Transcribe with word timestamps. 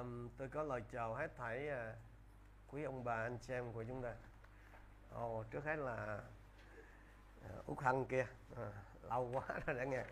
Um, 0.00 0.28
tôi 0.38 0.48
có 0.48 0.62
lời 0.62 0.82
chào 0.92 1.14
hết 1.14 1.36
thảy 1.36 1.68
uh, 1.68 1.96
quý 2.68 2.82
ông 2.82 3.04
bà 3.04 3.14
anh 3.14 3.38
chị 3.38 3.52
em 3.52 3.72
của 3.72 3.84
chúng 3.84 4.02
ta. 4.02 4.14
Ồ, 5.12 5.40
oh, 5.40 5.50
trước 5.50 5.64
hết 5.64 5.76
là 5.76 6.20
ờ, 7.48 7.58
uh, 7.58 7.66
Út 7.66 7.78
Hân 7.78 8.04
kia, 8.04 8.26
uh, 8.52 8.58
lâu 9.02 9.30
quá 9.32 9.42
rồi 9.66 9.76
đã 9.76 9.84
nghe. 9.84 10.04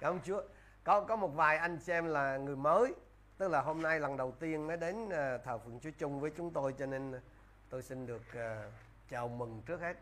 Cảm 0.00 0.14
ơn 0.14 0.20
Chúa. 0.24 0.42
Có 0.84 1.00
có 1.00 1.16
một 1.16 1.28
vài 1.28 1.56
anh 1.56 1.78
chị 1.78 1.92
em 1.92 2.06
là 2.06 2.36
người 2.36 2.56
mới, 2.56 2.94
tức 3.38 3.48
là 3.48 3.60
hôm 3.60 3.82
nay 3.82 4.00
lần 4.00 4.16
đầu 4.16 4.32
tiên 4.32 4.66
mới 4.66 4.76
đến 4.76 5.04
uh, 5.04 5.44
thờ 5.44 5.58
phượng 5.58 5.80
Chúa 5.80 5.90
chung 5.98 6.20
với 6.20 6.30
chúng 6.36 6.52
tôi 6.52 6.74
cho 6.78 6.86
nên 6.86 7.20
tôi 7.68 7.82
xin 7.82 8.06
được 8.06 8.22
uh, 8.30 8.72
chào 9.08 9.28
mừng 9.28 9.62
trước 9.66 9.80
hết. 9.80 9.96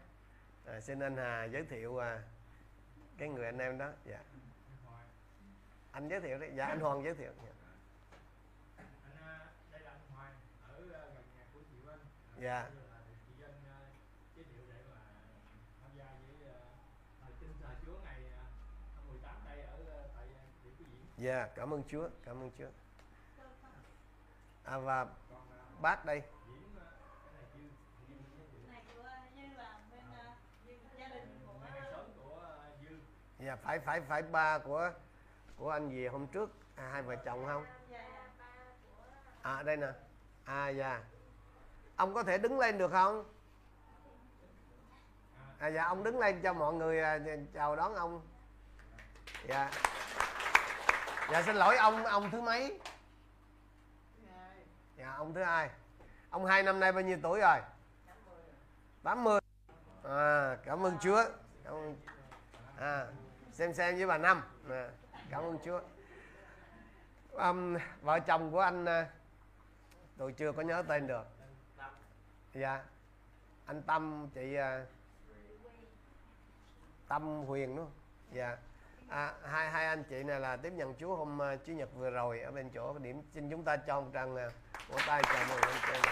Uh, 0.77 0.83
xin 0.83 1.01
anh 1.01 1.17
Hà 1.17 1.45
giới 1.45 1.65
thiệu 1.65 1.93
uh, 1.93 2.03
cái 3.19 3.29
người 3.29 3.45
anh 3.45 3.59
em 3.59 3.79
đó. 3.79 3.89
Dạ. 4.05 4.21
Anh 5.93 6.09
giới 6.09 6.21
thiệu 6.21 6.39
đấy. 6.39 6.51
Dạ 6.55 6.65
anh 6.65 6.81
Hoàng 6.81 7.05
giới 7.05 7.15
thiệu. 7.15 7.33
Dạ. 7.47 7.58
Dạ. 12.41 12.71
Dạ 21.19 21.49
cảm 21.57 21.75
ơn 21.75 21.83
chúa 21.89 22.09
cảm 22.25 22.41
ơn 22.41 22.51
chúa. 22.59 22.69
À, 24.65 24.79
và 24.79 25.07
bác 25.81 26.05
đây. 26.05 26.23
Dạ 33.39 33.57
phải 33.57 33.79
phải 33.79 34.01
phải 34.01 34.23
ba 34.23 34.59
của 34.59 34.93
của 35.57 35.71
anh 35.71 35.91
gì 35.91 36.07
hôm 36.07 36.27
trước? 36.27 36.51
À, 36.77 36.89
hai 36.93 37.03
vợ 37.03 37.17
chồng 37.25 37.47
không? 37.47 37.67
À 39.43 39.63
đây 39.63 39.77
nè. 39.77 39.93
À 40.45 40.69
dạ 40.69 41.03
ông 41.99 42.15
có 42.15 42.23
thể 42.23 42.39
đứng 42.39 42.59
lên 42.59 42.79
được 42.79 42.91
không? 42.91 43.25
À, 45.59 45.69
dạ 45.69 45.85
ông 45.85 46.05
đứng 46.05 46.19
lên 46.19 46.41
cho 46.43 46.53
mọi 46.53 46.75
người 46.75 47.03
à, 47.03 47.15
dạ, 47.15 47.37
chào 47.55 47.77
đón 47.77 47.95
ông. 47.95 48.21
Dạ. 49.49 49.71
Dạ 51.33 51.43
xin 51.43 51.57
lỗi 51.57 51.77
ông 51.77 52.05
ông 52.05 52.31
thứ 52.31 52.41
mấy? 52.41 52.81
Dạ 54.97 55.13
ông 55.17 55.35
thứ 55.35 55.43
hai. 55.43 55.71
Ông 56.31 56.47
hai 56.47 56.63
năm 56.63 56.81
nay 56.81 56.93
bao 56.93 57.03
nhiêu 57.03 57.19
tuổi 57.23 57.41
rồi? 57.41 57.59
80 59.03 59.41
à, 60.05 60.57
cảm 60.65 60.87
ơn 60.87 60.99
chúa. 61.01 61.25
Cảm 61.65 61.75
ơn. 61.75 61.97
À, 62.79 63.07
xem 63.53 63.75
xem 63.75 63.97
với 63.97 64.07
bà 64.07 64.19
năm. 64.19 64.43
À, 64.71 64.89
cảm 65.31 65.43
ơn 65.43 65.59
chúa. 65.65 65.81
Um, 67.33 67.77
vợ 68.03 68.21
chồng 68.21 68.53
của 68.53 68.61
anh 68.61 68.85
à, 68.85 69.07
tôi 70.19 70.33
chưa 70.33 70.53
có 70.53 70.63
nhớ 70.63 70.83
tên 70.89 71.07
được 71.07 71.38
dạ. 72.59 72.81
Anh 73.67 73.83
tâm 73.83 74.29
chị 74.35 74.57
uh, 74.59 74.63
tâm 77.09 77.45
huyền 77.47 77.77
đúng 77.77 77.85
không? 77.85 77.93
Dạ. 78.33 78.57
À, 79.09 79.33
hai 79.45 79.71
hai 79.71 79.87
anh 79.87 80.05
chị 80.05 80.23
này 80.23 80.41
là 80.41 80.57
tiếp 80.57 80.73
nhận 80.73 80.95
chúa 81.01 81.17
hôm 81.17 81.39
uh, 81.39 81.65
chủ 81.67 81.73
nhật 81.73 81.89
vừa 81.97 82.11
rồi 82.11 82.41
ở 82.41 82.51
bên 82.51 82.71
chỗ 82.75 82.99
điểm. 82.99 83.23
Xin 83.35 83.51
chúng 83.51 83.65
ta 83.65 83.77
cho 83.77 84.01
một 84.01 84.07
tràng 84.15 84.35
uh, 84.35 84.53
vỗ 84.89 84.99
tay 85.07 85.23
chào 85.23 85.45
mừng 85.49 85.61
anh 85.61 85.77
chị. 85.87 86.11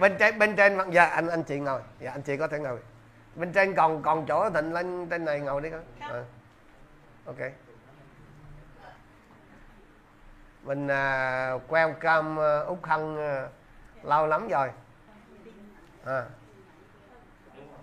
Bên 0.00 0.16
trên 0.18 0.38
bên 0.38 0.56
trên 0.56 0.78
dạ 0.92 1.04
anh 1.04 1.28
anh 1.28 1.42
chị 1.42 1.58
ngồi. 1.58 1.80
Dạ 1.98 2.10
anh 2.10 2.22
chị 2.22 2.36
có 2.36 2.48
thể 2.48 2.58
ngồi. 2.58 2.78
Bên 3.34 3.52
trên 3.52 3.74
còn 3.74 4.02
còn 4.02 4.26
chỗ 4.26 4.50
thịnh 4.50 4.72
lên 4.72 5.08
trên 5.10 5.24
này 5.24 5.40
ngồi 5.40 5.62
đi 5.62 5.70
con. 5.70 5.84
À. 5.98 6.24
ok. 7.26 7.36
Mình 10.62 10.84
uh, 10.86 11.70
welcome 11.72 12.60
uh, 12.62 12.66
úc 12.66 12.84
hân 12.84 13.14
uh, 13.14 13.50
lâu 14.02 14.26
lắm 14.26 14.48
rồi. 14.48 14.70
À. 16.06 16.24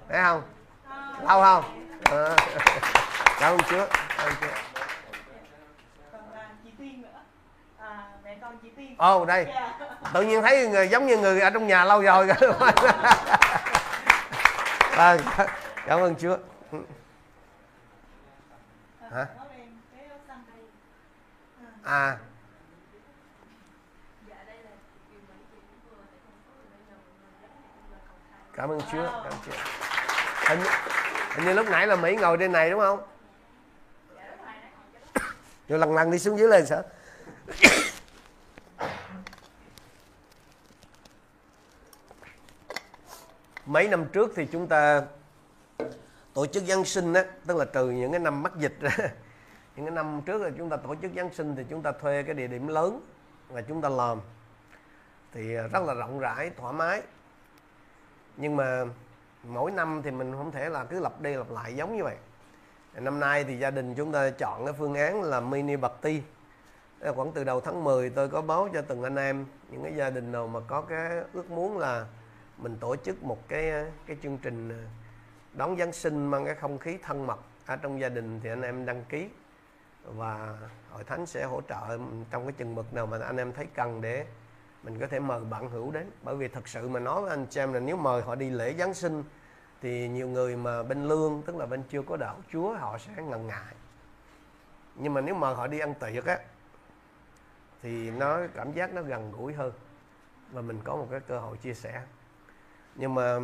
thấy 0.09 0.23
không? 0.23 0.41
Lâu 1.27 1.41
không? 1.41 1.63
À. 2.03 2.35
cảm 3.39 3.53
ơn 3.53 3.59
chúa 3.69 3.87
cảm 4.17 4.27
ơn 4.27 4.33
chúa 4.41 4.47
ồ 8.97 9.21
oh, 9.21 9.27
đây. 9.27 9.47
Tự 10.13 10.21
nhiên 10.21 10.41
thấy 10.41 10.67
người 10.67 10.89
giống 10.89 11.07
như 11.07 11.17
người 11.17 11.41
ở 11.41 11.49
trong 11.49 11.67
nhà 11.67 11.85
lâu 11.85 12.01
rồi. 12.01 12.29
À, 14.97 15.17
cảm 15.85 15.99
ơn 15.99 16.15
chúa 16.15 16.37
hả? 19.11 19.25
À. 21.83 22.17
cảm 28.55 28.69
ơn 28.69 28.79
chúa 28.91 29.03
cảm 29.03 29.23
ơn 29.23 29.33
chúa. 29.45 29.51
Hình, 30.47 30.59
hình 31.35 31.45
như 31.45 31.53
lúc 31.53 31.65
nãy 31.69 31.87
là 31.87 31.95
mỹ 31.95 32.15
ngồi 32.15 32.37
trên 32.37 32.51
này 32.51 32.69
đúng 32.69 32.79
không? 32.79 32.99
Rồi 35.67 35.79
lần 35.79 35.95
lần 35.95 36.11
đi 36.11 36.19
xuống 36.19 36.37
dưới 36.37 36.47
lên 36.47 36.65
sao 36.65 36.83
mấy 43.65 43.87
năm 43.87 44.05
trước 44.13 44.31
thì 44.35 44.47
chúng 44.51 44.67
ta 44.67 45.01
tổ 46.33 46.45
chức 46.45 46.63
Giáng 46.63 46.85
sinh 46.85 47.13
á, 47.13 47.23
tức 47.45 47.57
là 47.57 47.65
trừ 47.65 47.89
những 47.89 48.11
cái 48.11 48.19
năm 48.19 48.43
mắc 48.43 48.53
dịch 48.57 48.77
ra 48.79 48.97
những 49.75 49.85
cái 49.85 49.95
năm 49.95 50.21
trước 50.25 50.41
là 50.41 50.49
chúng 50.57 50.69
ta 50.69 50.77
tổ 50.77 50.95
chức 51.01 51.11
Giáng 51.15 51.33
sinh 51.33 51.55
thì 51.55 51.63
chúng 51.69 51.81
ta 51.81 51.91
thuê 51.91 52.23
cái 52.23 52.33
địa 52.33 52.47
điểm 52.47 52.67
lớn 52.67 53.01
và 53.49 53.61
chúng 53.61 53.81
ta 53.81 53.89
làm. 53.89 54.21
Thì 55.31 55.53
rất 55.53 55.83
là 55.85 55.93
rộng 55.93 56.19
rãi 56.19 56.51
thoải 56.57 56.73
mái 56.73 57.01
nhưng 58.37 58.55
mà 58.55 58.85
mỗi 59.43 59.71
năm 59.71 60.01
thì 60.03 60.11
mình 60.11 60.33
không 60.33 60.51
thể 60.51 60.69
là 60.69 60.83
cứ 60.83 60.99
lặp 60.99 61.21
đi 61.21 61.33
lặp 61.33 61.51
lại 61.51 61.75
giống 61.75 61.97
như 61.97 62.03
vậy. 62.03 62.15
Năm 62.93 63.19
nay 63.19 63.43
thì 63.43 63.59
gia 63.59 63.71
đình 63.71 63.95
chúng 63.95 64.11
ta 64.11 64.29
chọn 64.29 64.65
cái 64.65 64.73
phương 64.73 64.93
án 64.93 65.23
là 65.23 65.39
mini 65.39 65.75
party 65.75 66.21
khoảng 67.15 67.31
từ 67.31 67.43
đầu 67.43 67.61
tháng 67.61 67.83
10 67.83 68.09
tôi 68.09 68.29
có 68.29 68.41
báo 68.41 68.69
cho 68.73 68.81
từng 68.81 69.03
anh 69.03 69.15
em, 69.15 69.45
những 69.71 69.83
cái 69.83 69.93
gia 69.95 70.09
đình 70.09 70.31
nào 70.31 70.47
mà 70.47 70.59
có 70.67 70.81
cái 70.81 71.11
ước 71.33 71.51
muốn 71.51 71.77
là 71.77 72.05
mình 72.57 72.77
tổ 72.79 72.95
chức 72.95 73.23
một 73.23 73.47
cái 73.47 73.71
cái 74.05 74.17
chương 74.23 74.37
trình 74.37 74.69
à, 74.69 74.81
đón 75.53 75.77
Giáng 75.77 75.93
sinh 75.93 76.27
mang 76.27 76.45
cái 76.45 76.55
không 76.55 76.77
khí 76.77 76.97
thân 77.03 77.27
mật 77.27 77.39
ở 77.65 77.75
trong 77.75 78.01
gia 78.01 78.09
đình 78.09 78.39
thì 78.43 78.49
anh 78.49 78.61
em 78.61 78.85
đăng 78.85 79.03
ký. 79.09 79.29
Và 80.03 80.57
hội 80.91 81.03
thánh 81.03 81.25
sẽ 81.25 81.45
hỗ 81.45 81.61
trợ 81.61 81.97
trong 82.31 82.43
cái 82.43 82.51
chừng 82.51 82.75
mực 82.75 82.93
nào 82.93 83.05
mà 83.05 83.17
anh 83.25 83.37
em 83.37 83.53
thấy 83.53 83.67
cần 83.73 84.01
để 84.01 84.25
mình 84.85 84.99
có 84.99 85.07
thể 85.07 85.19
mời 85.19 85.41
bạn 85.43 85.69
hữu 85.69 85.91
đến. 85.91 86.11
Bởi 86.23 86.35
vì 86.35 86.47
thật 86.47 86.67
sự 86.67 86.89
mà 86.89 86.99
nói 86.99 87.21
với 87.21 87.29
anh 87.29 87.45
chị 87.49 87.59
em 87.59 87.73
là 87.73 87.79
nếu 87.79 87.97
mời 87.97 88.21
họ 88.21 88.35
đi 88.35 88.49
lễ 88.49 88.73
Giáng 88.73 88.93
sinh 88.93 89.23
thì 89.81 90.07
nhiều 90.07 90.27
người 90.27 90.55
mà 90.55 90.83
bên 90.83 91.07
lương 91.07 91.41
tức 91.45 91.55
là 91.55 91.65
bên 91.65 91.83
chưa 91.89 92.01
có 92.01 92.17
đạo 92.17 92.37
Chúa 92.51 92.73
họ 92.73 92.97
sẽ 92.97 93.23
ngần 93.23 93.47
ngại. 93.47 93.75
Nhưng 94.95 95.13
mà 95.13 95.21
nếu 95.21 95.35
mời 95.35 95.55
họ 95.55 95.67
đi 95.67 95.79
ăn 95.79 95.93
tiệc 95.93 96.25
á 96.25 96.39
thì 97.83 98.11
nó 98.11 98.39
cảm 98.55 98.71
giác 98.71 98.93
nó 98.93 99.01
gần 99.01 99.31
gũi 99.31 99.53
hơn. 99.53 99.71
Và 100.51 100.61
mình 100.61 100.79
có 100.83 100.95
một 100.95 101.07
cái 101.11 101.19
cơ 101.19 101.39
hội 101.39 101.57
chia 101.57 101.73
sẻ. 101.73 102.01
Nhưng 102.95 103.15
mà 103.15 103.35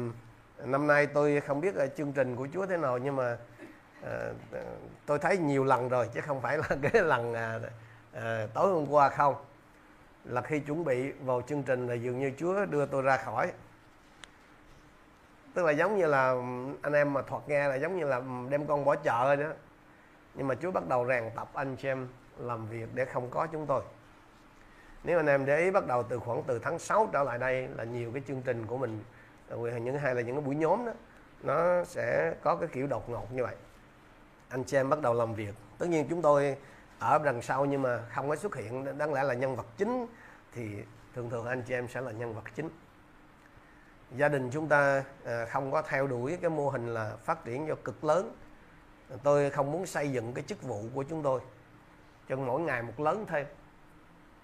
ừ, 0.57 0.66
năm 0.66 0.88
nay 0.88 1.07
tôi 1.07 1.41
không 1.41 1.62
biết 1.62 1.75
là 1.75 1.88
chương 1.88 2.13
trình 2.13 2.35
của 2.35 2.47
Chúa 2.53 2.66
thế 2.66 2.78
nào 2.78 2.97
nhưng 2.97 3.16
mà 3.16 3.38
à, 4.03 4.31
tôi 5.06 5.19
thấy 5.19 5.38
nhiều 5.38 5.63
lần 5.63 5.90
rồi 5.90 6.09
chứ 6.13 6.22
không 6.22 6.41
phải 6.41 6.57
là 6.57 6.63
cái 6.91 7.01
lần 7.01 7.34
à, 7.34 7.59
à, 8.13 8.47
tối 8.53 8.74
hôm 8.74 8.91
qua 8.91 9.09
không 9.09 9.35
là 10.25 10.41
khi 10.41 10.59
chuẩn 10.59 10.85
bị 10.85 11.11
vào 11.11 11.41
chương 11.41 11.63
trình 11.63 11.87
là 11.87 11.93
dường 11.93 12.19
như 12.19 12.31
Chúa 12.37 12.65
đưa 12.65 12.85
tôi 12.85 13.01
ra 13.01 13.17
khỏi. 13.17 13.51
Tức 15.53 15.65
là 15.65 15.71
giống 15.71 15.97
như 15.97 16.05
là 16.05 16.31
ừ, 16.31 16.41
anh 16.81 16.93
em 16.93 17.13
mà 17.13 17.21
thuật 17.21 17.41
nghe 17.47 17.67
là 17.67 17.75
giống 17.75 17.97
như 17.97 18.05
là 18.05 18.17
ừ, 18.17 18.23
đem 18.49 18.68
con 18.68 18.85
bỏ 18.85 18.95
chợ 18.95 19.35
đó. 19.35 19.47
Nhưng 20.35 20.47
mà 20.47 20.56
Chúa 20.56 20.71
bắt 20.71 20.88
đầu 20.88 21.07
rèn 21.07 21.23
tập 21.35 21.50
anh 21.53 21.75
chị 21.75 21.88
em 21.88 22.07
làm 22.38 22.68
việc 22.68 22.89
để 22.94 23.06
không 23.06 23.29
có 23.29 23.47
chúng 23.51 23.65
tôi. 23.65 23.81
Nếu 25.03 25.19
anh 25.19 25.27
em 25.27 25.45
để 25.45 25.57
ý 25.57 25.71
bắt 25.71 25.88
đầu 25.88 26.03
từ 26.03 26.19
khoảng 26.19 26.44
từ 26.47 26.59
tháng 26.59 26.79
6 26.79 27.09
trở 27.13 27.24
lại 27.24 27.38
đây 27.38 27.67
là 27.75 27.83
nhiều 27.83 28.12
cái 28.13 28.21
chương 28.27 28.41
trình 28.41 28.65
của 28.65 28.77
mình 28.77 29.03
ờ, 29.50 29.57
những, 29.57 29.97
hay 29.97 30.15
là 30.15 30.21
những 30.21 30.35
cái 30.35 30.45
buổi 30.45 30.56
nhóm 30.56 30.85
đó, 30.85 30.91
nó 31.44 31.83
sẽ 31.83 32.33
có 32.44 32.56
cái 32.56 32.69
kiểu 32.74 32.88
đột 32.88 33.09
ngột 33.09 33.33
như 33.33 33.44
vậy. 33.44 33.56
Anh 34.50 34.63
chị 34.63 34.77
em 34.77 34.89
bắt 34.89 35.01
đầu 35.01 35.13
làm 35.13 35.33
việc. 35.33 35.53
Tất 35.77 35.89
nhiên 35.89 36.06
chúng 36.09 36.21
tôi 36.21 36.57
ở 37.01 37.19
đằng 37.24 37.42
sau 37.42 37.65
nhưng 37.65 37.81
mà 37.81 38.00
không 38.15 38.30
có 38.30 38.36
xuất 38.36 38.56
hiện 38.56 38.98
đáng 38.98 39.13
lẽ 39.13 39.24
là 39.24 39.33
nhân 39.33 39.56
vật 39.56 39.65
chính 39.77 40.07
thì 40.53 40.83
thường 41.15 41.30
thường 41.30 41.45
anh 41.45 41.62
chị 41.62 41.74
em 41.74 41.88
sẽ 41.88 42.01
là 42.01 42.12
nhân 42.12 42.33
vật 42.33 42.44
chính. 42.56 42.69
Gia 44.15 44.30
đình 44.30 44.50
chúng 44.51 44.68
ta 44.68 45.03
à, 45.25 45.45
không 45.45 45.71
có 45.71 45.81
theo 45.81 46.07
đuổi 46.07 46.38
cái 46.42 46.50
mô 46.50 46.69
hình 46.69 46.88
là 46.88 47.15
phát 47.24 47.45
triển 47.45 47.68
cho 47.68 47.75
cực 47.83 48.03
lớn. 48.03 48.36
Tôi 49.24 49.50
không 49.50 49.71
muốn 49.71 49.86
xây 49.86 50.12
dựng 50.12 50.33
cái 50.33 50.44
chức 50.44 50.62
vụ 50.62 50.83
của 50.94 51.03
chúng 51.03 51.24
tôi 51.24 51.42
cho 52.30 52.36
mỗi 52.36 52.62
ngày 52.62 52.83
một 52.83 53.00
lớn 53.00 53.25
thêm. 53.30 53.45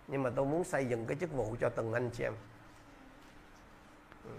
Nhưng 0.07 0.23
mà 0.23 0.29
tôi 0.35 0.45
muốn 0.45 0.63
xây 0.63 0.85
dựng 0.85 1.05
cái 1.05 1.17
chức 1.19 1.33
vụ 1.33 1.55
cho 1.59 1.69
từng 1.69 1.93
anh 1.93 2.09
chị 2.09 2.23
em. 2.23 2.33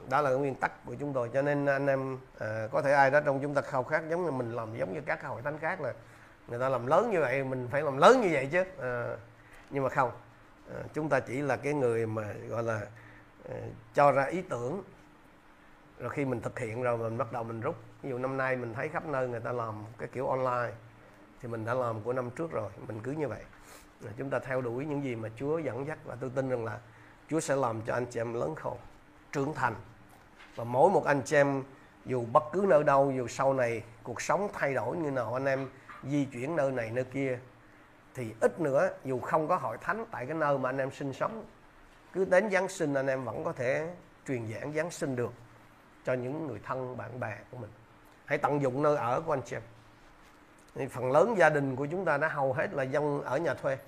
Đó 0.09 0.21
là 0.21 0.31
cái 0.31 0.39
nguyên 0.39 0.55
tắc 0.55 0.87
của 0.87 0.95
chúng 1.01 1.13
tôi. 1.13 1.31
Cho 1.35 1.43
nên 1.43 1.67
anh 1.67 1.87
em 1.87 2.19
à, 2.39 2.69
có 2.73 2.83
thể 2.83 2.93
ai 2.93 3.11
đó 3.11 3.21
trong 3.21 3.41
chúng 3.43 3.55
ta 3.55 3.63
khao 3.63 3.85
khát 3.85 4.03
giống 4.11 4.25
như 4.25 4.31
mình 4.31 4.53
làm 4.53 4.77
giống 4.79 4.95
như 4.95 5.01
các 5.07 5.23
hội 5.23 5.43
thánh 5.43 5.59
khác 5.59 5.81
là 5.81 5.93
người 6.49 6.59
ta 6.59 6.69
làm 6.69 6.87
lớn 6.87 7.11
như 7.11 7.21
vậy 7.21 7.45
mình 7.45 7.69
phải 7.71 7.83
làm 7.83 7.97
lớn 7.97 8.21
như 8.21 8.29
vậy 8.33 8.49
chứ. 8.53 8.65
À, 8.81 9.17
nhưng 9.71 9.83
mà 9.83 9.89
không. 9.89 10.11
À, 10.75 10.81
chúng 10.95 11.09
ta 11.09 11.21
chỉ 11.21 11.41
là 11.43 11.57
cái 11.57 11.75
người 11.75 12.07
mà 12.07 12.35
gọi 12.49 12.63
là 12.63 12.81
à, 13.49 13.57
cho 13.95 14.13
ra 14.13 14.25
ý 14.25 14.43
tưởng. 14.43 14.83
Rồi 15.99 16.11
khi 16.11 16.25
mình 16.25 16.41
thực 16.41 16.59
hiện 16.59 16.83
rồi 16.83 16.99
mình 16.99 17.19
bắt 17.19 17.33
đầu 17.33 17.45
mình 17.45 17.61
rút. 17.61 17.77
Ví 18.03 18.11
dụ 18.11 18.19
năm 18.19 18.37
nay 18.37 18.57
mình 18.57 18.75
thấy 18.75 18.89
khắp 18.89 19.07
nơi 19.07 19.29
người 19.29 19.41
ta 19.41 19.53
làm 19.53 19.85
cái 19.99 20.09
kiểu 20.13 20.29
online 20.29 20.75
thì 21.41 21.49
mình 21.49 21.65
đã 21.65 21.75
làm 21.75 22.03
của 22.03 22.13
năm 22.13 22.31
trước 22.31 22.51
rồi 22.51 22.71
mình 22.87 23.01
cứ 23.03 23.13
như 23.13 23.29
vậy. 23.29 23.43
Rồi 24.01 24.13
chúng 24.19 24.31
ta 24.31 24.39
theo 24.39 24.61
đuổi 24.61 24.87
những 24.87 25.05
gì 25.05 25.17
mà 25.17 25.29
Chúa 25.37 25.59
dẫn 25.59 25.87
dắt 25.87 25.99
và 26.05 26.17
tôi 26.21 26.31
tin 26.35 26.49
rằng 26.49 26.65
là 26.65 26.79
Chúa 27.31 27.41
sẽ 27.41 27.57
làm 27.57 27.83
cho 27.83 27.95
anh 27.95 28.07
chị 28.07 28.21
em 28.21 28.35
lớn 28.35 28.55
khôn 28.55 28.77
trưởng 29.33 29.55
thành. 29.55 29.75
Và 30.57 30.65
mỗi 30.65 30.91
một 30.91 31.05
anh 31.05 31.23
chị 31.23 31.37
em 31.37 31.63
dù 32.05 32.25
bất 32.33 32.43
cứ 32.53 32.65
nơi 32.69 32.85
đâu 32.85 33.13
dù 33.17 33.27
sau 33.27 33.55
này 33.55 33.83
cuộc 34.03 34.23
sống 34.23 34.49
thay 34.53 34.75
đổi 34.75 34.97
như 34.97 35.11
nào 35.11 35.35
anh 35.35 35.45
em 35.45 35.69
di 36.03 36.25
chuyển 36.25 36.57
nơi 36.57 36.71
này 36.71 36.91
nơi 36.91 37.05
kia 37.05 37.39
thì 38.15 38.35
ít 38.41 38.61
nữa 38.61 38.91
dù 39.05 39.21
không 39.21 39.49
có 39.49 39.57
hội 39.57 39.77
thánh 39.81 40.05
tại 40.11 40.27
cái 40.27 40.37
nơi 40.37 40.59
mà 40.59 40.69
anh 40.69 40.79
em 40.79 40.91
sinh 40.91 41.13
sống 41.13 41.45
cứ 42.13 42.25
đến 42.25 42.51
Giáng 42.51 42.69
sinh 42.69 42.95
anh 42.95 43.07
em 43.07 43.25
vẫn 43.25 43.45
có 43.45 43.53
thể 43.53 43.89
truyền 44.27 44.53
giảng 44.53 44.73
Giáng 44.73 44.91
sinh 44.91 45.17
được 45.17 45.33
cho 46.05 46.13
những 46.15 46.47
người 46.47 46.61
thân 46.65 46.97
bạn 46.97 47.21
bè 47.21 47.37
của 47.51 47.59
mình. 47.59 47.71
Hãy 48.25 48.39
tận 48.39 48.63
dụng 48.63 48.83
nơi 48.83 48.97
ở 48.97 49.21
của 49.21 49.33
anh 49.33 49.43
chị 49.43 49.57
em. 50.77 50.89
Phần 50.89 51.13
lớn 51.13 51.35
gia 51.39 51.51
đình 51.51 51.77
của 51.77 51.87
chúng 51.87 52.05
ta 52.05 52.19
đã 52.19 52.29
hầu 52.29 52.53
hết 52.53 52.73
là 52.73 52.83
dân 52.83 53.23
ở 53.23 53.39
nhà 53.39 53.55
thuê. 53.55 53.79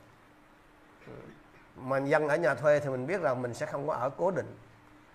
Mà 1.77 1.99
dân 1.99 2.29
ở 2.29 2.37
nhà 2.37 2.55
thuê 2.55 2.81
thì 2.81 2.89
mình 2.89 3.07
biết 3.07 3.21
rằng 3.21 3.43
mình 3.43 3.55
sẽ 3.55 3.67
không 3.67 3.87
có 3.87 3.95
ở 3.95 4.11
cố 4.11 4.31
định. 4.31 4.57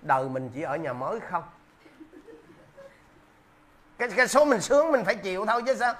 Đời 0.01 0.29
mình 0.29 0.49
chỉ 0.53 0.61
ở 0.61 0.75
nhà 0.75 0.93
mới 0.93 1.19
không. 1.19 1.43
Cái, 3.97 4.09
cái 4.15 4.27
số 4.27 4.45
mình 4.45 4.61
sướng 4.61 4.91
mình 4.91 5.05
phải 5.05 5.15
chịu 5.15 5.45
thôi 5.45 5.63
chứ 5.65 5.75
sao? 5.75 5.95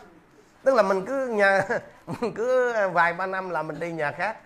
Tức 0.66 0.76
là 0.76 0.84
mình 0.84 1.06
cứ 1.06 1.28
nhà 1.28 1.68
mình 2.22 2.34
cứ 2.36 2.72
à, 2.72 2.88
vài 2.88 3.14
ba 3.14 3.26
năm 3.26 3.50
là 3.50 3.64
mình 3.64 3.80
đi 3.80 3.92
nhà 3.92 4.12
khác. 4.12 4.38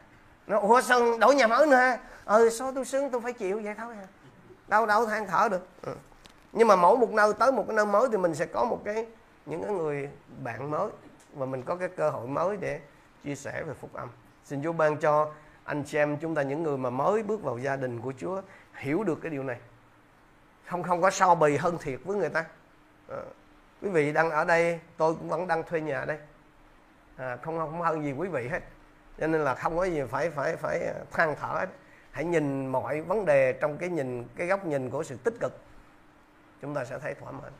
Nó 0.47 0.59
ủa 0.59 0.81
sao 0.81 1.17
đổi 1.17 1.35
nhà 1.35 1.47
mới 1.47 1.67
nữa 1.67 1.75
ha 1.75 1.97
ừ 2.25 2.49
số 2.49 2.71
tôi 2.75 2.85
sướng 2.85 3.09
tôi 3.09 3.21
phải 3.21 3.33
chịu 3.33 3.61
vậy 3.63 3.75
thôi 3.77 3.95
à. 4.01 4.07
đâu 4.67 4.85
đâu 4.85 5.05
than 5.05 5.27
thở 5.27 5.49
được. 5.49 5.67
Ừ. 5.81 5.93
nhưng 6.53 6.67
mà 6.67 6.75
mỗi 6.75 6.97
một 6.97 7.11
nơi 7.11 7.33
tới 7.33 7.51
một 7.51 7.63
cái 7.67 7.75
nơi 7.75 7.85
mới 7.85 8.07
thì 8.11 8.17
mình 8.17 8.35
sẽ 8.35 8.45
có 8.45 8.65
một 8.65 8.81
cái 8.85 9.05
những 9.45 9.63
cái 9.63 9.71
người 9.71 10.09
bạn 10.43 10.71
mới 10.71 10.89
và 11.33 11.45
mình 11.45 11.63
có 11.63 11.75
cái 11.75 11.89
cơ 11.89 12.09
hội 12.09 12.27
mới 12.27 12.57
để 12.57 12.79
chia 13.23 13.35
sẻ 13.35 13.63
về 13.67 13.73
phúc 13.73 13.89
âm. 13.93 14.09
Xin 14.45 14.63
Chúa 14.63 14.71
ban 14.71 14.97
cho 14.97 15.31
anh 15.63 15.83
chị 15.83 15.97
em 15.97 16.17
chúng 16.17 16.35
ta 16.35 16.41
những 16.41 16.63
người 16.63 16.77
mà 16.77 16.89
mới 16.89 17.23
bước 17.23 17.43
vào 17.43 17.57
gia 17.57 17.75
đình 17.75 18.01
của 18.01 18.13
Chúa 18.17 18.41
hiểu 18.73 19.03
được 19.03 19.19
cái 19.21 19.29
điều 19.29 19.43
này. 19.43 19.57
Không 20.65 20.83
không 20.83 21.01
có 21.01 21.09
so 21.09 21.35
bì 21.35 21.57
hơn 21.57 21.77
thiệt 21.77 21.99
với 22.03 22.17
người 22.17 22.29
ta. 22.29 22.45
À, 23.09 23.17
quý 23.81 23.89
vị 23.89 24.11
đang 24.11 24.31
ở 24.31 24.45
đây 24.45 24.79
tôi 24.97 25.15
cũng 25.15 25.29
vẫn 25.29 25.47
đang 25.47 25.63
thuê 25.63 25.81
nhà 25.81 26.05
đây. 26.05 26.17
À, 27.17 27.37
không 27.41 27.57
không 27.57 27.81
hơn 27.81 28.03
gì 28.03 28.11
quý 28.11 28.27
vị 28.27 28.47
hết. 28.47 28.63
Cho 29.19 29.27
nên 29.27 29.41
là 29.41 29.55
không 29.55 29.77
có 29.77 29.83
gì 29.83 30.01
phải 30.09 30.29
phải 30.29 30.55
phải 30.55 30.93
than 31.11 31.35
thở 31.39 31.47
hết. 31.47 31.69
Hãy 32.11 32.25
nhìn 32.25 32.67
mọi 32.67 33.01
vấn 33.01 33.25
đề 33.25 33.53
trong 33.53 33.77
cái 33.77 33.89
nhìn 33.89 34.27
cái 34.35 34.47
góc 34.47 34.65
nhìn 34.65 34.89
của 34.89 35.03
sự 35.03 35.17
tích 35.23 35.33
cực. 35.39 35.53
Chúng 36.61 36.75
ta 36.75 36.85
sẽ 36.85 36.99
thấy 36.99 37.13
thỏa 37.13 37.31
mãn 37.31 37.51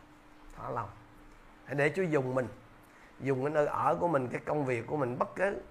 thỏa 0.58 0.70
lòng. 0.70 0.90
Hãy 1.66 1.76
để 1.76 1.92
Chúa 1.96 2.04
dùng 2.04 2.36
mình 2.36 2.48
dùng 3.20 3.44
cái 3.44 3.54
nơi 3.54 3.68
ở 3.68 3.96
của 4.00 4.08
mình 4.08 4.28
cái 4.28 4.42
công 4.46 4.66
việc 4.66 4.88
của 4.88 4.98
mình 4.98 5.20
bất 5.20 5.36
cứ 5.36 5.62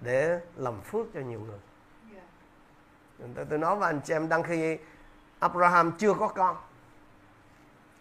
để 0.00 0.40
làm 0.56 0.80
phước 0.80 1.06
cho 1.14 1.20
nhiều 1.20 1.40
người. 1.40 1.58
Tôi, 3.34 3.44
tôi 3.50 3.58
nói 3.58 3.76
với 3.76 3.88
anh 3.90 4.00
chị 4.04 4.14
em 4.14 4.28
đang 4.28 4.42
khi 4.42 4.78
Abraham 5.38 5.92
chưa 5.98 6.14
có 6.14 6.28
con 6.28 6.56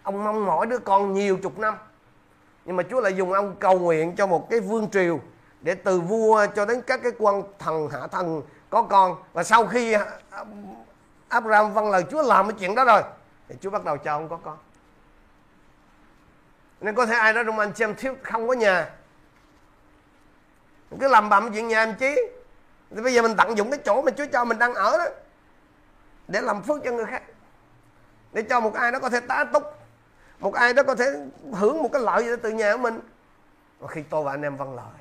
ông 0.04 0.24
mong 0.24 0.46
mỏi 0.46 0.66
đứa 0.66 0.80
con 0.80 1.14
nhiều 1.14 1.38
chục 1.44 1.60
năm 1.60 1.76
nhưng 2.66 2.76
mà 2.76 2.84
Chúa 2.90 3.02
lại 3.02 3.16
dùng 3.16 3.34
ông 3.34 3.56
cầu 3.60 3.80
nguyện 3.80 4.16
cho 4.16 4.28
một 4.28 4.50
cái 4.50 4.60
vương 4.60 4.90
triều 4.90 5.20
để 5.62 5.76
từ 5.76 6.00
vua 6.00 6.48
cho 6.56 6.66
đến 6.66 6.82
các 6.82 7.00
cái 7.04 7.12
quan 7.20 7.44
thần, 7.60 7.90
hạ 7.90 8.08
thần 8.08 8.42
có 8.70 8.84
con. 8.84 9.16
Và 9.34 9.44
sau 9.44 9.68
khi 9.68 9.96
Abraham 11.28 11.74
vâng 11.74 11.92
lời 11.92 12.04
Chúa 12.12 12.22
làm 12.22 12.50
cái 12.50 12.58
chuyện 12.60 12.76
đó 12.76 12.86
rồi, 12.86 13.02
thì 13.50 13.56
Chúa 13.62 13.70
bắt 13.70 13.84
đầu 13.84 13.98
cho 13.98 14.12
ông 14.12 14.30
có 14.30 14.38
con. 14.44 14.58
Nên 16.82 16.96
có 16.96 17.06
thể 17.06 17.16
ai 17.16 17.34
đó 17.34 17.44
trong 17.44 17.60
anh 17.60 17.76
xem 17.76 17.96
thiếu 17.96 18.16
không 18.24 18.48
có 18.48 18.54
nhà, 18.54 18.90
cứ 21.00 21.08
làm 21.08 21.30
bầm 21.30 21.54
chuyện 21.54 21.68
nhà 21.68 21.84
em 21.84 21.96
chí. 21.96 22.16
Thì 22.96 23.02
bây 23.02 23.14
giờ 23.14 23.22
mình 23.22 23.36
tận 23.38 23.58
dụng 23.58 23.72
cái 23.72 23.80
chỗ 23.86 24.02
mà 24.02 24.12
Chúa 24.12 24.26
cho 24.34 24.46
mình 24.46 24.60
đang 24.60 24.74
ở 24.74 24.98
đó 24.98 25.06
để 26.28 26.42
làm 26.42 26.62
phước 26.62 26.84
cho 26.84 26.92
người 26.92 27.06
khác, 27.06 27.24
để 28.32 28.42
cho 28.42 28.60
một 28.60 28.74
ai 28.74 28.92
đó 28.92 29.00
có 29.00 29.10
thể 29.10 29.20
tá 29.20 29.44
túc 29.54 29.64
một 30.44 30.54
ai 30.54 30.74
đó 30.74 30.84
có 30.88 30.96
thể 30.96 31.06
hưởng 31.54 31.84
một 31.84 31.90
cái 31.94 32.02
lợi 32.02 32.24
gì 32.24 32.30
đó 32.30 32.36
từ 32.44 32.52
nhà 32.52 32.74
của 32.74 32.82
mình. 32.82 33.00
Và 33.80 33.88
khi 33.88 34.04
tôi 34.10 34.24
và 34.24 34.32
anh 34.32 34.42
em 34.42 34.56
vâng 34.56 34.76
lời, 34.76 34.94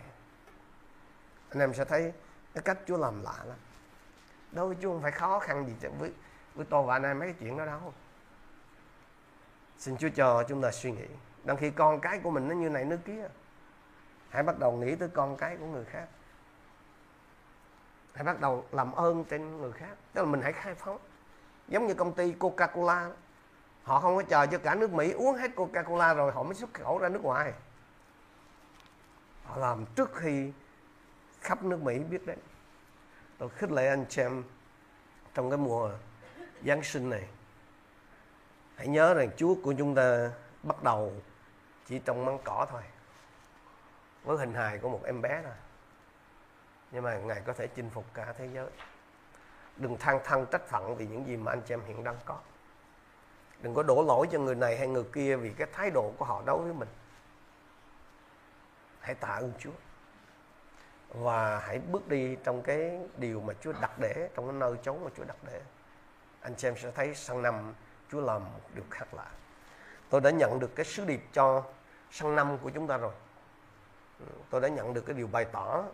anh 1.50 1.58
em 1.58 1.74
sẽ 1.74 1.84
thấy 1.84 2.12
cái 2.54 2.62
cách 2.62 2.78
Chúa 2.86 2.96
làm 2.96 3.22
lạ 3.22 3.34
lắm. 3.44 3.56
Đâu 4.52 4.66
với 4.66 4.76
Chúa 4.82 4.92
không 4.92 5.02
phải 5.02 5.12
khó 5.12 5.38
khăn 5.38 5.66
gì 5.66 5.88
với 5.98 6.12
với 6.54 6.66
tôi 6.70 6.82
và 6.82 6.96
anh 6.96 7.02
em 7.02 7.18
mấy 7.18 7.28
cái 7.28 7.36
chuyện 7.40 7.56
đó 7.58 7.64
đâu. 7.66 7.92
Xin 9.78 9.96
Chúa 9.96 10.08
cho 10.16 10.44
chúng 10.48 10.62
ta 10.62 10.70
suy 10.70 10.92
nghĩ. 10.92 11.06
Đằng 11.44 11.56
khi 11.56 11.70
con 11.70 12.00
cái 12.00 12.20
của 12.22 12.30
mình 12.30 12.48
nó 12.48 12.54
như 12.54 12.68
này 12.68 12.84
nước 12.84 12.98
kia, 13.04 13.28
hãy 14.28 14.42
bắt 14.42 14.58
đầu 14.58 14.72
nghĩ 14.72 14.94
tới 14.94 15.08
con 15.08 15.36
cái 15.36 15.56
của 15.56 15.66
người 15.66 15.84
khác. 15.84 16.06
Hãy 18.14 18.24
bắt 18.24 18.40
đầu 18.40 18.64
làm 18.72 18.92
ơn 18.92 19.24
trên 19.24 19.60
người 19.60 19.72
khác. 19.72 19.96
Tức 20.12 20.22
là 20.22 20.26
mình 20.26 20.40
hãy 20.42 20.52
khai 20.52 20.74
phóng. 20.74 20.98
Giống 21.68 21.86
như 21.86 21.94
công 21.94 22.12
ty 22.12 22.32
coca 22.32 22.66
cola 22.66 23.10
họ 23.84 24.00
không 24.00 24.16
có 24.16 24.22
chờ 24.22 24.46
cho 24.46 24.58
cả 24.58 24.74
nước 24.74 24.92
mỹ 24.92 25.12
uống 25.12 25.36
hết 25.36 25.50
coca 25.56 25.82
cola 25.82 26.14
rồi, 26.14 26.32
họ 26.32 26.42
mới 26.42 26.54
xuất 26.54 26.74
khẩu 26.74 26.98
ra 26.98 27.08
nước 27.08 27.22
ngoài. 27.22 27.52
Họ 29.44 29.56
làm 29.56 29.86
trước 29.86 30.10
khi 30.14 30.52
khắp 31.40 31.62
nước 31.62 31.82
mỹ 31.82 31.98
biết 31.98 32.26
đấy 32.26 32.36
tôi 33.38 33.48
khích 33.48 33.70
lệ 33.70 33.88
anh 33.88 34.04
xem 34.10 34.44
trong 35.34 35.50
cái 35.50 35.58
mùa 35.58 35.90
giáng 36.66 36.82
sinh 36.82 37.10
này. 37.10 37.28
Hãy 38.76 38.86
nhớ 38.86 39.14
rằng 39.14 39.30
chúa 39.36 39.54
của 39.62 39.74
chúng 39.78 39.94
ta 39.94 40.30
bắt 40.62 40.82
đầu 40.82 41.12
chỉ 41.86 41.98
trong 41.98 42.24
măng 42.24 42.38
cỏ 42.44 42.66
thôi, 42.70 42.82
với 44.24 44.38
hình 44.38 44.54
hài 44.54 44.78
của 44.78 44.88
một 44.88 45.00
em 45.04 45.22
bé 45.22 45.40
thôi. 45.44 45.54
Nhưng 46.90 47.02
mà 47.02 47.18
ngài 47.18 47.40
có 47.40 47.52
thể 47.52 47.66
chinh 47.66 47.90
phục 47.90 48.04
cả 48.14 48.34
thế 48.38 48.48
giới. 48.54 48.70
Đừng 49.76 49.96
than 49.98 50.20
thân 50.24 50.46
trách 50.46 50.66
phận 50.68 50.96
vì 50.96 51.06
những 51.06 51.26
gì 51.26 51.36
mà 51.36 51.52
anh 51.52 51.62
chị 51.66 51.74
em 51.74 51.80
hiện 51.86 52.04
đang 52.04 52.16
có 52.24 52.38
đừng 53.62 53.74
có 53.74 53.82
đổ 53.82 54.02
lỗi 54.02 54.28
cho 54.32 54.38
người 54.38 54.54
này 54.54 54.78
hay 54.78 54.88
người 54.88 55.04
kia 55.12 55.36
vì 55.36 55.50
cái 55.50 55.66
thái 55.72 55.90
độ 55.90 56.12
của 56.18 56.24
họ 56.24 56.42
đối 56.46 56.62
với 56.62 56.72
mình. 56.72 56.88
Hãy 59.00 59.14
tạ 59.14 59.28
ơn 59.28 59.52
Chúa. 59.58 59.70
Và 61.08 61.58
hãy 61.58 61.78
bước 61.78 62.08
đi 62.08 62.36
trong 62.44 62.62
cái 62.62 63.00
điều 63.16 63.40
mà 63.40 63.54
Chúa 63.60 63.72
đặt 63.80 63.98
để, 63.98 64.28
trong 64.34 64.46
cái 64.46 64.52
nơi 64.52 64.76
chốn 64.82 65.04
mà 65.04 65.10
Chúa 65.16 65.24
đặt 65.24 65.36
để. 65.46 65.60
Anh 66.40 66.54
chị 66.56 66.68
em 66.68 66.76
sẽ 66.76 66.90
thấy 66.90 67.14
sang 67.14 67.42
năm 67.42 67.74
Chúa 68.10 68.20
làm 68.20 68.44
một 68.44 68.60
điều 68.74 68.84
khác 68.90 69.14
lạ. 69.14 69.30
Tôi 70.10 70.20
đã 70.20 70.30
nhận 70.30 70.58
được 70.58 70.74
cái 70.74 70.86
sứ 70.86 71.04
điệp 71.04 71.22
cho 71.32 71.64
sang 72.10 72.36
năm 72.36 72.58
của 72.58 72.70
chúng 72.70 72.86
ta 72.86 72.96
rồi. 72.96 73.12
Tôi 74.50 74.60
đã 74.60 74.68
nhận 74.68 74.94
được 74.94 75.02
cái 75.06 75.14
điều 75.14 75.26
bày 75.26 75.44
tỏ 75.44 75.84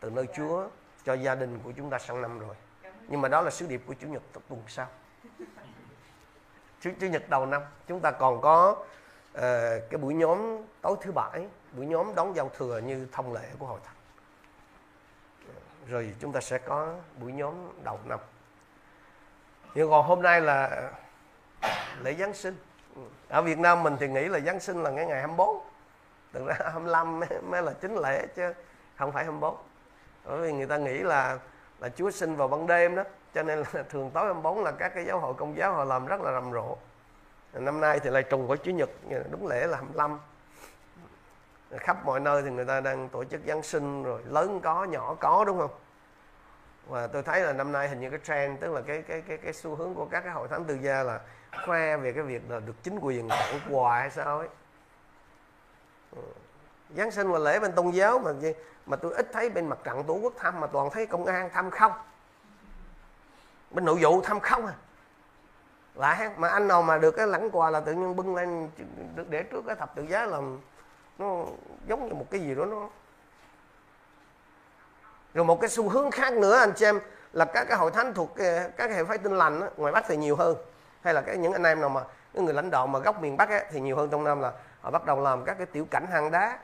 từ 0.00 0.10
nơi 0.10 0.26
Chúa 0.36 0.68
cho 1.04 1.14
gia 1.14 1.34
đình 1.34 1.58
của 1.64 1.72
chúng 1.76 1.90
ta 1.90 1.98
sang 1.98 2.22
năm 2.22 2.38
rồi. 2.38 2.56
Nhưng 3.08 3.20
mà 3.20 3.28
đó 3.28 3.40
là 3.40 3.50
sứ 3.50 3.66
điệp 3.66 3.82
của 3.86 3.94
chủ 3.94 4.06
nhật 4.08 4.22
tuần 4.48 4.62
sau 4.68 4.88
chủ, 6.82 6.90
chủ 7.00 7.06
nhật 7.06 7.28
đầu 7.28 7.46
năm 7.46 7.62
chúng 7.86 8.00
ta 8.00 8.10
còn 8.10 8.40
có 8.40 8.70
uh, 8.70 9.40
cái 9.90 9.98
buổi 10.00 10.14
nhóm 10.14 10.56
tối 10.80 10.96
thứ 11.00 11.12
bảy 11.12 11.46
buổi 11.76 11.86
nhóm 11.86 12.14
đón 12.14 12.36
giao 12.36 12.50
thừa 12.56 12.78
như 12.78 13.06
thông 13.12 13.32
lệ 13.32 13.48
của 13.58 13.66
hội 13.66 13.80
thánh. 13.84 13.94
Rồi 15.88 16.14
chúng 16.20 16.32
ta 16.32 16.40
sẽ 16.40 16.58
có 16.58 16.94
buổi 17.20 17.32
nhóm 17.32 17.54
đầu 17.84 17.98
năm. 18.04 18.18
Nhưng 19.74 19.90
còn 19.90 20.06
hôm 20.06 20.22
nay 20.22 20.40
là 20.40 20.90
lễ 22.02 22.14
Giáng 22.14 22.34
sinh. 22.34 22.56
Ở 23.28 23.42
Việt 23.42 23.58
Nam 23.58 23.82
mình 23.82 23.96
thì 24.00 24.08
nghĩ 24.08 24.28
là 24.28 24.40
Giáng 24.40 24.60
sinh 24.60 24.82
là 24.82 24.90
ngày 24.90 25.06
24 25.06 25.62
thực 26.32 26.46
ra 26.46 26.54
25 26.58 27.20
mới, 27.20 27.28
mới 27.50 27.62
là 27.62 27.72
chính 27.72 27.96
lễ 27.96 28.26
chứ 28.36 28.52
không 28.96 29.12
phải 29.12 29.24
24 29.24 29.56
bởi 30.24 30.40
vì 30.40 30.52
người 30.52 30.66
ta 30.66 30.76
nghĩ 30.76 30.98
là 30.98 31.38
là 31.80 31.88
Chúa 31.88 32.10
sinh 32.10 32.36
vào 32.36 32.48
ban 32.48 32.66
đêm 32.66 32.94
đó 32.94 33.02
cho 33.34 33.42
nên 33.42 33.58
là 33.58 33.82
thường 33.90 34.10
tối 34.10 34.24
24 34.24 34.64
là 34.64 34.70
các 34.70 34.92
cái 34.94 35.04
giáo 35.04 35.20
hội, 35.20 35.34
công 35.34 35.56
giáo 35.56 35.74
họ 35.74 35.84
làm 35.84 36.06
rất 36.06 36.20
là 36.20 36.32
rầm 36.32 36.52
rộ. 36.52 36.76
Năm 37.52 37.80
nay 37.80 38.00
thì 38.00 38.10
lại 38.10 38.22
trùng 38.22 38.46
với 38.46 38.58
Chủ 38.58 38.70
nhật 38.70 38.90
đúng 39.30 39.46
lễ 39.46 39.66
là 39.66 39.76
25 39.76 40.18
khắp 41.78 42.04
mọi 42.04 42.20
nơi 42.20 42.42
thì 42.42 42.50
người 42.50 42.64
ta 42.64 42.80
đang 42.80 43.08
tổ 43.08 43.24
chức 43.24 43.40
Giáng 43.46 43.62
sinh 43.62 44.02
rồi, 44.02 44.22
lớn 44.26 44.60
có, 44.62 44.84
nhỏ 44.84 45.16
có, 45.20 45.44
đúng 45.44 45.58
không? 45.58 45.70
Và 46.86 47.06
tôi 47.06 47.22
thấy 47.22 47.40
là 47.40 47.52
năm 47.52 47.72
nay 47.72 47.88
hình 47.88 48.00
như 48.00 48.10
cái 48.10 48.18
trend, 48.24 48.60
tức 48.60 48.72
là 48.72 48.80
cái 48.80 49.02
cái 49.02 49.20
cái 49.20 49.38
cái 49.38 49.52
xu 49.52 49.74
hướng 49.74 49.94
của 49.94 50.06
các 50.10 50.20
cái 50.20 50.32
hội 50.32 50.48
thánh 50.48 50.64
tư 50.64 50.78
gia 50.82 51.02
là 51.02 51.20
khoe 51.66 51.96
về 51.96 52.12
cái 52.12 52.22
việc 52.22 52.42
là 52.50 52.60
được 52.60 52.82
chính 52.82 52.98
quyền 52.98 53.28
tặng 53.28 53.60
quà 53.70 54.00
hay 54.00 54.10
sao 54.10 54.38
ấy. 54.38 54.48
Ừ. 56.16 56.22
Giáng 56.96 57.10
sinh 57.10 57.32
và 57.32 57.38
lễ 57.38 57.60
bên 57.60 57.72
tôn 57.72 57.90
giáo 57.90 58.18
mà 58.18 58.32
mà 58.86 58.96
tôi 58.96 59.14
ít 59.14 59.26
thấy 59.32 59.50
bên 59.50 59.66
mặt 59.66 59.78
trận 59.84 60.04
tổ 60.04 60.14
quốc 60.14 60.32
thăm 60.38 60.60
mà 60.60 60.66
toàn 60.66 60.90
thấy 60.90 61.06
công 61.06 61.26
an 61.26 61.50
thăm 61.50 61.70
không 61.70 61.92
bên 63.72 63.84
nội 63.84 63.98
vụ 64.00 64.22
thăm 64.22 64.40
không 64.40 64.66
à. 64.66 64.74
Lạ 65.94 66.30
mà 66.36 66.48
anh 66.48 66.68
nào 66.68 66.82
mà 66.82 66.98
được 66.98 67.10
cái 67.10 67.26
lãnh 67.26 67.50
quà 67.50 67.70
là 67.70 67.80
tự 67.80 67.92
nhiên 67.92 68.16
bưng 68.16 68.34
lên 68.34 68.70
được 69.14 69.30
để 69.30 69.42
trước 69.42 69.64
cái 69.66 69.76
thập 69.76 69.94
tự 69.94 70.02
giá 70.02 70.26
là 70.26 70.38
nó 71.18 71.44
giống 71.86 72.08
như 72.08 72.14
một 72.14 72.26
cái 72.30 72.40
gì 72.40 72.54
đó 72.54 72.64
nó. 72.64 72.88
Rồi 75.34 75.44
một 75.44 75.60
cái 75.60 75.70
xu 75.70 75.88
hướng 75.88 76.10
khác 76.10 76.32
nữa 76.32 76.56
anh 76.56 76.76
xem 76.76 77.00
là 77.32 77.44
các 77.44 77.64
cái 77.64 77.78
hội 77.78 77.90
thánh 77.90 78.14
thuộc 78.14 78.36
ờ, 78.36 78.44
các 78.44 78.70
các 78.76 78.90
hệ 78.90 79.04
phái 79.04 79.18
tin 79.18 79.38
lành 79.38 79.60
ngoài 79.76 79.92
bắc 79.92 80.04
thì 80.08 80.16
nhiều 80.16 80.36
hơn. 80.36 80.56
Hay 81.02 81.14
là 81.14 81.20
cái 81.20 81.36
những 81.36 81.52
anh 81.52 81.62
em 81.62 81.80
nào 81.80 81.88
mà 81.88 82.00
những 82.32 82.44
người 82.44 82.54
lãnh 82.54 82.70
đạo 82.70 82.86
mà 82.86 82.98
gốc 82.98 83.22
miền 83.22 83.36
bắc 83.36 83.48
ấy, 83.48 83.64
thì 83.70 83.80
nhiều 83.80 83.96
hơn 83.96 84.10
trong 84.10 84.24
nam 84.24 84.40
là 84.40 84.52
họ 84.80 84.90
bắt 84.90 85.06
đầu 85.06 85.20
làm 85.20 85.44
các 85.44 85.54
cái 85.58 85.66
tiểu 85.66 85.86
cảnh 85.90 86.06
hàng 86.10 86.30
đá. 86.30 86.58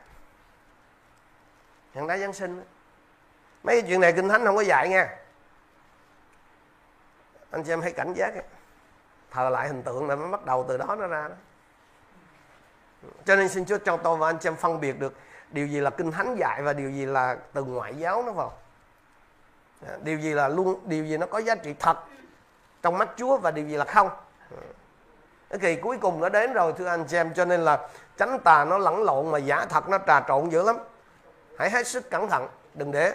Hàng 1.95 2.07
đá 2.07 2.19
giáng 2.19 2.33
sinh 2.33 2.63
mấy 3.63 3.81
cái 3.81 3.91
chuyện 3.91 4.01
này 4.01 4.13
kinh 4.13 4.29
thánh 4.29 4.45
không 4.45 4.57
có 4.57 4.63
dạy 4.63 4.89
nha 4.89 5.17
anh 7.51 7.65
chị 7.65 7.73
em 7.73 7.81
hãy 7.81 7.93
cảnh 7.93 8.13
giác. 8.13 8.35
Ấy. 8.35 8.43
thờ 9.31 9.49
lại 9.49 9.69
hình 9.69 9.83
tượng 9.83 10.09
là 10.09 10.17
mới 10.17 10.29
bắt 10.29 10.45
đầu 10.45 10.65
từ 10.69 10.77
đó 10.77 10.97
nó 10.99 11.07
ra 11.07 11.29
đó. 11.29 11.35
Cho 13.25 13.37
nên 13.37 13.49
xin 13.49 13.65
Chúa 13.65 13.79
cho 13.79 13.97
tôi 13.97 14.17
và 14.17 14.29
anh 14.29 14.39
chị 14.39 14.49
em 14.49 14.57
phân 14.57 14.81
biệt 14.81 15.01
được 15.01 15.15
điều 15.51 15.67
gì 15.67 15.81
là 15.81 15.91
kinh 15.91 16.13
thánh 16.13 16.37
dạy 16.37 16.63
và 16.63 16.73
điều 16.73 16.91
gì 16.91 17.07
là 17.07 17.37
từ 17.53 17.65
ngoại 17.65 17.95
giáo 17.95 18.23
nó 18.27 18.33
vào. 18.33 18.53
Dạ, 19.83 19.97
điều 20.03 20.19
gì 20.19 20.35
là 20.35 20.49
luôn, 20.49 20.81
điều 20.85 21.05
gì 21.05 21.17
nó 21.17 21.27
có 21.27 21.39
giá 21.39 21.55
trị 21.55 21.75
thật 21.79 21.99
trong 22.83 22.99
mắt 22.99 23.09
Chúa 23.17 23.39
và 23.39 23.51
điều 23.51 23.67
gì 23.67 23.77
là 23.77 23.85
không. 23.85 24.11
Dạ. 24.51 24.57
Cái 25.51 25.59
kỳ 25.59 25.77
cuối 25.77 25.99
cùng 25.99 26.21
nó 26.21 26.29
đến 26.29 26.53
rồi, 26.53 26.73
thưa 26.79 26.87
anh 26.87 27.05
chị 27.05 27.17
em, 27.17 27.35
cho 27.35 27.45
nên 27.45 27.61
là 27.61 27.89
tránh 28.17 28.39
tà 28.45 28.65
nó 28.65 28.79
lẫn 28.79 29.03
lộn 29.03 29.31
mà 29.31 29.39
giả 29.39 29.67
thật 29.69 29.89
nó 29.89 29.99
trà 30.07 30.21
trộn 30.29 30.49
dữ 30.49 30.63
lắm. 30.63 30.77
Hãy 31.59 31.71
hết 31.71 31.87
sức 31.87 32.11
cẩn 32.11 32.29
thận, 32.29 32.49
đừng 32.75 32.93
để 32.93 33.15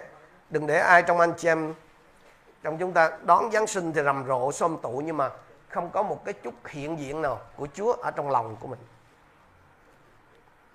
đừng 0.50 0.68
để 0.68 0.80
ai 0.80 1.04
trong 1.04 1.20
anh 1.20 1.34
chị 1.38 1.48
em 1.48 1.74
trong 2.64 2.78
chúng 2.78 2.94
ta 2.94 3.12
đón 3.24 3.52
Giáng 3.52 3.68
sinh 3.68 3.94
thì 3.94 4.04
rầm 4.04 4.26
rộ 4.28 4.52
xôm 4.52 4.78
tụ, 4.82 5.02
nhưng 5.06 5.18
mà 5.18 5.30
không 5.70 5.90
có 5.90 6.04
một 6.04 6.26
cái 6.26 6.34
chút 6.34 6.54
hiện 6.68 7.00
diện 7.00 7.22
nào 7.22 7.42
của 7.56 7.68
Chúa 7.74 7.94
ở 7.94 8.12
trong 8.12 8.30
lòng 8.30 8.56
của 8.60 8.68
mình. 8.68 8.80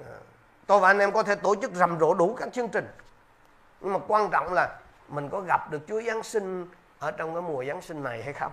À, 0.01 0.17
tôi 0.67 0.81
và 0.81 0.89
anh 0.89 0.99
em 0.99 1.13
có 1.13 1.23
thể 1.23 1.35
tổ 1.35 1.55
chức 1.55 1.75
rầm 1.75 1.99
rộ 2.01 2.15
đủ 2.15 2.35
các 2.35 2.49
chương 2.53 2.69
trình. 2.69 2.89
Nhưng 3.81 3.93
mà 3.93 3.99
quan 4.09 4.31
trọng 4.31 4.53
là 4.53 4.79
mình 5.09 5.29
có 5.29 5.41
gặp 5.41 5.71
được 5.71 5.81
Chúa 5.89 6.03
Giáng 6.03 6.23
sinh 6.23 6.67
ở 6.99 7.11
trong 7.11 7.35
cái 7.35 7.43
mùa 7.43 7.65
Giáng 7.65 7.83
sinh 7.83 8.03
này 8.03 8.23
hay 8.23 8.33
không? 8.33 8.53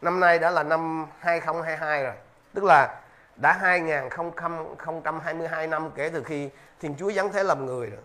Năm 0.00 0.20
nay 0.20 0.38
đã 0.38 0.50
là 0.50 0.62
năm 0.62 1.06
2022 1.18 2.04
rồi. 2.04 2.14
Tức 2.54 2.64
là 2.64 3.00
đã 3.36 3.52
2022 3.52 5.66
năm 5.66 5.90
kể 5.94 6.10
từ 6.12 6.22
khi 6.22 6.50
Thiên 6.80 6.94
Chúa 6.98 7.12
giáng 7.12 7.32
thế 7.32 7.42
làm 7.42 7.66
người 7.66 7.90
rồi. 7.90 8.00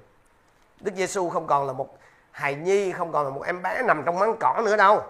Đức 0.81 0.91
Giêsu 0.95 1.29
không 1.29 1.47
còn 1.47 1.67
là 1.67 1.73
một 1.73 1.97
hài 2.35 2.55
nhi 2.55 2.91
không 2.91 3.11
còn 3.11 3.25
là 3.25 3.29
một 3.29 3.41
em 3.45 3.61
bé 3.61 3.81
nằm 3.81 4.03
trong 4.05 4.19
máng 4.19 4.35
cỏ 4.39 4.61
nữa 4.65 4.77
đâu. 4.77 5.03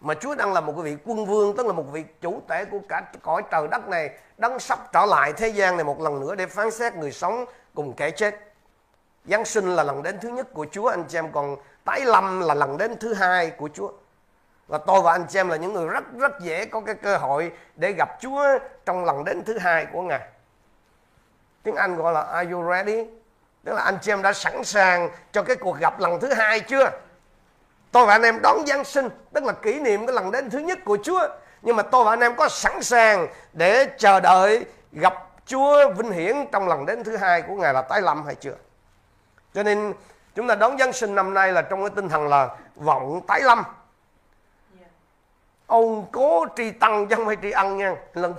Mà 0.00 0.14
Chúa 0.14 0.34
đang 0.34 0.52
là 0.52 0.60
một 0.60 0.72
vị 0.72 0.96
quân 1.04 1.26
vương, 1.26 1.56
tức 1.56 1.66
là 1.66 1.72
một 1.72 1.82
vị 1.92 2.04
chủ 2.20 2.42
tể 2.48 2.64
của 2.64 2.78
cả 2.88 3.02
cõi 3.22 3.42
trời 3.50 3.68
đất 3.70 3.88
này 3.88 4.18
đang 4.38 4.58
sắp 4.58 4.78
trở 4.92 5.06
lại 5.06 5.32
thế 5.32 5.48
gian 5.48 5.76
này 5.76 5.84
một 5.84 6.00
lần 6.00 6.20
nữa 6.20 6.34
để 6.34 6.46
phán 6.46 6.70
xét 6.70 6.94
người 6.94 7.12
sống 7.12 7.44
cùng 7.74 7.92
kẻ 7.96 8.10
chết. 8.10 8.54
Giáng 9.24 9.44
sinh 9.44 9.66
là 9.66 9.82
lần 9.82 10.02
đến 10.02 10.18
thứ 10.20 10.28
nhất 10.28 10.48
của 10.54 10.66
Chúa, 10.72 10.86
anh 10.86 11.04
chị 11.08 11.18
em, 11.18 11.32
còn 11.32 11.56
tái 11.84 12.00
lâm 12.04 12.40
là 12.40 12.54
lần 12.54 12.78
đến 12.78 12.96
thứ 13.00 13.14
hai 13.14 13.50
của 13.50 13.68
Chúa. 13.74 13.92
Và 14.68 14.78
tôi 14.78 15.02
và 15.02 15.12
anh 15.12 15.26
chị 15.28 15.38
em 15.38 15.48
là 15.48 15.56
những 15.56 15.72
người 15.72 15.86
rất 15.86 16.04
rất 16.18 16.40
dễ 16.40 16.66
có 16.66 16.80
cái 16.80 16.94
cơ 16.94 17.16
hội 17.16 17.52
để 17.76 17.92
gặp 17.92 18.08
Chúa 18.20 18.58
trong 18.84 19.04
lần 19.04 19.24
đến 19.24 19.44
thứ 19.44 19.58
hai 19.58 19.86
của 19.92 20.02
Ngài. 20.02 20.28
Tiếng 21.62 21.74
Anh 21.74 21.96
gọi 21.96 22.12
là, 22.12 22.22
Are 22.22 22.50
you 22.50 22.70
ready? 22.70 23.21
Tức 23.64 23.72
là 23.72 23.82
anh 23.82 23.98
chị 24.02 24.12
em 24.12 24.22
đã 24.22 24.32
sẵn 24.32 24.64
sàng 24.64 25.10
cho 25.32 25.42
cái 25.42 25.56
cuộc 25.56 25.78
gặp 25.78 26.00
lần 26.00 26.20
thứ 26.20 26.32
hai 26.32 26.60
chưa? 26.60 26.90
Tôi 27.92 28.06
và 28.06 28.12
anh 28.12 28.22
em 28.22 28.42
đón 28.42 28.66
Giáng 28.66 28.84
sinh 28.84 29.08
tức 29.32 29.44
là 29.44 29.52
kỷ 29.52 29.80
niệm 29.80 30.06
cái 30.06 30.14
lần 30.14 30.30
đến 30.30 30.50
thứ 30.50 30.58
nhất 30.58 30.78
của 30.84 30.98
Chúa. 31.04 31.28
Nhưng 31.62 31.76
mà 31.76 31.82
tôi 31.82 32.04
và 32.04 32.12
anh 32.12 32.20
em 32.20 32.36
có 32.36 32.48
sẵn 32.48 32.82
sàng 32.82 33.26
để 33.52 33.86
chờ 33.98 34.20
đợi 34.20 34.64
gặp 34.92 35.14
Chúa 35.46 35.92
vinh 35.92 36.12
hiển 36.12 36.36
trong 36.52 36.68
lần 36.68 36.86
đến 36.86 37.04
thứ 37.04 37.16
hai 37.16 37.42
của 37.42 37.54
Ngài 37.54 37.74
là 37.74 37.82
tái 37.82 38.02
lâm 38.02 38.26
hay 38.26 38.34
chưa? 38.34 38.54
Cho 39.54 39.62
nên 39.62 39.92
chúng 40.34 40.48
ta 40.48 40.54
đón 40.54 40.78
Giáng 40.78 40.92
sinh 40.92 41.14
năm 41.14 41.34
nay 41.34 41.52
là 41.52 41.62
trong 41.62 41.80
cái 41.80 41.90
tinh 41.96 42.08
thần 42.08 42.28
là 42.28 42.48
vọng 42.76 43.20
tái 43.26 43.40
lâm. 43.40 43.62
Ông 45.66 46.06
cố 46.12 46.46
tri 46.56 46.70
tăng 46.70 47.08
chứ 47.08 47.16
không 47.16 47.26
phải 47.26 47.36
tri 47.42 47.50
ân 47.50 47.76
nha. 47.76 47.94
Lần 48.14 48.34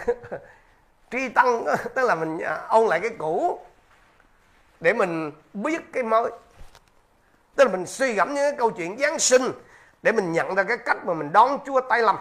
tri 1.12 1.30
tăng 1.30 1.66
tức 1.96 2.06
là 2.06 2.16
mình 2.16 2.40
à, 2.40 2.62
ôn 2.70 2.88
lại 2.88 3.00
cái 3.00 3.12
cũ 3.18 3.60
để 4.84 4.94
mình 4.94 5.32
biết 5.54 5.94
cái 5.94 6.04
mới. 6.04 6.32
Tức 7.56 7.64
là 7.64 7.72
mình 7.72 7.86
suy 7.86 8.14
gẫm 8.14 8.28
những 8.28 8.44
cái 8.44 8.56
câu 8.58 8.72
chuyện 8.72 8.98
giáng 8.98 9.20
sinh 9.20 9.52
để 10.02 10.12
mình 10.12 10.32
nhận 10.32 10.56
ra 10.56 10.64
cái 10.64 10.78
cách 10.78 11.06
mà 11.06 11.14
mình 11.14 11.34
đón 11.34 11.60
chúa 11.66 11.82
tay 11.82 12.02
lầm 12.02 12.18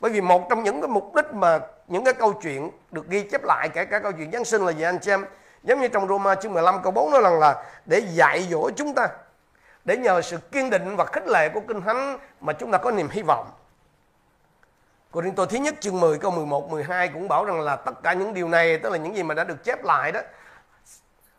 bởi 0.00 0.12
vì 0.12 0.20
một 0.20 0.46
trong 0.50 0.62
những 0.62 0.80
cái 0.80 0.88
mục 0.88 1.14
đích 1.14 1.34
mà 1.34 1.60
những 1.88 2.04
cái 2.04 2.14
câu 2.14 2.32
chuyện 2.32 2.70
được 2.90 3.08
ghi 3.08 3.22
chép 3.22 3.44
lại, 3.44 3.68
kể 3.68 3.84
cả 3.84 3.98
câu 3.98 4.12
chuyện 4.12 4.32
giáng 4.32 4.44
sinh 4.44 4.66
là 4.66 4.72
gì 4.72 4.82
anh 4.82 4.98
chị 4.98 5.10
em? 5.10 5.24
Giống 5.62 5.80
như 5.80 5.88
trong 5.88 6.08
Roma 6.08 6.34
chương 6.34 6.52
15 6.52 6.82
câu 6.82 6.92
4 6.92 7.10
nói 7.10 7.20
rằng 7.22 7.38
là 7.38 7.64
để 7.86 7.98
dạy 7.98 8.46
dỗ 8.50 8.70
chúng 8.70 8.94
ta, 8.94 9.08
để 9.84 9.96
nhờ 9.96 10.22
sự 10.22 10.36
kiên 10.36 10.70
định 10.70 10.96
và 10.96 11.04
khích 11.04 11.28
lệ 11.28 11.48
của 11.48 11.60
kinh 11.68 11.80
thánh 11.80 12.18
mà 12.40 12.52
chúng 12.52 12.70
ta 12.70 12.78
có 12.78 12.90
niềm 12.90 13.08
hy 13.08 13.22
vọng. 13.22 13.50
Cô 15.10 15.20
Riêng 15.20 15.34
tôi 15.34 15.46
thứ 15.46 15.58
nhất 15.58 15.74
chương 15.80 16.00
10 16.00 16.18
câu 16.18 16.30
11 16.30 16.70
12 16.70 17.08
cũng 17.08 17.28
bảo 17.28 17.44
rằng 17.44 17.60
là 17.60 17.76
tất 17.76 18.02
cả 18.02 18.12
những 18.12 18.34
điều 18.34 18.48
này, 18.48 18.78
tức 18.78 18.92
là 18.92 18.98
những 18.98 19.16
gì 19.16 19.22
mà 19.22 19.34
đã 19.34 19.44
được 19.44 19.64
chép 19.64 19.84
lại 19.84 20.12
đó 20.12 20.20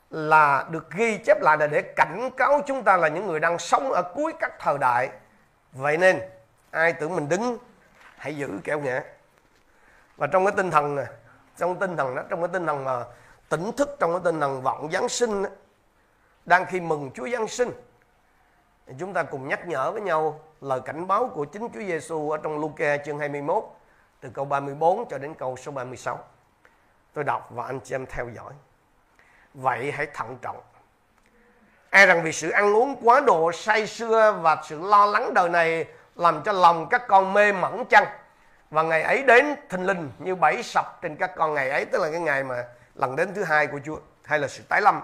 là 0.09 0.65
được 0.69 0.91
ghi 0.91 1.17
chép 1.17 1.41
lại 1.41 1.57
là 1.57 1.67
để 1.67 1.81
cảnh 1.81 2.29
cáo 2.37 2.61
chúng 2.67 2.83
ta 2.83 2.97
là 2.97 3.07
những 3.07 3.27
người 3.27 3.39
đang 3.39 3.59
sống 3.59 3.91
ở 3.91 4.01
cuối 4.15 4.33
các 4.39 4.53
thời 4.59 4.77
đại. 4.77 5.09
Vậy 5.71 5.97
nên 5.97 6.19
ai 6.71 6.93
tưởng 6.93 7.15
mình 7.15 7.29
đứng 7.29 7.57
hãy 8.17 8.37
giữ 8.37 8.49
kẻo 8.63 8.79
nhẹ. 8.79 9.01
Và 10.17 10.27
trong 10.27 10.45
cái 10.45 10.53
tinh 10.57 10.71
thần 10.71 10.95
này, 10.95 11.05
trong 11.57 11.79
tinh 11.79 11.97
thần 11.97 12.15
đó, 12.15 12.23
trong 12.29 12.41
cái 12.41 12.49
tinh 12.53 12.65
thần 12.65 12.83
mà 12.83 13.05
tỉnh 13.49 13.71
thức 13.77 13.95
trong 13.99 14.11
cái 14.11 14.21
tinh 14.23 14.39
thần 14.39 14.61
vọng 14.61 14.89
Giáng 14.91 15.09
sinh 15.09 15.43
đó, 15.43 15.49
đang 16.45 16.65
khi 16.65 16.79
mừng 16.79 17.11
Chúa 17.13 17.29
Giáng 17.29 17.47
sinh 17.47 17.71
chúng 18.99 19.13
ta 19.13 19.23
cùng 19.23 19.47
nhắc 19.47 19.67
nhở 19.67 19.91
với 19.91 20.01
nhau 20.01 20.39
lời 20.61 20.81
cảnh 20.85 21.07
báo 21.07 21.31
của 21.33 21.45
chính 21.45 21.69
Chúa 21.73 21.79
Giêsu 21.79 22.31
ở 22.31 22.37
trong 22.37 22.59
Luca 22.59 22.97
chương 22.97 23.19
21 23.19 23.63
từ 24.21 24.29
câu 24.33 24.45
34 24.45 25.05
cho 25.09 25.17
đến 25.17 25.33
câu 25.33 25.57
số 25.57 25.71
36. 25.71 26.19
Tôi 27.13 27.23
đọc 27.23 27.47
và 27.51 27.65
anh 27.65 27.79
chị 27.79 27.95
em 27.95 28.05
theo 28.05 28.29
dõi. 28.35 28.53
Vậy 29.61 29.91
hãy 29.91 30.07
thận 30.13 30.37
trọng. 30.41 30.61
E 31.89 32.05
rằng 32.05 32.23
vì 32.23 32.31
sự 32.31 32.49
ăn 32.49 32.75
uống 32.75 32.95
quá 33.03 33.19
độ 33.19 33.51
say 33.51 33.87
sưa 33.87 34.39
và 34.41 34.57
sự 34.67 34.79
lo 34.81 35.05
lắng 35.05 35.33
đời 35.33 35.49
này 35.49 35.85
làm 36.15 36.41
cho 36.43 36.51
lòng 36.51 36.89
các 36.89 37.07
con 37.07 37.33
mê 37.33 37.51
mẩn 37.51 37.85
chăng? 37.85 38.05
Và 38.69 38.83
ngày 38.83 39.01
ấy 39.01 39.23
đến, 39.23 39.55
thình 39.69 39.85
linh 39.85 40.11
như 40.19 40.35
bẫy 40.35 40.63
sập 40.63 41.01
trên 41.01 41.15
các 41.15 41.31
con 41.35 41.53
ngày 41.53 41.69
ấy, 41.69 41.85
tức 41.85 42.01
là 42.01 42.11
cái 42.11 42.19
ngày 42.19 42.43
mà 42.43 42.65
lần 42.95 43.15
đến 43.15 43.33
thứ 43.33 43.43
hai 43.43 43.67
của 43.67 43.79
Chúa, 43.85 43.97
hay 44.23 44.39
là 44.39 44.47
sự 44.47 44.63
tái 44.69 44.81
lâm, 44.81 45.01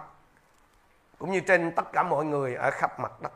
cũng 1.17 1.31
như 1.31 1.39
trên 1.39 1.71
tất 1.71 1.93
cả 1.93 2.03
mọi 2.03 2.25
người 2.25 2.55
ở 2.55 2.71
khắp 2.71 2.99
mặt 2.99 3.11
đất 3.21 3.31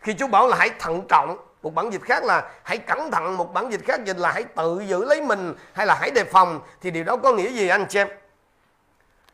khi 0.00 0.14
Chúa 0.14 0.26
bảo 0.26 0.48
là 0.48 0.56
hãy 0.56 0.70
thận 0.78 1.02
trọng, 1.08 1.36
một 1.62 1.74
bản 1.74 1.92
dịch 1.92 2.02
khác 2.02 2.24
là 2.24 2.50
hãy 2.62 2.78
cẩn 2.78 3.10
thận, 3.10 3.36
một 3.36 3.52
bản 3.52 3.72
dịch 3.72 3.80
khác 3.84 4.04
dịch 4.04 4.16
là 4.16 4.32
hãy 4.32 4.44
tự 4.44 4.82
giữ 4.86 5.04
lấy 5.04 5.22
mình, 5.22 5.54
hay 5.72 5.86
là 5.86 5.94
hãy 6.00 6.10
đề 6.10 6.24
phòng, 6.24 6.60
thì 6.80 6.90
điều 6.90 7.04
đó 7.04 7.16
có 7.16 7.32
nghĩa 7.32 7.48
gì 7.48 7.68
anh 7.68 7.86
chị 7.88 7.98
em 7.98 8.08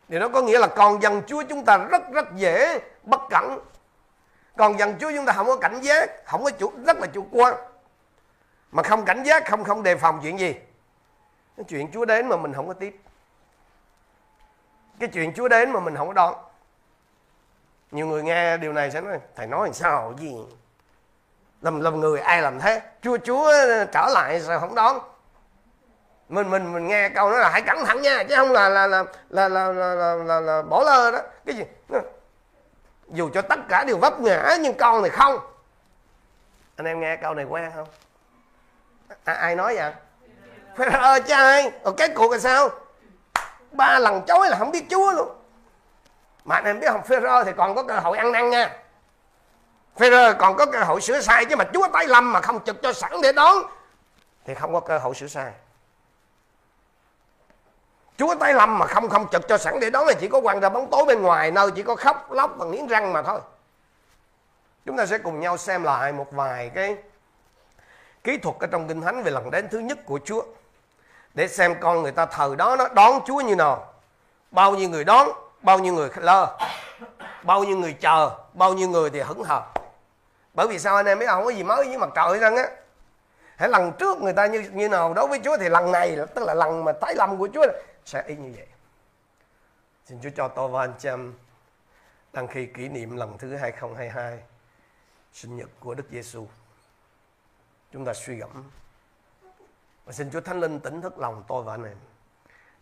điều 0.09 0.21
đó 0.21 0.29
có 0.29 0.43
nghĩa 0.43 0.59
là 0.59 0.67
con 0.67 1.03
dân 1.03 1.23
Chúa 1.27 1.43
chúng 1.43 1.65
ta 1.65 1.79
rất 1.79 2.03
rất 2.13 2.35
dễ 2.35 2.81
bất 3.03 3.21
cẩn. 3.31 3.59
Còn 4.57 4.79
dân 4.79 4.95
Chúa 5.01 5.13
chúng 5.17 5.27
ta 5.27 5.33
không 5.33 5.47
có 5.47 5.57
cảnh 5.57 5.81
giác, 5.81 6.27
không 6.27 6.45
có 6.45 6.51
chủ, 6.51 6.73
rất 6.87 6.97
là 6.99 7.07
chủ 7.07 7.27
quan. 7.31 7.55
Mà 8.73 8.83
không 8.83 9.05
cảnh 9.05 9.23
giác, 9.23 9.45
không 9.49 9.65
không 9.65 9.83
đề 9.83 9.97
phòng 9.97 10.21
chuyện 10.23 10.39
gì. 10.39 10.55
Cái 11.57 11.65
chuyện 11.69 11.91
Chúa 11.93 12.05
đến 12.05 12.29
mà 12.29 12.37
mình 12.37 12.53
không 12.53 12.69
có 12.69 12.75
tiếp. 12.75 13.01
Cái 15.01 15.09
chuyện 15.13 15.33
Chúa 15.35 15.49
đến 15.49 15.71
mà 15.71 15.81
mình 15.81 15.97
không 15.97 16.07
có 16.09 16.13
đón. 16.13 16.35
Nhiều 17.91 18.07
người 18.07 18.23
nghe 18.23 18.57
điều 18.57 18.73
này 18.73 18.91
sẽ 18.91 19.01
nói, 19.01 19.19
thầy 19.37 19.47
nói 19.47 19.67
làm 19.67 19.75
sao 19.75 20.15
gì? 20.19 20.37
Làm 21.63 21.81
làm 21.81 22.01
người 22.01 22.21
ai 22.21 22.43
làm 22.43 22.61
thế? 22.61 22.83
Chúa 23.03 23.17
chúa 23.25 23.45
ờ, 23.45 23.85
trở 23.85 24.09
lại 24.15 24.41
sao 24.41 24.61
không 24.61 24.75
đón? 24.75 24.99
Mình 26.29 26.51
mình 26.51 26.73
mình 26.73 26.89
nghe 26.89 27.09
câu 27.09 27.31
nói 27.31 27.41
là 27.41 27.51
hãy 27.51 27.63
cẩn 27.63 27.85
thận 27.85 28.03
nha 28.03 28.25
chứ 28.29 28.35
không 28.37 28.53
là 28.53 28.69
là 28.69 28.87
là 28.87 29.05
là 29.29 29.49
là, 29.49 29.73
là, 29.73 29.95
là, 29.95 30.15
là, 30.15 30.41
là 30.41 30.63
bỏ 30.63 30.83
lơ 30.83 31.11
đó. 31.11 31.19
Cái 31.47 31.55
gì? 31.55 31.65
Dù 33.09 33.31
cho 33.35 33.43
tất 33.43 33.59
cả 33.69 33.85
đều 33.85 33.99
vấp 33.99 34.21
ngã 34.21 34.57
nhưng 34.61 34.75
con 34.75 35.03
này 35.03 35.11
không. 35.11 35.39
Anh 36.77 36.87
em 36.87 37.01
nghe 37.01 37.17
câu 37.17 37.35
này 37.35 37.45
quen 37.45 37.71
không? 37.75 37.89
À, 39.25 39.35
ai 39.35 39.55
nói 39.55 39.77
vậy? 39.77 39.93
Phải 40.77 40.89
ơi 40.89 41.21
trai 41.21 41.71
ở 41.83 41.93
cái 41.93 42.09
cuộc 42.09 42.33
là 42.33 42.39
sao? 42.39 42.69
Ba 43.73 43.99
lần 43.99 44.23
chối 44.27 44.49
là 44.49 44.57
không 44.59 44.71
biết 44.71 44.85
chúa 44.91 45.13
luôn. 45.13 45.29
Mà 46.45 46.55
anh 46.55 46.65
em 46.65 46.81
biết 46.81 46.87
không? 46.91 47.03
Phêrô 47.03 47.45
thì 47.45 47.53
còn 47.57 47.75
có 47.75 47.83
cơ 47.83 47.99
hội 47.99 48.19
ăn 48.19 48.33
năn 48.33 48.51
nha. 48.51 48.77
Phêrô 49.99 50.33
còn 50.39 50.57
có 50.57 50.67
cơ 50.67 50.81
hội 50.81 51.01
sửa 51.01 51.21
sai 51.21 51.45
chứ 51.45 51.57
mà 51.57 51.65
Chúa 51.75 51.89
tái 51.89 52.07
lâm 52.07 52.33
mà 52.33 52.41
không 52.41 52.65
trực 52.65 52.83
cho 52.83 52.93
sẵn 52.93 53.13
để 53.23 53.33
đón 53.33 53.57
thì 54.45 54.55
không 54.55 54.73
có 54.73 54.81
cơ 54.81 54.99
hội 54.99 55.15
sửa 55.15 55.27
sai. 55.27 55.53
Chúa 58.19 58.35
tay 58.35 58.55
lâm 58.55 58.79
mà 58.79 58.87
không 58.87 59.09
không 59.09 59.27
trực 59.33 59.49
cho 59.49 59.59
sẵn 59.59 59.81
để 59.81 59.91
đó 59.91 60.05
là 60.05 60.13
chỉ 60.21 60.29
có 60.29 60.41
quăng 60.41 60.61
ra 60.61 60.69
bóng 60.69 60.91
tối 60.91 61.05
bên 61.05 61.23
ngoài, 61.23 61.51
nơi 61.51 61.71
chỉ 61.71 61.83
có 61.83 61.97
khóc 61.97 62.33
lóc 62.33 62.55
và 62.57 62.67
nghiến 62.67 62.87
răng 62.87 63.13
mà 63.13 63.23
thôi. 63.23 63.41
Chúng 64.87 64.97
ta 64.97 65.07
sẽ 65.07 65.19
cùng 65.19 65.41
nhau 65.41 65.57
xem 65.57 65.83
lại 65.83 66.13
một 66.13 66.27
vài 66.31 66.71
cái 66.75 66.97
kỹ 68.25 68.39
thuật 68.39 68.57
ở 68.61 68.67
trong 68.67 68.89
kinh 68.89 69.01
thánh 69.01 69.23
về 69.23 69.31
lần 69.31 69.51
đến 69.51 69.69
thứ 69.71 69.79
nhất 69.79 69.99
của 70.07 70.21
Chúa, 70.25 70.43
để 71.35 71.49
xem 71.49 71.75
con 71.81 72.03
người 72.03 72.13
ta 72.13 72.27
thờ 72.27 72.55
đó 72.59 72.77
nó 72.77 72.89
đón 72.89 73.21
Chúa 73.27 73.41
như 73.41 73.57
nào. 73.57 73.93
Bao 74.51 74.75
nhiêu 74.75 74.89
người 74.89 75.05
đón, 75.05 75.29
bao 75.63 75.79
nhiêu 75.79 75.95
người 75.95 76.11
lơ, 76.17 76.59
bao 77.43 77.65
nhiêu 77.65 77.77
người 77.77 77.93
chờ, 77.93 78.31
bao 78.53 78.75
nhiêu 78.75 78.89
người 78.89 79.11
thì 79.11 79.21
hững 79.21 79.45
hờ. 79.45 79.63
Bởi 80.55 80.67
vì 80.69 80.79
sao 80.79 80.97
anh 80.97 81.07
em 81.07 81.19
biết 81.19 81.27
không? 81.27 81.45
Có 81.45 81.51
gì 81.51 81.63
mới 81.63 81.89
với 81.89 81.99
mặt 81.99 82.09
trời 82.15 82.39
răng 82.39 82.57
á. 82.57 82.67
Hãy 83.57 83.69
lần 83.69 83.93
trước 83.93 84.23
người 84.23 84.33
ta 84.33 84.47
như 84.47 84.65
như 84.73 84.89
nào 84.89 85.15
đối 85.15 85.27
với 85.27 85.41
Chúa 85.45 85.57
thì 85.57 85.69
lần 85.69 85.93
này, 85.93 86.17
tức 86.35 86.45
là 86.45 86.55
lần 86.55 86.85
mà 86.85 86.93
tái 86.93 87.15
lâm 87.15 87.39
của 87.39 87.49
Chúa 87.55 87.67
sẽ 88.07 88.23
y 88.27 88.37
như 88.37 88.53
vậy 88.57 88.67
xin 90.05 90.21
Chúa 90.23 90.31
cho 90.37 90.49
tôi 90.49 90.69
và 90.69 90.81
anh 90.81 90.95
chị 90.99 91.09
em 91.09 91.35
đăng 92.33 92.49
khi 92.49 92.67
kỷ 92.67 92.89
niệm 92.89 93.17
lần 93.17 93.39
thứ 93.39 93.57
2022 93.57 94.43
sinh 95.33 95.57
nhật 95.57 95.69
của 95.81 95.95
Đức 95.95 96.07
Giêsu 96.11 96.47
chúng 97.93 98.05
ta 98.05 98.15
suy 98.15 98.35
gẫm 98.35 98.71
và 100.05 100.13
xin 100.13 100.31
Chúa 100.31 100.41
Thánh 100.41 100.61
Linh 100.61 100.81
tỉnh 100.81 101.01
thức 101.01 101.19
lòng 101.19 101.45
tôi 101.49 101.63
và 101.63 101.75
anh 101.75 101.85
em 101.85 101.97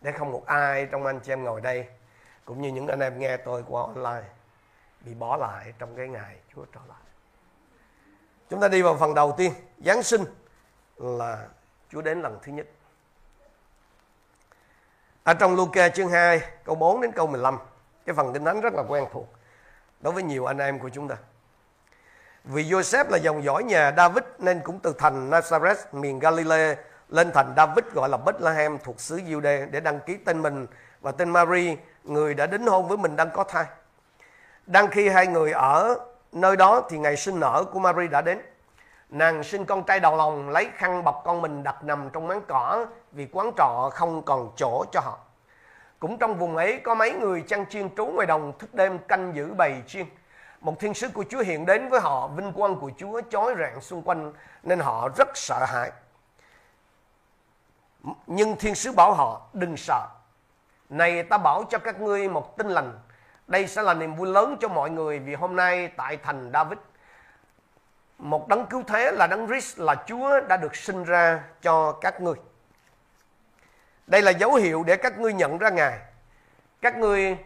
để 0.01 0.13
không 0.13 0.33
một 0.33 0.47
ai 0.47 0.87
trong 0.87 1.07
anh 1.07 1.21
chị 1.21 1.33
em 1.33 1.45
ngồi 1.45 1.61
đây 1.61 1.87
cũng 2.45 2.63
như 2.63 2.73
những 2.73 2.87
anh 2.87 3.01
em 3.01 3.19
nghe 3.19 3.37
tôi 3.37 3.65
qua 3.69 3.83
online 3.83 4.29
bị 5.01 5.15
bỏ 5.15 5.37
lại 5.37 5.75
trong 5.79 5.97
cái 5.97 6.09
ngày 6.09 6.37
Chúa 6.55 6.65
trở 6.65 6.81
lại. 6.89 7.03
Chúng 8.51 8.61
ta 8.61 8.69
đi 8.69 8.83
vào 8.83 8.97
phần 8.97 9.15
đầu 9.15 9.35
tiên, 9.37 9.53
Giáng 9.85 10.03
sinh 10.03 10.25
là 10.97 11.49
Chúa 11.89 12.03
đến 12.03 12.23
lần 12.23 12.39
thứ 12.43 12.53
nhất. 12.53 12.67
Ở 15.25 15.35
trong 15.35 15.57
Luca 15.57 15.89
chương 15.89 16.09
2, 16.09 16.41
câu 16.65 16.75
4 16.75 17.01
đến 17.01 17.13
câu 17.13 17.27
15, 17.27 17.59
cái 18.07 18.15
phần 18.15 18.33
kinh 18.33 18.45
thánh 18.45 18.61
rất 18.61 18.75
là 18.75 18.83
quen 18.89 19.05
thuộc 19.13 19.29
đối 20.01 20.13
với 20.13 20.23
nhiều 20.23 20.47
anh 20.47 20.59
em 20.59 20.79
của 20.79 20.89
chúng 20.89 21.09
ta. 21.09 21.17
Vì 22.45 22.65
Joseph 22.65 23.05
là 23.11 23.19
dòng 23.19 23.45
dõi 23.45 23.65
nhà 23.65 23.93
David 23.97 24.25
nên 24.39 24.61
cũng 24.65 24.81
từ 24.81 24.95
thành 24.99 25.31
Nazareth, 25.31 25.75
miền 25.93 26.19
Galilee 26.19 26.77
lên 27.09 27.31
thành 27.35 27.55
David 27.57 27.85
gọi 27.95 28.09
là 28.09 28.17
Bethlehem 28.17 28.79
thuộc 28.79 29.01
xứ 29.01 29.17
Jude 29.17 29.71
để 29.71 29.81
đăng 29.81 30.01
ký 30.01 30.17
tên 30.17 30.43
mình 30.43 30.67
và 31.01 31.13
tên 31.13 31.31
Mary, 31.31 31.77
người 32.05 32.35
đã 32.35 32.47
đính 32.47 32.67
hôn 32.67 32.89
với 32.89 32.97
mình 32.97 33.17
đang 33.17 33.31
có 33.31 33.45
thai. 33.45 33.65
Đang 34.67 34.91
khi 34.91 35.09
hai 35.09 35.27
người 35.27 35.53
ở 35.53 35.97
nơi 36.33 36.57
đó 36.57 36.83
thì 36.91 36.99
ngày 36.99 37.17
sinh 37.17 37.41
nở 37.41 37.65
của 37.73 37.79
Mary 37.79 38.09
đã 38.09 38.21
đến. 38.21 38.39
Nàng 39.15 39.45
sinh 39.45 39.65
con 39.65 39.85
trai 39.85 40.01
đầu 40.01 40.17
lòng 40.17 40.49
lấy 40.49 40.69
khăn 40.77 41.05
bọc 41.05 41.23
con 41.25 41.43
mình 41.43 41.63
đặt 41.63 41.85
nằm 41.85 42.11
trong 42.13 42.29
máng 42.29 42.43
cỏ 42.49 42.87
vì 43.13 43.29
quán 43.33 43.51
trọ 43.57 43.91
không 43.93 44.23
còn 44.23 44.51
chỗ 44.57 44.85
cho 44.93 45.01
họ. 45.01 45.19
Cũng 45.99 46.19
trong 46.19 46.39
vùng 46.39 46.57
ấy 46.57 46.81
có 46.85 46.95
mấy 46.95 47.13
người 47.13 47.45
chăn 47.49 47.67
chiên 47.67 47.95
trú 47.95 48.07
ngoài 48.07 48.27
đồng 48.27 48.59
thức 48.59 48.75
đêm 48.75 48.99
canh 48.99 49.35
giữ 49.35 49.55
bầy 49.55 49.83
chiên. 49.87 50.07
Một 50.61 50.81
thiên 50.81 50.95
sứ 50.95 51.09
của 51.09 51.25
Chúa 51.31 51.39
hiện 51.39 51.67
đến 51.67 51.89
với 51.89 52.01
họ, 52.01 52.29
vinh 52.29 52.53
quang 52.53 52.77
của 52.77 52.91
Chúa 52.99 53.21
chói 53.31 53.55
rạng 53.59 53.81
xung 53.81 54.03
quanh 54.03 54.33
nên 54.63 54.81
họ 54.81 55.09
rất 55.17 55.29
sợ 55.35 55.65
hãi. 55.69 55.93
Nhưng 58.27 58.57
thiên 58.57 58.75
sứ 58.75 58.93
bảo 58.93 59.15
họ 59.15 59.41
đừng 59.53 59.77
sợ. 59.77 60.07
Này 60.89 61.23
ta 61.23 61.39
bảo 61.39 61.65
cho 61.71 61.79
các 61.79 62.01
ngươi 62.01 62.29
một 62.29 62.57
tin 62.57 62.69
lành. 62.69 62.99
Đây 63.47 63.67
sẽ 63.67 63.83
là 63.83 63.95
niềm 63.95 64.15
vui 64.15 64.29
lớn 64.29 64.57
cho 64.61 64.69
mọi 64.69 64.91
người 64.91 65.19
vì 65.19 65.35
hôm 65.35 65.57
nay 65.57 65.89
tại 65.89 66.17
thành 66.17 66.51
David 66.53 66.79
một 68.25 68.49
đấng 68.49 68.67
cứu 68.67 68.83
thế 68.87 69.13
là 69.13 69.27
đấng 69.27 69.47
Christ 69.47 69.79
là 69.79 70.05
Chúa 70.07 70.41
đã 70.41 70.57
được 70.57 70.77
sinh 70.77 71.05
ra 71.05 71.45
cho 71.63 71.93
các 71.93 72.21
ngươi. 72.21 72.35
Đây 74.07 74.23
là 74.23 74.31
dấu 74.31 74.55
hiệu 74.55 74.85
để 74.87 74.97
các 74.97 75.19
ngươi 75.19 75.33
nhận 75.33 75.59
ra 75.59 75.71
Ngài. 75.71 75.99
Các 76.81 76.97
ngươi 76.97 77.37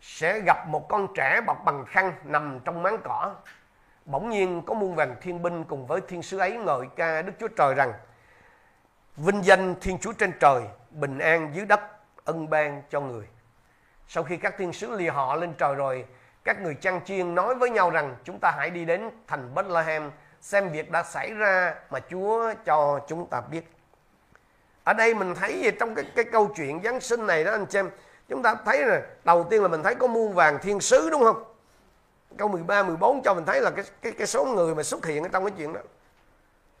sẽ 0.00 0.40
gặp 0.40 0.68
một 0.68 0.88
con 0.88 1.08
trẻ 1.14 1.40
bọc 1.46 1.64
bằng 1.64 1.84
khăn 1.86 2.12
nằm 2.24 2.60
trong 2.64 2.82
máng 2.82 2.98
cỏ. 3.04 3.34
Bỗng 4.04 4.30
nhiên 4.30 4.62
có 4.66 4.74
muôn 4.74 4.94
vàng 4.94 5.16
thiên 5.20 5.42
binh 5.42 5.64
cùng 5.64 5.86
với 5.86 6.00
thiên 6.08 6.22
sứ 6.22 6.38
ấy 6.38 6.56
ngợi 6.56 6.86
ca 6.96 7.22
Đức 7.22 7.32
Chúa 7.40 7.48
Trời 7.48 7.74
rằng 7.74 7.92
Vinh 9.16 9.44
danh 9.44 9.74
Thiên 9.80 9.98
Chúa 9.98 10.12
trên 10.12 10.32
trời, 10.40 10.62
bình 10.90 11.18
an 11.18 11.50
dưới 11.54 11.66
đất, 11.66 11.80
ân 12.24 12.50
ban 12.50 12.82
cho 12.90 13.00
người. 13.00 13.26
Sau 14.08 14.24
khi 14.24 14.36
các 14.36 14.54
thiên 14.58 14.72
sứ 14.72 14.90
lìa 14.96 15.10
họ 15.10 15.36
lên 15.36 15.54
trời 15.58 15.74
rồi, 15.74 16.04
các 16.44 16.60
người 16.60 16.74
chăn 16.74 17.00
chiên 17.04 17.34
nói 17.34 17.54
với 17.54 17.70
nhau 17.70 17.90
rằng 17.90 18.16
chúng 18.24 18.38
ta 18.38 18.54
hãy 18.56 18.70
đi 18.70 18.84
đến 18.84 19.10
thành 19.26 19.54
Bethlehem 19.54 20.10
xem 20.40 20.68
việc 20.68 20.90
đã 20.90 21.02
xảy 21.02 21.32
ra 21.32 21.74
mà 21.90 22.00
Chúa 22.10 22.54
cho 22.64 23.00
chúng 23.08 23.26
ta 23.26 23.40
biết. 23.40 23.62
Ở 24.84 24.92
đây 24.92 25.14
mình 25.14 25.34
thấy 25.34 25.60
gì 25.60 25.70
trong 25.80 25.94
cái 25.94 26.04
cái 26.16 26.24
câu 26.24 26.50
chuyện 26.56 26.82
Giáng 26.84 27.00
sinh 27.00 27.26
này 27.26 27.44
đó 27.44 27.52
anh 27.52 27.66
chị 27.66 27.78
em, 27.78 27.90
chúng 28.28 28.42
ta 28.42 28.54
thấy 28.64 28.86
là 28.86 29.02
đầu 29.24 29.46
tiên 29.50 29.62
là 29.62 29.68
mình 29.68 29.82
thấy 29.82 29.94
có 29.94 30.06
muôn 30.06 30.34
vàng 30.34 30.58
thiên 30.62 30.80
sứ 30.80 31.10
đúng 31.10 31.22
không? 31.22 31.44
Câu 32.38 32.48
13 32.48 32.82
14 32.82 33.22
cho 33.22 33.34
mình 33.34 33.44
thấy 33.44 33.60
là 33.60 33.70
cái 33.70 33.84
cái 34.02 34.12
cái 34.12 34.26
số 34.26 34.44
người 34.44 34.74
mà 34.74 34.82
xuất 34.82 35.06
hiện 35.06 35.22
ở 35.22 35.28
trong 35.32 35.44
cái 35.44 35.52
chuyện 35.58 35.72
đó. 35.72 35.80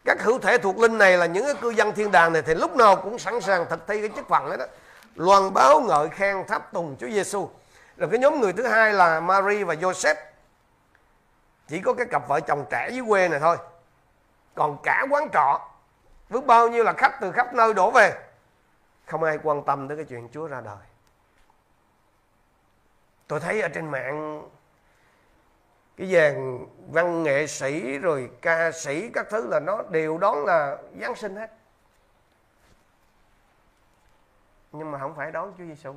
Các 0.04 0.22
hữu 0.22 0.38
thể 0.38 0.58
thuộc 0.58 0.78
linh 0.78 0.98
này 0.98 1.18
là 1.18 1.26
những 1.26 1.44
cái 1.44 1.54
cư 1.54 1.70
dân 1.70 1.92
thiên 1.92 2.10
đàng 2.10 2.32
này 2.32 2.42
thì 2.42 2.54
lúc 2.54 2.76
nào 2.76 2.96
cũng 2.96 3.18
sẵn 3.18 3.40
sàng 3.40 3.66
thực 3.70 3.86
thi 3.86 4.00
cái 4.00 4.10
chức 4.16 4.28
phận 4.28 4.50
đó, 4.50 4.56
đó. 4.56 4.64
Loan 5.14 5.54
báo 5.54 5.80
ngợi 5.80 6.08
khen 6.08 6.36
tháp 6.48 6.72
tùng 6.72 6.96
Chúa 7.00 7.08
Giêsu. 7.08 7.48
Rồi 7.96 8.10
cái 8.10 8.18
nhóm 8.18 8.40
người 8.40 8.52
thứ 8.52 8.66
hai 8.66 8.92
là 8.92 9.20
Mary 9.20 9.64
và 9.64 9.74
Joseph. 9.74 10.16
Chỉ 11.66 11.80
có 11.80 11.94
cái 11.94 12.06
cặp 12.06 12.28
vợ 12.28 12.40
chồng 12.40 12.66
trẻ 12.70 12.88
dưới 12.92 13.04
quê 13.08 13.28
này 13.28 13.40
thôi. 13.40 13.56
Còn 14.54 14.78
cả 14.82 15.06
quán 15.10 15.28
trọ, 15.32 15.68
với 16.28 16.42
bao 16.42 16.68
nhiêu 16.68 16.84
là 16.84 16.92
khách 16.92 17.18
từ 17.20 17.32
khắp 17.32 17.54
nơi 17.54 17.74
đổ 17.74 17.90
về. 17.90 18.22
Không 19.06 19.22
ai 19.22 19.38
quan 19.42 19.64
tâm 19.64 19.88
tới 19.88 19.96
cái 19.96 20.06
chuyện 20.06 20.28
Chúa 20.32 20.46
ra 20.46 20.60
đời. 20.60 20.76
Tôi 23.26 23.40
thấy 23.40 23.60
ở 23.60 23.68
trên 23.68 23.90
mạng, 23.90 24.48
cái 25.96 26.12
dàn 26.12 26.66
văn 26.90 27.22
nghệ 27.22 27.46
sĩ 27.46 27.98
rồi 27.98 28.30
ca 28.42 28.72
sĩ 28.72 29.10
các 29.14 29.26
thứ 29.30 29.48
là 29.48 29.60
nó 29.60 29.82
đều 29.90 30.18
đón 30.18 30.44
là 30.44 30.76
Giáng 31.00 31.14
sinh 31.14 31.36
hết. 31.36 31.52
Nhưng 34.72 34.90
mà 34.90 34.98
không 34.98 35.14
phải 35.16 35.30
đón 35.30 35.52
Chúa 35.58 35.64
Giêsu 35.64 35.94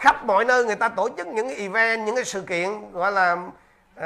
khắp 0.00 0.24
mọi 0.24 0.44
nơi 0.44 0.64
người 0.64 0.76
ta 0.76 0.88
tổ 0.88 1.08
chức 1.16 1.26
những 1.26 1.48
cái 1.48 1.56
event 1.56 2.06
những 2.06 2.14
cái 2.14 2.24
sự 2.24 2.42
kiện 2.42 2.92
gọi 2.92 3.12
là 3.12 3.32
uh, 3.32 4.02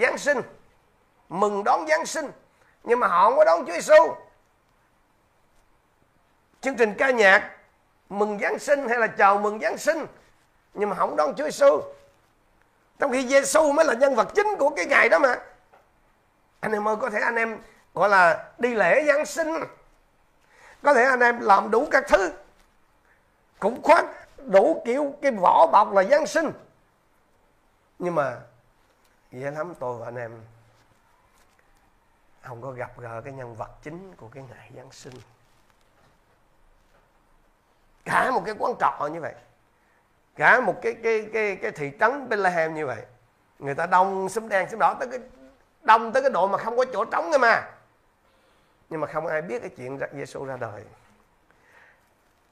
Giáng 0.00 0.18
sinh 0.18 0.40
mừng 1.28 1.64
đón 1.64 1.86
Giáng 1.88 2.06
sinh. 2.06 2.30
Nhưng 2.84 3.00
mà 3.00 3.06
họ 3.06 3.24
không 3.24 3.36
có 3.36 3.44
đón 3.44 3.66
Chúa 3.66 3.72
Giêsu 3.72 4.14
chương 6.60 6.76
trình 6.76 6.94
ca 6.98 7.10
nhạc 7.10 7.50
mừng 8.08 8.38
Giáng 8.38 8.58
sinh 8.58 8.88
hay 8.88 8.98
là 8.98 9.06
chào 9.06 9.38
mừng 9.38 9.60
Giáng 9.60 9.78
sinh 9.78 10.06
nhưng 10.74 10.88
mà 10.88 10.96
không 10.96 11.16
đón 11.16 11.34
Chúa 11.36 11.44
Giêsu 11.44 11.80
trong 12.98 13.12
khi 13.12 13.28
Giêsu 13.28 13.72
mới 13.72 13.86
là 13.86 13.94
nhân 13.94 14.14
vật 14.14 14.28
chính 14.34 14.46
của 14.58 14.70
cái 14.70 14.86
ngày 14.86 15.08
đó 15.08 15.18
mà. 15.18 15.36
Anh 16.60 16.72
em 16.72 16.88
ơi 16.88 16.96
có 17.00 17.10
thể 17.10 17.20
anh 17.20 17.36
em 17.36 17.58
gọi 17.94 18.08
là 18.08 18.44
đi 18.58 18.74
lễ 18.74 19.04
Giáng 19.06 19.26
sinh. 19.26 19.54
Có 20.82 20.94
thể 20.94 21.04
anh 21.04 21.20
em 21.20 21.40
làm 21.40 21.70
đủ 21.70 21.88
các 21.90 22.04
thứ 22.08 22.32
cũng 23.66 23.82
khoác 23.82 24.06
đủ 24.46 24.82
kiểu 24.84 25.14
cái 25.22 25.32
vỏ 25.32 25.66
bọc 25.72 25.92
là 25.92 26.04
Giáng 26.04 26.26
sinh. 26.26 26.50
Nhưng 27.98 28.14
mà 28.14 28.40
dễ 29.32 29.50
lắm, 29.50 29.74
tôi 29.78 29.98
và 29.98 30.06
anh 30.06 30.16
em, 30.16 30.40
không 32.42 32.62
có 32.62 32.70
gặp 32.70 32.98
gỡ 32.98 33.20
cái 33.24 33.32
nhân 33.32 33.54
vật 33.54 33.70
chính 33.82 34.14
của 34.16 34.28
cái 34.28 34.44
ngày 34.48 34.70
Giáng 34.76 34.92
sinh. 34.92 35.14
Cả 38.04 38.30
một 38.30 38.42
cái 38.44 38.54
quán 38.58 38.74
trọ 38.80 39.08
như 39.12 39.20
vậy, 39.20 39.34
cả 40.36 40.60
một 40.60 40.74
cái 40.82 40.94
cái 41.02 41.28
cái 41.32 41.56
cái 41.56 41.70
thị 41.70 41.92
trấn 42.00 42.28
Bethlehem 42.28 42.74
như 42.74 42.86
vậy. 42.86 43.06
Người 43.58 43.74
ta 43.74 43.86
đông 43.86 44.28
xúm 44.28 44.48
đen 44.48 44.68
xúm 44.68 44.78
đỏ 44.78 44.94
tới 45.00 45.08
cái, 45.10 45.20
đông 45.82 46.12
tới 46.12 46.22
cái 46.22 46.30
độ 46.30 46.48
mà 46.48 46.58
không 46.58 46.76
có 46.76 46.84
chỗ 46.92 47.04
trống 47.04 47.30
nữa 47.30 47.38
mà. 47.38 47.72
Nhưng 48.90 49.00
mà 49.00 49.06
không 49.06 49.26
ai 49.26 49.42
biết 49.42 49.58
cái 49.58 49.70
chuyện 49.76 49.98
Giêsu 50.12 50.44
ra 50.44 50.56
đời 50.56 50.84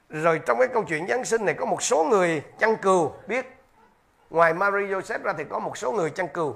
rồi 0.09 0.41
trong 0.45 0.59
cái 0.59 0.67
câu 0.67 0.83
chuyện 0.83 1.07
Giáng 1.07 1.25
sinh 1.25 1.45
này 1.45 1.55
có 1.55 1.65
một 1.65 1.83
số 1.83 2.03
người 2.03 2.43
chăn 2.59 2.77
cừu, 2.77 3.13
biết. 3.27 3.45
Ngoài 4.29 4.53
Mary 4.53 4.85
Joseph 4.85 5.23
ra 5.23 5.33
thì 5.37 5.43
có 5.49 5.59
một 5.59 5.77
số 5.77 5.91
người 5.91 6.09
chăn 6.09 6.27
cừu. 6.27 6.55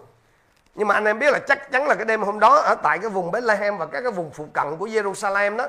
Nhưng 0.76 0.88
mà 0.88 0.94
anh 0.94 1.06
em 1.06 1.20
biết 1.20 1.32
là 1.32 1.40
chắc 1.48 1.72
chắn 1.72 1.88
là 1.88 1.96
cái 1.96 2.06
đêm 2.06 2.22
hôm 2.22 2.40
đó 2.40 2.58
ở 2.58 2.76
tại 2.84 3.00
cái 3.00 3.10
vùng 3.10 3.32
Bethlehem 3.32 3.78
và 3.78 3.86
các 3.86 4.02
cái 4.02 4.12
vùng 4.12 4.32
phụ 4.32 4.48
cận 4.54 4.78
của 4.78 4.88
Jerusalem 4.88 5.56
đó, 5.56 5.68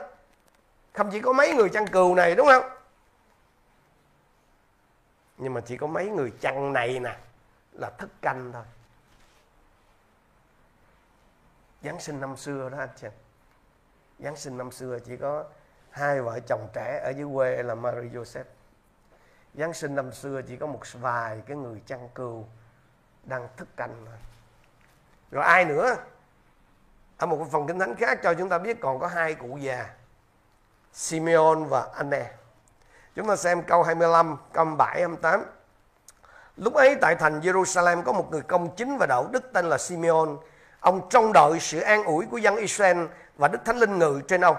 không 0.92 1.10
chỉ 1.10 1.20
có 1.20 1.32
mấy 1.32 1.54
người 1.54 1.68
chăn 1.68 1.86
cừu 1.86 2.14
này, 2.14 2.34
đúng 2.34 2.46
không? 2.46 2.64
Nhưng 5.38 5.54
mà 5.54 5.60
chỉ 5.60 5.76
có 5.76 5.86
mấy 5.86 6.08
người 6.08 6.32
chăn 6.40 6.72
này 6.72 7.00
nè, 7.00 7.16
là 7.72 7.90
thức 7.90 8.10
canh 8.22 8.52
thôi. 8.52 8.62
Giáng 11.82 12.00
sinh 12.00 12.20
năm 12.20 12.36
xưa 12.36 12.68
đó 12.68 12.78
anh 12.78 12.88
chị 12.96 13.08
Giáng 14.18 14.36
sinh 14.36 14.58
năm 14.58 14.70
xưa 14.70 14.98
chỉ 15.06 15.16
có 15.16 15.44
hai 15.90 16.20
vợ 16.20 16.40
chồng 16.40 16.68
trẻ 16.72 17.00
ở 17.04 17.10
dưới 17.10 17.26
quê 17.34 17.62
là 17.62 17.74
Marie 17.74 18.10
Joseph. 18.10 18.44
Giáng 19.54 19.72
sinh 19.74 19.94
năm 19.94 20.12
xưa 20.12 20.42
chỉ 20.42 20.56
có 20.56 20.66
một 20.66 20.80
vài 20.92 21.42
cái 21.46 21.56
người 21.56 21.82
chăn 21.86 22.08
cừu 22.14 22.46
đang 23.24 23.48
thức 23.56 23.68
canh 23.76 23.94
thôi 24.06 24.18
rồi 25.30 25.44
ai 25.44 25.64
nữa? 25.64 25.96
Ở 27.16 27.26
một 27.26 27.46
phần 27.50 27.66
kinh 27.66 27.78
thánh 27.78 27.94
khác 27.94 28.18
cho 28.22 28.34
chúng 28.34 28.48
ta 28.48 28.58
biết 28.58 28.80
còn 28.80 28.98
có 28.98 29.06
hai 29.06 29.34
cụ 29.34 29.56
già, 29.56 29.90
Simeon 30.92 31.54
và 31.54 31.88
Anne. 31.94 32.30
Chúng 33.14 33.28
ta 33.28 33.36
xem 33.36 33.62
câu 33.62 33.82
25 33.82 34.36
câu 34.52 34.64
27 34.64 35.00
28 35.00 35.44
lúc 36.56 36.74
ấy 36.74 36.96
tại 37.00 37.14
thành 37.14 37.40
Jerusalem 37.40 38.02
có 38.02 38.12
một 38.12 38.30
người 38.30 38.40
công 38.40 38.76
chính 38.76 38.98
và 38.98 39.06
đạo 39.06 39.28
đức 39.32 39.52
tên 39.52 39.64
là 39.64 39.78
Simeon. 39.78 40.26
Ông 40.80 41.08
trông 41.08 41.32
đợi 41.32 41.60
sự 41.60 41.80
an 41.80 42.04
ủi 42.04 42.26
của 42.26 42.38
dân 42.38 42.56
Israel 42.56 42.98
và 43.36 43.48
Đức 43.48 43.58
Thánh 43.64 43.76
Linh 43.76 43.98
ngự 43.98 44.20
trên 44.28 44.40
ông. 44.40 44.56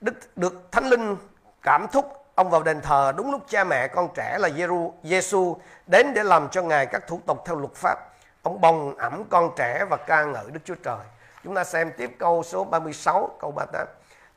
Đức 0.00 0.14
được 0.36 0.72
Thánh 0.72 0.84
Linh 0.84 1.16
cảm 1.62 1.86
thúc 1.92 2.20
ông 2.34 2.50
vào 2.50 2.62
đền 2.62 2.80
thờ 2.80 3.12
đúng 3.16 3.30
lúc 3.30 3.42
cha 3.48 3.64
mẹ 3.64 3.88
con 3.88 4.08
trẻ 4.14 4.38
là 4.38 4.48
Giêsu 5.02 5.56
đến 5.86 6.14
để 6.14 6.22
làm 6.22 6.48
cho 6.48 6.62
ngài 6.62 6.86
các 6.86 7.06
thủ 7.06 7.20
tục 7.26 7.42
theo 7.46 7.56
luật 7.56 7.74
pháp. 7.74 7.98
Ông 8.42 8.60
bồng 8.60 8.96
ẩm 8.96 9.24
con 9.30 9.50
trẻ 9.56 9.84
và 9.90 9.96
ca 9.96 10.24
ngợi 10.24 10.44
Đức 10.52 10.60
Chúa 10.64 10.74
Trời. 10.74 10.98
Chúng 11.44 11.54
ta 11.54 11.64
xem 11.64 11.92
tiếp 11.96 12.16
câu 12.18 12.42
số 12.42 12.64
36, 12.64 13.30
câu 13.40 13.50
38. 13.50 13.86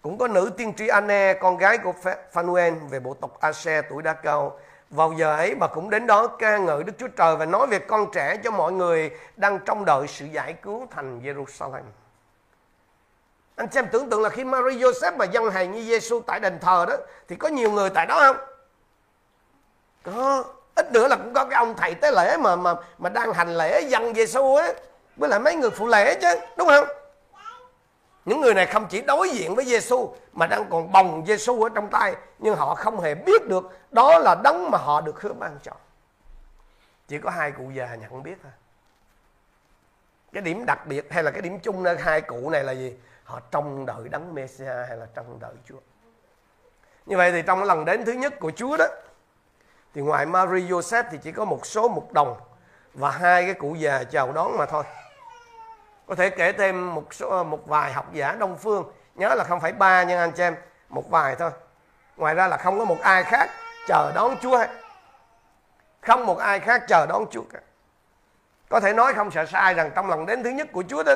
Cũng 0.01 0.17
có 0.17 0.27
nữ 0.27 0.51
tiên 0.57 0.73
tri 0.77 0.87
Anne, 0.87 1.33
con 1.33 1.57
gái 1.57 1.77
của 1.77 1.93
Phanuel 2.31 2.73
về 2.89 2.99
bộ 2.99 3.13
tộc 3.13 3.39
Ase 3.39 3.81
tuổi 3.81 4.01
đã 4.01 4.13
cao. 4.13 4.59
Vào 4.89 5.13
giờ 5.13 5.35
ấy 5.35 5.55
bà 5.55 5.67
cũng 5.67 5.89
đến 5.89 6.07
đó 6.07 6.27
ca 6.27 6.57
ngợi 6.57 6.83
Đức 6.83 6.93
Chúa 6.97 7.07
Trời 7.07 7.35
và 7.35 7.45
nói 7.45 7.67
về 7.67 7.79
con 7.79 8.11
trẻ 8.13 8.37
cho 8.43 8.51
mọi 8.51 8.71
người 8.71 9.11
đang 9.37 9.59
trông 9.59 9.85
đợi 9.85 10.07
sự 10.07 10.25
giải 10.25 10.53
cứu 10.53 10.87
thành 10.91 11.19
Jerusalem. 11.19 11.83
Anh 13.55 13.71
xem 13.71 13.87
tưởng 13.91 14.09
tượng 14.09 14.21
là 14.21 14.29
khi 14.29 14.43
Mary 14.43 14.77
Joseph 14.77 15.17
mà 15.17 15.25
dân 15.25 15.49
hàng 15.49 15.71
như 15.71 15.83
Giêsu 15.83 16.21
tại 16.21 16.39
đền 16.39 16.59
thờ 16.59 16.85
đó 16.89 16.95
thì 17.27 17.35
có 17.35 17.47
nhiều 17.47 17.71
người 17.71 17.89
tại 17.89 18.05
đó 18.05 18.19
không? 18.19 18.37
Có, 20.03 20.43
ít 20.75 20.91
nữa 20.91 21.07
là 21.07 21.15
cũng 21.15 21.33
có 21.33 21.45
cái 21.45 21.57
ông 21.57 21.75
thầy 21.77 21.95
tế 21.95 22.11
lễ 22.11 22.37
mà 22.37 22.55
mà 22.55 22.75
mà 22.97 23.09
đang 23.09 23.33
hành 23.33 23.57
lễ 23.57 23.81
dân 23.81 24.15
Giêsu 24.15 24.55
á 24.55 24.73
với 25.15 25.29
lại 25.29 25.39
mấy 25.39 25.55
người 25.55 25.69
phụ 25.69 25.87
lễ 25.87 26.15
chứ, 26.21 26.39
đúng 26.57 26.67
không? 26.67 26.87
Những 28.25 28.41
người 28.41 28.53
này 28.53 28.65
không 28.65 28.87
chỉ 28.89 29.01
đối 29.01 29.29
diện 29.29 29.55
với 29.55 29.65
Giêsu 29.65 30.15
mà 30.33 30.47
đang 30.47 30.69
còn 30.69 30.91
bồng 30.91 31.25
Giêsu 31.27 31.63
ở 31.63 31.69
trong 31.75 31.89
tay, 31.89 32.15
nhưng 32.39 32.55
họ 32.55 32.75
không 32.75 32.99
hề 32.99 33.15
biết 33.15 33.47
được 33.47 33.63
đó 33.91 34.19
là 34.19 34.35
đấng 34.43 34.71
mà 34.71 34.77
họ 34.77 35.01
được 35.01 35.21
hứa 35.21 35.33
ban 35.33 35.57
cho. 35.63 35.71
Chỉ 37.07 37.17
có 37.17 37.29
hai 37.29 37.51
cụ 37.51 37.71
già 37.73 37.95
nhận 37.95 38.23
biết 38.23 38.35
thôi. 38.43 38.51
Cái 40.33 40.41
điểm 40.41 40.65
đặc 40.65 40.87
biệt 40.87 41.11
hay 41.11 41.23
là 41.23 41.31
cái 41.31 41.41
điểm 41.41 41.59
chung 41.59 41.83
nơi 41.83 41.97
hai 41.99 42.21
cụ 42.21 42.49
này 42.49 42.63
là 42.63 42.71
gì? 42.71 42.93
Họ 43.23 43.39
trông 43.51 43.85
đợi 43.85 44.09
đấng 44.09 44.35
Messiah 44.35 44.87
hay 44.87 44.97
là 44.97 45.05
trông 45.15 45.39
đợi 45.39 45.53
Chúa. 45.65 45.79
Như 47.05 47.17
vậy 47.17 47.31
thì 47.31 47.41
trong 47.41 47.59
cái 47.59 47.67
lần 47.67 47.85
đến 47.85 48.05
thứ 48.05 48.11
nhất 48.11 48.33
của 48.39 48.51
Chúa 48.51 48.77
đó, 48.77 48.85
thì 49.93 50.01
ngoài 50.01 50.25
Mary, 50.25 50.67
Joseph 50.67 51.03
thì 51.11 51.17
chỉ 51.17 51.31
có 51.31 51.45
một 51.45 51.65
số 51.65 51.87
mục 51.87 52.13
đồng 52.13 52.39
và 52.93 53.11
hai 53.11 53.45
cái 53.45 53.53
cụ 53.53 53.75
già 53.75 54.03
chào 54.03 54.31
đón 54.31 54.57
mà 54.57 54.65
thôi. 54.65 54.83
Có 56.07 56.15
thể 56.15 56.29
kể 56.29 56.51
thêm 56.51 56.95
một 56.95 57.13
số, 57.13 57.43
một 57.43 57.67
vài 57.67 57.93
học 57.93 58.13
giả 58.13 58.31
đông 58.31 58.57
phương. 58.57 58.91
Nhớ 59.15 59.35
là 59.35 59.43
không 59.43 59.59
phải 59.59 59.71
ba 59.71 60.03
nhưng 60.03 60.19
anh 60.19 60.31
chị 60.31 60.43
em, 60.43 60.55
một 60.89 61.09
vài 61.09 61.35
thôi. 61.35 61.51
Ngoài 62.17 62.35
ra 62.35 62.47
là 62.47 62.57
không 62.57 62.79
có 62.79 62.85
một 62.85 62.99
ai 63.01 63.23
khác 63.23 63.49
chờ 63.87 64.11
đón 64.15 64.35
chúa 64.41 64.65
không 66.01 66.25
một 66.25 66.37
ai 66.37 66.59
khác 66.59 66.83
chờ 66.87 67.05
đón 67.05 67.25
chúa 67.31 67.43
cả. 67.53 67.59
Có 68.69 68.79
thể 68.79 68.93
nói 68.93 69.13
không 69.13 69.31
sợ 69.31 69.45
sai 69.45 69.73
rằng 69.73 69.91
trong 69.95 70.09
lần 70.09 70.25
đến 70.25 70.43
thứ 70.43 70.49
nhất 70.49 70.67
của 70.71 70.83
chúa 70.89 71.03
đó 71.03 71.13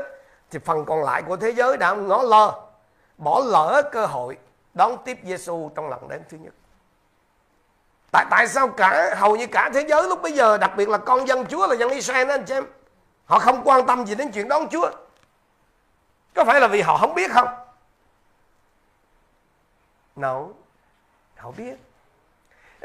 thì 0.51 0.60
phần 0.60 0.86
còn 0.86 1.03
lại 1.03 1.23
của 1.23 1.38
thế 1.38 1.49
giới 1.49 1.77
đã 1.77 1.93
ngó 1.93 2.23
lơ 2.23 2.51
bỏ 3.17 3.41
lỡ 3.45 3.81
cơ 3.91 4.05
hội 4.05 4.38
đón 4.73 4.97
tiếp 5.05 5.17
Giêsu 5.23 5.71
trong 5.75 5.89
lần 5.89 6.07
đến 6.07 6.21
thứ 6.29 6.38
nhất 6.38 6.53
tại 8.12 8.25
tại 8.29 8.47
sao 8.47 8.67
cả 8.67 9.15
hầu 9.17 9.36
như 9.36 9.47
cả 9.47 9.69
thế 9.73 9.86
giới 9.89 10.03
lúc 10.03 10.21
bây 10.21 10.31
giờ 10.31 10.57
đặc 10.57 10.71
biệt 10.77 10.89
là 10.89 10.97
con 10.97 11.27
dân 11.27 11.45
Chúa 11.45 11.67
là 11.67 11.75
dân 11.75 11.89
Israel 11.89 12.27
đó 12.27 12.33
anh 12.33 12.45
chị 12.45 12.53
em 12.53 12.65
Họ 13.27 13.39
không 13.39 13.62
quan 13.63 13.86
tâm 13.86 14.05
gì 14.05 14.15
đến 14.15 14.31
chuyện 14.31 14.47
đón 14.47 14.67
Chúa. 14.69 14.91
Có 16.36 16.45
phải 16.45 16.62
là 16.62 16.67
vì 16.67 16.81
họ 16.81 16.97
không 16.97 17.15
biết 17.15 17.31
không? 17.31 17.47
No. 20.15 20.45
Họ 21.36 21.51
biết. 21.57 21.75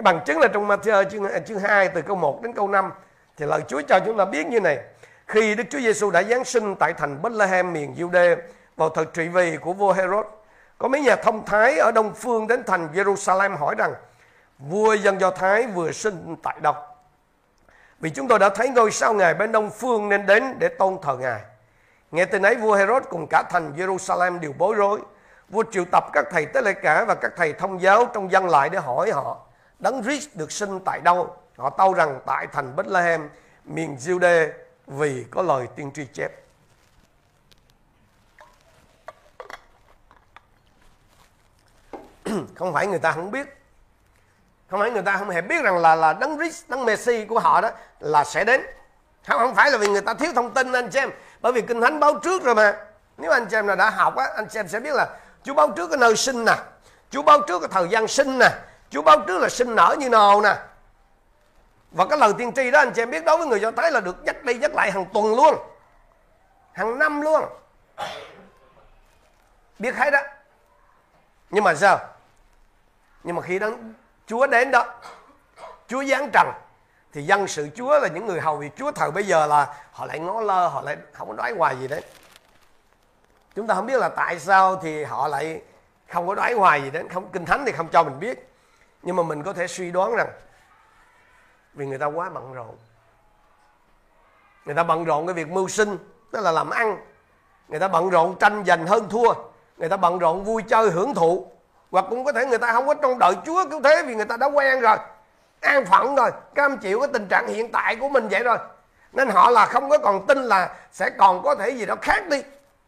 Bằng 0.03 0.21
chứng 0.27 0.39
là 0.39 0.49
trong 0.49 0.69
Matthew 0.69 1.11
chương, 1.11 1.45
chương 1.47 1.59
2 1.59 1.89
từ 1.89 2.03
câu 2.03 2.17
1 2.17 2.43
đến 2.43 2.53
câu 2.53 2.69
5 2.69 2.93
thì 3.37 3.47
lời 3.47 3.61
Chúa 3.69 3.83
cho 3.89 4.01
chúng 4.07 4.19
ta 4.19 4.25
biết 4.25 4.47
như 4.47 4.61
này. 4.61 4.79
Khi 5.27 5.55
Đức 5.55 5.65
Chúa 5.71 5.79
Giêsu 5.79 6.11
đã 6.11 6.23
giáng 6.23 6.45
sinh 6.45 6.75
tại 6.77 6.93
thành 6.93 7.23
Bethlehem 7.23 7.73
miền 7.73 7.95
Jude 7.99 8.37
vào 8.77 8.89
thời 8.89 9.05
trị 9.05 9.29
vì 9.29 9.57
của 9.57 9.73
vua 9.73 9.93
Herod, 9.93 10.27
có 10.79 10.89
mấy 10.89 11.01
nhà 11.01 11.17
thông 11.17 11.45
thái 11.45 11.79
ở 11.79 11.93
đông 11.93 12.15
phương 12.15 12.47
đến 12.47 12.63
thành 12.67 12.89
Jerusalem 12.95 13.57
hỏi 13.57 13.75
rằng 13.79 13.95
vua 14.59 14.95
dân 14.95 15.21
Do 15.21 15.31
Thái 15.31 15.67
vừa 15.67 15.93
sinh 15.93 16.37
tại 16.43 16.57
đâu? 16.61 16.75
Vì 18.01 18.11
chúng 18.11 18.29
tôi 18.29 18.39
đã 18.39 18.49
thấy 18.49 18.69
ngôi 18.69 18.91
sao 18.91 19.15
Ngài 19.15 19.35
bên 19.35 19.53
đông 19.53 19.71
phương 19.71 20.09
nên 20.09 20.27
đến 20.27 20.57
để 20.59 20.69
tôn 20.69 20.99
thờ 21.03 21.17
Ngài. 21.21 21.41
Nghe 22.11 22.25
tin 22.25 22.43
ấy 22.43 22.55
vua 22.55 22.75
Herod 22.75 23.03
cùng 23.11 23.27
cả 23.31 23.43
thành 23.51 23.73
Jerusalem 23.77 24.41
đều 24.41 24.53
bối 24.59 24.75
rối. 24.75 25.01
Vua 25.49 25.65
triệu 25.71 25.85
tập 25.93 26.05
các 26.13 26.25
thầy 26.31 26.47
tế 26.47 26.61
lễ 26.61 26.73
cả 26.73 27.05
và 27.05 27.15
các 27.15 27.33
thầy 27.37 27.53
thông 27.53 27.83
giáo 27.83 28.07
trong 28.15 28.33
dân 28.33 28.49
lại 28.49 28.69
để 28.69 28.79
hỏi 28.79 29.11
họ 29.11 29.39
Đấng 29.79 30.03
Christ 30.03 30.29
được 30.35 30.53
sinh 30.53 30.81
tại 30.85 31.01
đâu? 31.05 31.37
Họ 31.57 31.71
tâu 31.71 31.95
rằng 31.95 32.21
tại 32.27 32.47
thành 32.53 32.77
Bethlehem, 32.77 33.29
miền 33.65 33.97
Judea 33.97 34.49
vì 34.87 35.25
có 35.31 35.43
lời 35.43 35.67
tiên 35.77 35.91
tri 35.95 36.05
chép. 36.05 36.33
Không 42.55 42.73
phải 42.73 42.87
người 42.87 42.99
ta 42.99 43.13
không 43.13 43.31
biết. 43.31 43.59
Không 44.71 44.81
phải 44.81 44.91
người 44.91 45.03
ta 45.03 45.17
không 45.17 45.31
hề 45.31 45.41
biết 45.41 45.65
rằng 45.65 45.79
là 45.79 45.95
là 45.95 46.13
đấng 46.13 46.37
Christ, 46.39 46.69
đấng 46.69 46.85
Messi 46.85 47.25
của 47.25 47.39
họ 47.39 47.61
đó 47.61 47.71
là 48.01 48.25
sẽ 48.25 48.45
đến. 48.45 48.63
Không 49.27 49.39
không 49.39 49.55
phải 49.55 49.71
là 49.71 49.79
vì 49.79 49.89
người 49.89 50.01
ta 50.01 50.15
thiếu 50.15 50.33
thông 50.35 50.55
tin, 50.55 50.73
anh 50.73 50.91
chị 50.91 50.99
em. 50.99 51.11
Bởi 51.41 51.53
vì 51.53 51.61
kinh 51.63 51.81
thánh 51.81 52.01
báo 52.01 52.19
trước 52.19 52.43
rồi 52.43 52.55
mà. 52.55 52.77
Nếu 53.17 53.31
anh 53.31 53.47
chị 53.51 53.57
em 53.57 53.67
là 53.67 53.75
đã 53.75 53.91
học 53.91 54.17
á, 54.17 54.29
anh 54.37 54.47
chị 54.49 54.59
em 54.59 54.69
sẽ 54.69 54.81
biết 54.81 54.95
là 54.95 55.19
Chúa 55.43 55.55
báo 55.55 55.71
trước 55.77 55.89
cái 55.89 55.99
nơi 55.99 56.17
sinh 56.17 56.45
nè. 56.45 56.55
Chúa 57.11 57.23
báo 57.23 57.41
trước 57.49 57.59
cái 57.59 57.69
thời 57.73 57.89
gian 57.89 58.09
sinh 58.09 58.39
nè. 58.39 58.51
Chúa 58.91 59.03
báo 59.03 59.21
trước 59.27 59.39
là 59.39 59.49
sinh 59.49 59.75
nở 59.75 59.97
như 59.99 60.09
nào 60.09 60.41
nè 60.41 60.57
và 61.93 62.07
cái 62.07 62.19
lời 62.19 62.33
tiên 62.39 62.53
tri 62.53 62.71
đó 62.71 62.79
anh 62.79 62.93
chị 62.93 63.03
em 63.03 63.11
biết 63.11 63.25
đối 63.25 63.39
với 63.39 63.47
người 63.47 63.61
Do 63.61 63.71
Thái 63.71 63.91
là 63.91 64.01
được 64.01 64.25
nhắc 64.25 64.45
đi 64.45 64.55
nhắc 64.55 64.75
lại 64.75 64.91
hàng 64.91 65.07
tuần 65.13 65.35
luôn. 65.35 65.55
Hàng 66.73 66.99
năm 66.99 67.21
luôn. 67.21 67.45
Biết 69.79 69.95
hết 69.97 70.11
đó 70.11 70.21
nhưng 71.51 71.65
mà 71.65 71.75
sao? 71.75 71.99
Nhưng 73.23 73.37
mà 73.37 73.43
khi 73.43 73.59
đó 73.59 73.71
Chúa 74.27 74.47
đến 74.47 74.71
đó 74.71 74.87
Chúa 75.89 76.05
giáng 76.05 76.31
trần 76.33 76.53
thì 77.13 77.23
dân 77.23 77.49
sự 77.49 77.69
Chúa 77.75 77.99
là 77.99 78.09
những 78.09 78.27
người 78.27 78.41
hầu 78.41 78.57
việc 78.57 78.77
Chúa 78.77 78.93
thời 78.93 79.11
bây 79.11 79.27
giờ 79.27 79.47
là 79.47 79.75
họ 79.93 80.07
lại 80.07 80.19
ngó 80.19 80.41
lơ 80.41 80.69
họ 80.69 80.83
lại 80.83 80.97
không 81.13 81.29
có 81.29 81.35
nói 81.35 81.53
hoài 81.59 81.77
gì 81.81 81.89
đấy 81.89 82.03
chúng 83.55 83.67
ta 83.67 83.75
không 83.75 83.87
biết 83.87 83.99
là 83.99 84.09
tại 84.09 84.39
sao 84.39 84.77
thì 84.77 85.05
họ 85.05 85.29
lại 85.29 85.63
không 86.09 86.27
có 86.27 86.35
đoái 86.35 86.53
hoài 86.53 86.83
gì 86.83 86.91
đấy, 86.91 87.05
không 87.13 87.29
kinh 87.33 87.45
thánh 87.45 87.65
thì 87.67 87.73
không 87.73 87.89
cho 87.89 88.03
mình 88.03 88.21
biết. 88.21 88.49
Nhưng 89.03 89.17
mà 89.17 89.23
mình 89.23 89.43
có 89.43 89.53
thể 89.53 89.67
suy 89.67 89.91
đoán 89.91 90.17
rằng 90.17 90.29
vì 91.75 91.87
người 91.87 91.99
ta 91.99 92.07
quá 92.07 92.31
bận 92.31 92.53
rộn. 92.53 92.77
Người 94.65 94.75
ta 94.75 94.83
bận 94.83 95.05
rộn 95.05 95.27
cái 95.27 95.35
việc 95.35 95.49
mưu 95.49 95.69
sinh, 95.69 95.99
tức 96.33 96.41
là 96.41 96.51
làm 96.51 96.71
ăn. 96.71 96.97
Người 97.69 97.81
ta 97.81 97.89
bận 97.89 98.11
rộn 98.11 98.37
tranh 98.41 98.65
giành 98.67 98.87
hơn 98.87 99.09
thua. 99.09 99.35
Người 99.77 99.89
ta 99.89 99.97
bận 99.97 100.19
rộn 100.19 100.45
vui 100.45 100.63
chơi 100.63 100.91
hưởng 100.91 101.15
thụ. 101.15 101.47
Hoặc 101.91 102.05
cũng 102.11 102.25
có 102.25 102.33
thể 102.33 102.47
người 102.47 102.59
ta 102.59 102.73
không 102.73 102.87
có 102.87 102.95
trông 102.95 103.19
đợi 103.19 103.35
Chúa 103.47 103.65
cứu 103.71 103.81
thế 103.85 104.03
vì 104.07 104.15
người 104.15 104.25
ta 104.25 104.37
đã 104.37 104.47
quen 104.47 104.81
rồi. 104.81 104.97
An 105.61 105.85
phận 105.85 106.15
rồi. 106.15 106.31
Cam 106.55 106.79
chịu 106.79 107.01
cái 107.01 107.09
tình 107.13 107.29
trạng 107.29 107.49
hiện 107.49 107.73
tại 107.73 107.97
của 107.97 108.09
mình 108.09 108.29
vậy 108.29 108.43
rồi. 108.43 108.59
Nên 109.13 109.29
họ 109.29 109.51
là 109.51 109.67
không 109.67 109.91
có 109.91 109.99
còn 109.99 110.27
tin 110.27 110.39
là 110.39 110.77
sẽ 110.93 111.11
còn 111.11 111.43
có 111.43 111.55
thể 111.55 111.71
gì 111.71 111.87
đó 111.87 111.95
khác 112.03 112.29
đi. 112.29 112.43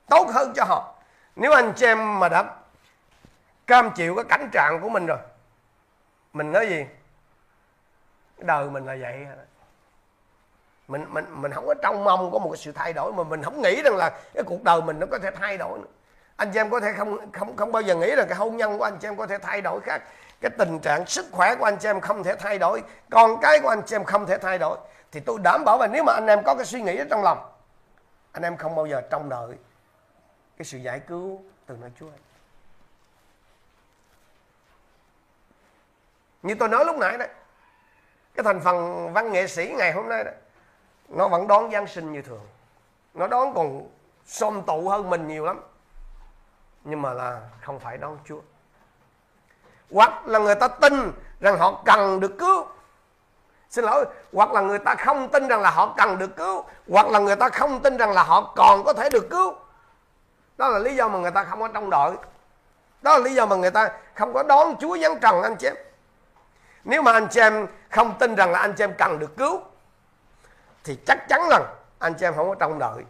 Tốt 0.08 0.28
hơn 0.34 0.52
cho 0.56 0.64
họ. 0.64 0.94
Nếu 1.36 1.52
anh 1.52 1.72
chị 1.76 1.86
em 1.86 2.20
mà 2.20 2.28
đã 2.28 2.44
cam 3.66 3.90
chịu 3.90 4.14
cái 4.14 4.24
cảnh 4.24 4.50
trạng 4.52 4.80
của 4.80 4.88
mình 4.88 5.06
rồi. 5.06 5.18
Mình 6.32 6.52
nói 6.52 6.66
gì? 6.66 6.86
Đời 8.38 8.70
mình 8.70 8.86
là 8.86 8.96
vậy. 9.00 9.26
Mình 10.88 11.06
mình 11.08 11.26
mình 11.30 11.52
không 11.52 11.66
có 11.66 11.74
trông 11.82 12.04
mong 12.04 12.30
có 12.32 12.38
một 12.38 12.50
cái 12.50 12.58
sự 12.58 12.72
thay 12.72 12.92
đổi, 12.92 13.12
mà 13.12 13.22
mình 13.22 13.42
không 13.42 13.62
nghĩ 13.62 13.82
rằng 13.82 13.96
là 13.96 14.10
cái 14.34 14.42
cuộc 14.46 14.62
đời 14.62 14.82
mình 14.82 14.98
nó 14.98 15.06
có 15.10 15.18
thể 15.18 15.30
thay 15.30 15.58
đổi 15.58 15.78
nữa. 15.78 15.88
Anh 16.36 16.50
chị 16.52 16.60
em 16.60 16.70
có 16.70 16.80
thể 16.80 16.92
không 16.92 17.32
không 17.32 17.56
không 17.56 17.72
bao 17.72 17.82
giờ 17.82 17.94
nghĩ 17.94 18.14
rằng 18.16 18.26
cái 18.28 18.38
hôn 18.38 18.56
nhân 18.56 18.78
của 18.78 18.84
anh 18.84 18.98
chị 18.98 19.08
em 19.08 19.16
có 19.16 19.26
thể 19.26 19.38
thay 19.38 19.60
đổi 19.60 19.80
khác. 19.80 20.02
Cái 20.40 20.50
tình 20.58 20.78
trạng 20.78 21.06
sức 21.06 21.26
khỏe 21.32 21.54
của 21.54 21.64
anh 21.64 21.76
chị 21.78 21.88
em 21.88 22.00
không 22.00 22.24
thể 22.24 22.34
thay 22.34 22.58
đổi. 22.58 22.82
Con 23.10 23.40
cái 23.42 23.60
của 23.60 23.68
anh 23.68 23.82
chị 23.86 23.96
em 23.96 24.04
không 24.04 24.26
thể 24.26 24.38
thay 24.38 24.58
đổi. 24.58 24.78
Thì 25.12 25.20
tôi 25.20 25.38
đảm 25.42 25.64
bảo 25.64 25.78
là 25.78 25.86
nếu 25.86 26.04
mà 26.04 26.12
anh 26.12 26.26
em 26.26 26.42
có 26.44 26.54
cái 26.54 26.64
suy 26.64 26.82
nghĩ 26.82 26.96
ở 26.96 27.04
trong 27.10 27.22
lòng, 27.22 27.52
anh 28.32 28.42
em 28.42 28.56
không 28.56 28.74
bao 28.74 28.86
giờ 28.86 29.00
trông 29.10 29.28
đợi 29.28 29.56
cái 30.56 30.64
sự 30.64 30.78
giải 30.78 31.00
cứu 31.00 31.42
từ 31.66 31.76
nơi 31.80 31.90
Chúa. 32.00 32.06
Như 36.42 36.54
tôi 36.54 36.68
nói 36.68 36.84
lúc 36.84 36.96
nãy 36.96 37.18
đấy 37.18 37.28
cái 38.34 38.44
thành 38.44 38.60
phần 38.60 39.12
văn 39.12 39.32
nghệ 39.32 39.46
sĩ 39.46 39.74
ngày 39.76 39.92
hôm 39.92 40.08
nay 40.08 40.24
đó, 40.24 40.30
nó 41.08 41.28
vẫn 41.28 41.48
đón 41.48 41.70
Giáng 41.72 41.86
sinh 41.86 42.12
như 42.12 42.22
thường. 42.22 42.46
Nó 43.14 43.26
đón 43.26 43.54
còn 43.54 43.88
xôm 44.26 44.62
tụ 44.66 44.88
hơn 44.88 45.10
mình 45.10 45.28
nhiều 45.28 45.44
lắm. 45.44 45.60
Nhưng 46.84 47.02
mà 47.02 47.12
là 47.12 47.40
không 47.60 47.80
phải 47.80 47.98
đón 47.98 48.18
Chúa. 48.24 48.40
Hoặc 49.90 50.26
là 50.26 50.38
người 50.38 50.54
ta 50.54 50.68
tin 50.68 51.12
rằng 51.40 51.58
họ 51.58 51.82
cần 51.84 52.20
được 52.20 52.38
cứu. 52.38 52.66
Xin 53.70 53.84
lỗi, 53.84 54.04
hoặc 54.32 54.52
là 54.52 54.60
người 54.60 54.78
ta 54.78 54.94
không 54.94 55.28
tin 55.28 55.48
rằng 55.48 55.60
là 55.60 55.70
họ 55.70 55.94
cần 55.96 56.18
được 56.18 56.36
cứu. 56.36 56.64
Hoặc 56.88 57.08
là 57.08 57.18
người 57.18 57.36
ta 57.36 57.48
không 57.48 57.80
tin 57.82 57.96
rằng 57.96 58.12
là 58.12 58.22
họ 58.22 58.52
còn 58.56 58.84
có 58.84 58.92
thể 58.92 59.10
được 59.10 59.30
cứu. 59.30 59.54
Đó 60.56 60.68
là 60.68 60.78
lý 60.78 60.96
do 60.96 61.08
mà 61.08 61.18
người 61.18 61.30
ta 61.30 61.44
không 61.44 61.60
có 61.60 61.68
trong 61.68 61.90
đội 61.90 62.16
đó 63.04 63.18
là 63.18 63.24
lý 63.24 63.34
do 63.34 63.46
mà 63.46 63.56
người 63.56 63.70
ta 63.70 63.90
không 64.14 64.32
có 64.32 64.42
đón 64.42 64.76
Chúa 64.80 64.98
giáng 64.98 65.18
trần, 65.18 65.42
anh 65.42 65.56
chị 65.56 65.66
em. 65.66 65.76
Nếu 66.84 67.02
mà 67.02 67.12
anh 67.12 67.28
chị 67.30 67.40
em 67.40 67.66
không 67.94 68.18
tin 68.18 68.34
rằng 68.34 68.52
là 68.52 68.58
anh 68.58 68.72
chị 68.72 68.84
em 68.84 68.94
cần 68.98 69.18
được 69.18 69.36
cứu, 69.36 69.60
thì 70.84 70.98
chắc 71.06 71.28
chắn 71.28 71.40
rằng 71.50 71.62
anh 71.98 72.14
chị 72.14 72.26
em 72.26 72.34
không 72.34 72.48
có 72.48 72.54
trông 72.54 72.78
đợi. 72.78 73.04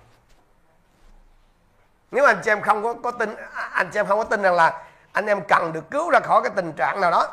Nếu 2.11 2.25
anh 2.25 2.41
chị 2.45 2.51
em 2.51 2.61
không 2.61 2.83
có 2.83 2.95
có 2.95 3.11
tin, 3.11 3.37
anh 3.73 3.91
chị 3.93 3.99
em 3.99 4.07
không 4.07 4.19
có 4.19 4.25
tin 4.25 4.43
rằng 4.43 4.55
là 4.55 4.85
anh 5.13 5.27
em 5.27 5.41
cần 5.49 5.73
được 5.73 5.91
cứu 5.91 6.11
ra 6.11 6.21
khỏi 6.21 6.43
cái 6.43 6.53
tình 6.57 6.73
trạng 6.73 7.01
nào 7.01 7.11
đó, 7.11 7.29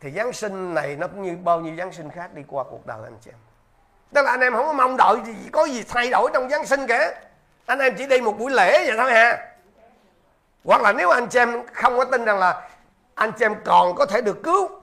thì 0.00 0.10
Giáng 0.10 0.32
sinh 0.32 0.74
này 0.74 0.96
nó 0.96 1.06
cũng 1.06 1.22
như 1.22 1.36
bao 1.44 1.60
nhiêu 1.60 1.76
Giáng 1.76 1.92
sinh 1.92 2.10
khác 2.10 2.34
đi 2.34 2.42
qua 2.48 2.64
cuộc 2.70 2.86
đời 2.86 2.98
anh 3.04 3.16
chị 3.20 3.30
em. 3.30 3.38
Tức 4.12 4.22
là 4.22 4.30
anh 4.30 4.40
em 4.40 4.52
không 4.52 4.66
có 4.66 4.72
mong 4.72 4.96
đợi 4.96 5.16
gì, 5.24 5.34
có 5.52 5.64
gì 5.64 5.84
thay 5.88 6.10
đổi 6.10 6.30
trong 6.34 6.50
Giáng 6.50 6.66
sinh 6.66 6.86
cả 6.86 7.14
anh 7.66 7.78
em 7.78 7.94
chỉ 7.98 8.06
đi 8.06 8.20
một 8.20 8.38
buổi 8.38 8.50
lễ 8.50 8.86
vậy 8.86 8.96
thôi 8.96 9.12
ha. 9.12 9.48
Hoặc 10.64 10.82
là 10.82 10.92
nếu 10.92 11.10
anh 11.10 11.26
chị 11.26 11.38
em 11.38 11.66
không 11.72 11.96
có 11.96 12.04
tin 12.04 12.24
rằng 12.24 12.38
là 12.38 12.68
anh 13.14 13.32
chị 13.32 13.44
em 13.44 13.54
còn 13.64 13.94
có 13.94 14.06
thể 14.06 14.20
được 14.20 14.42
cứu 14.42 14.80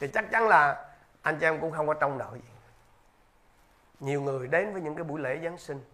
thì 0.00 0.08
chắc 0.08 0.30
chắn 0.30 0.48
là 0.48 0.86
anh 1.22 1.38
chị 1.40 1.46
em 1.46 1.60
cũng 1.60 1.72
không 1.72 1.86
có 1.86 1.94
trông 1.94 2.18
đợi. 2.18 2.30
Gì 2.34 2.50
nhiều 4.00 4.22
người 4.22 4.48
đến 4.48 4.72
với 4.72 4.82
những 4.82 4.94
cái 4.94 5.04
buổi 5.04 5.20
lễ 5.20 5.40
Giáng 5.44 5.58
sinh, 5.58 5.84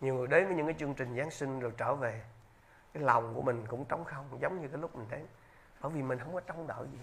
nhiều 0.00 0.14
người 0.14 0.26
đến 0.26 0.46
với 0.46 0.56
những 0.56 0.66
cái 0.66 0.74
chương 0.78 0.94
trình 0.94 1.16
Giáng 1.16 1.30
sinh 1.30 1.60
rồi 1.60 1.72
trở 1.76 1.94
về. 1.94 2.22
Cái 2.92 3.02
lòng 3.02 3.34
của 3.34 3.42
mình 3.42 3.66
cũng 3.66 3.84
trống 3.84 4.04
không, 4.04 4.38
giống 4.40 4.60
như 4.60 4.68
cái 4.68 4.80
lúc 4.80 4.96
mình 4.96 5.06
đến. 5.10 5.26
Bởi 5.80 5.92
vì 5.92 6.02
mình 6.02 6.18
không 6.18 6.34
có 6.34 6.40
trông 6.40 6.66
đợi 6.66 6.86
gì. 6.92 6.98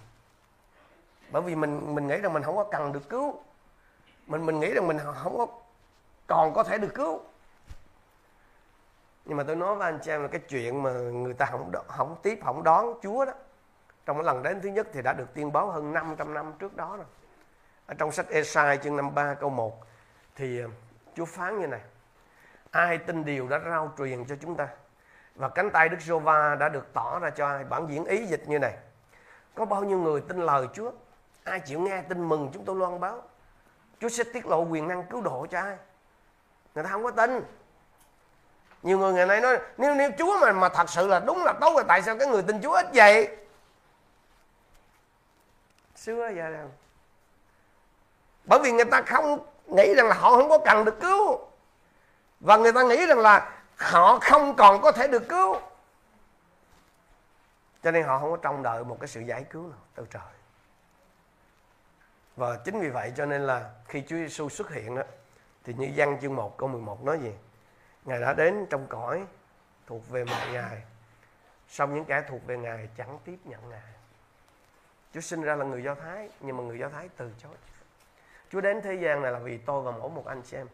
Bởi 1.31 1.41
vì 1.41 1.55
mình 1.55 1.95
mình 1.95 2.07
nghĩ 2.07 2.17
rằng 2.17 2.33
mình 2.33 2.43
không 2.43 2.55
có 2.55 2.63
cần 2.71 2.91
được 2.91 3.09
cứu. 3.09 3.43
Mình 4.27 4.45
mình 4.45 4.59
nghĩ 4.59 4.73
rằng 4.73 4.87
mình 4.87 4.97
không 4.99 5.37
có, 5.37 5.47
còn 6.27 6.53
có 6.53 6.63
thể 6.63 6.77
được 6.77 6.93
cứu. 6.93 7.21
Nhưng 9.25 9.37
mà 9.37 9.43
tôi 9.43 9.55
nói 9.55 9.75
với 9.75 9.91
anh 9.91 9.99
chị 10.03 10.11
em 10.11 10.21
là 10.21 10.27
cái 10.27 10.41
chuyện 10.49 10.83
mà 10.83 10.91
người 10.91 11.33
ta 11.33 11.45
không 11.45 11.71
không 11.87 12.15
tiếp, 12.23 12.39
không 12.43 12.63
đón 12.63 12.99
Chúa 13.01 13.25
đó 13.25 13.33
trong 14.05 14.21
lần 14.21 14.43
đến 14.43 14.61
thứ 14.61 14.69
nhất 14.69 14.87
thì 14.93 15.01
đã 15.01 15.13
được 15.13 15.33
tiên 15.33 15.51
báo 15.51 15.71
hơn 15.71 15.93
500 15.93 16.33
năm 16.33 16.53
trước 16.59 16.75
đó 16.75 16.95
rồi. 16.97 17.05
Ở 17.85 17.93
trong 17.93 18.11
sách 18.11 18.29
Esai 18.29 18.77
chương 18.77 18.95
53 18.95 19.33
câu 19.33 19.49
1 19.49 19.85
thì 20.35 20.59
ờ, 20.59 20.67
Chúa 21.15 21.25
phán 21.25 21.59
như 21.59 21.67
này, 21.67 21.81
ai 22.71 22.97
tin 22.97 23.25
điều 23.25 23.47
đã 23.47 23.59
rao 23.65 23.93
truyền 23.97 24.25
cho 24.25 24.35
chúng 24.41 24.55
ta 24.55 24.67
và 25.35 25.49
cánh 25.49 25.69
tay 25.69 25.89
Đức 25.89 25.97
giê 26.01 26.15
đã 26.59 26.69
được 26.69 26.93
tỏ 26.93 27.19
ra 27.19 27.29
cho 27.29 27.47
ai? 27.47 27.63
Bản 27.63 27.87
diễn 27.89 28.05
ý 28.05 28.25
dịch 28.25 28.47
như 28.47 28.59
này, 28.59 28.73
có 29.55 29.65
bao 29.65 29.83
nhiêu 29.83 29.97
người 29.97 30.21
tin 30.21 30.37
lời 30.37 30.67
Chúa? 30.73 30.91
Ai 31.43 31.59
chịu 31.59 31.79
nghe 31.79 32.01
tin 32.01 32.29
mừng 32.29 32.49
chúng 32.53 32.65
tôi 32.65 32.75
loan 32.75 32.99
báo? 32.99 33.21
Chúa 33.99 34.09
sẽ 34.09 34.23
tiết 34.33 34.45
lộ 34.45 34.61
quyền 34.61 34.87
năng 34.87 35.03
cứu 35.03 35.21
độ 35.21 35.47
cho 35.51 35.59
ai? 35.59 35.77
Người 36.75 36.83
ta 36.83 36.89
không 36.89 37.03
có 37.03 37.11
tin. 37.11 37.41
Nhiều 38.83 38.99
người 38.99 39.13
ngày 39.13 39.25
nay 39.25 39.41
nói, 39.41 39.59
nếu 39.77 39.95
nếu 39.95 40.09
Chúa 40.17 40.39
mà 40.41 40.51
mà 40.51 40.69
thật 40.69 40.89
sự 40.89 41.07
là 41.07 41.19
đúng 41.19 41.43
là 41.43 41.53
tốt 41.61 41.73
rồi 41.75 41.83
tại 41.87 42.01
sao 42.01 42.17
cái 42.17 42.27
người 42.27 42.41
tin 42.41 42.61
Chúa 42.61 42.73
ít 42.73 42.87
vậy? 42.93 43.37
Xưa 46.05 46.29
giờ 46.35 46.49
rằng 46.49 46.71
bởi 48.45 48.59
vì 48.63 48.71
người 48.71 48.85
ta 48.85 49.01
không 49.01 49.45
nghĩ 49.67 49.93
rằng 49.93 50.07
là 50.07 50.15
họ 50.15 50.29
không 50.29 50.49
có 50.49 50.57
cần 50.65 50.85
được 50.85 50.99
cứu. 51.01 51.39
Và 52.39 52.57
người 52.57 52.73
ta 52.73 52.83
nghĩ 52.83 53.05
rằng 53.05 53.19
là 53.19 53.61
họ 53.75 54.19
không 54.19 54.55
còn 54.55 54.81
có 54.81 54.91
thể 54.91 55.07
được 55.07 55.23
cứu. 55.29 55.55
Cho 57.83 57.91
nên 57.91 58.03
họ 58.03 58.19
không 58.19 58.31
có 58.31 58.37
trông 58.37 58.63
đợi 58.63 58.83
một 58.83 58.97
cái 58.99 59.07
sự 59.07 59.21
giải 59.21 59.43
cứu 59.43 59.67
nào 59.67 59.79
từ 59.95 60.05
trời. 60.09 60.33
Và 62.35 62.57
chính 62.65 62.79
vì 62.79 62.89
vậy 62.89 63.11
cho 63.17 63.25
nên 63.25 63.41
là 63.41 63.71
khi 63.87 64.01
Chúa 64.01 64.15
Giêsu 64.15 64.49
xuất 64.49 64.69
hiện 64.71 64.95
đó, 64.95 65.03
thì 65.63 65.73
như 65.73 65.91
văn 65.95 66.17
chương 66.21 66.35
1 66.35 66.57
câu 66.57 66.69
11 66.69 67.03
nói 67.03 67.19
gì? 67.19 67.31
Ngài 68.05 68.19
đã 68.19 68.33
đến 68.33 68.65
trong 68.69 68.87
cõi 68.87 69.25
thuộc 69.87 70.09
về 70.09 70.25
mọi 70.25 70.47
Ngài 70.51 70.83
Xong 71.69 71.95
những 71.95 72.05
kẻ 72.05 72.23
thuộc 72.29 72.47
về 72.47 72.57
Ngài 72.57 72.89
chẳng 72.97 73.19
tiếp 73.25 73.37
nhận 73.43 73.69
Ngài. 73.69 73.94
Chúa 75.15 75.21
sinh 75.21 75.41
ra 75.41 75.55
là 75.55 75.65
người 75.65 75.83
Do 75.83 75.95
Thái 75.95 76.29
Nhưng 76.39 76.57
mà 76.57 76.63
người 76.63 76.79
Do 76.79 76.89
Thái 76.89 77.09
từ 77.17 77.31
chối. 77.43 77.51
Chúa 78.51 78.61
đến 78.61 78.81
thế 78.81 78.93
gian 78.93 79.21
này 79.21 79.31
là 79.31 79.39
vì 79.39 79.57
tôi 79.57 79.81
và 79.81 79.91
mỗi 79.91 80.09
một 80.09 80.25
anh 80.25 80.41
chị 80.41 80.57
em. 80.57 80.67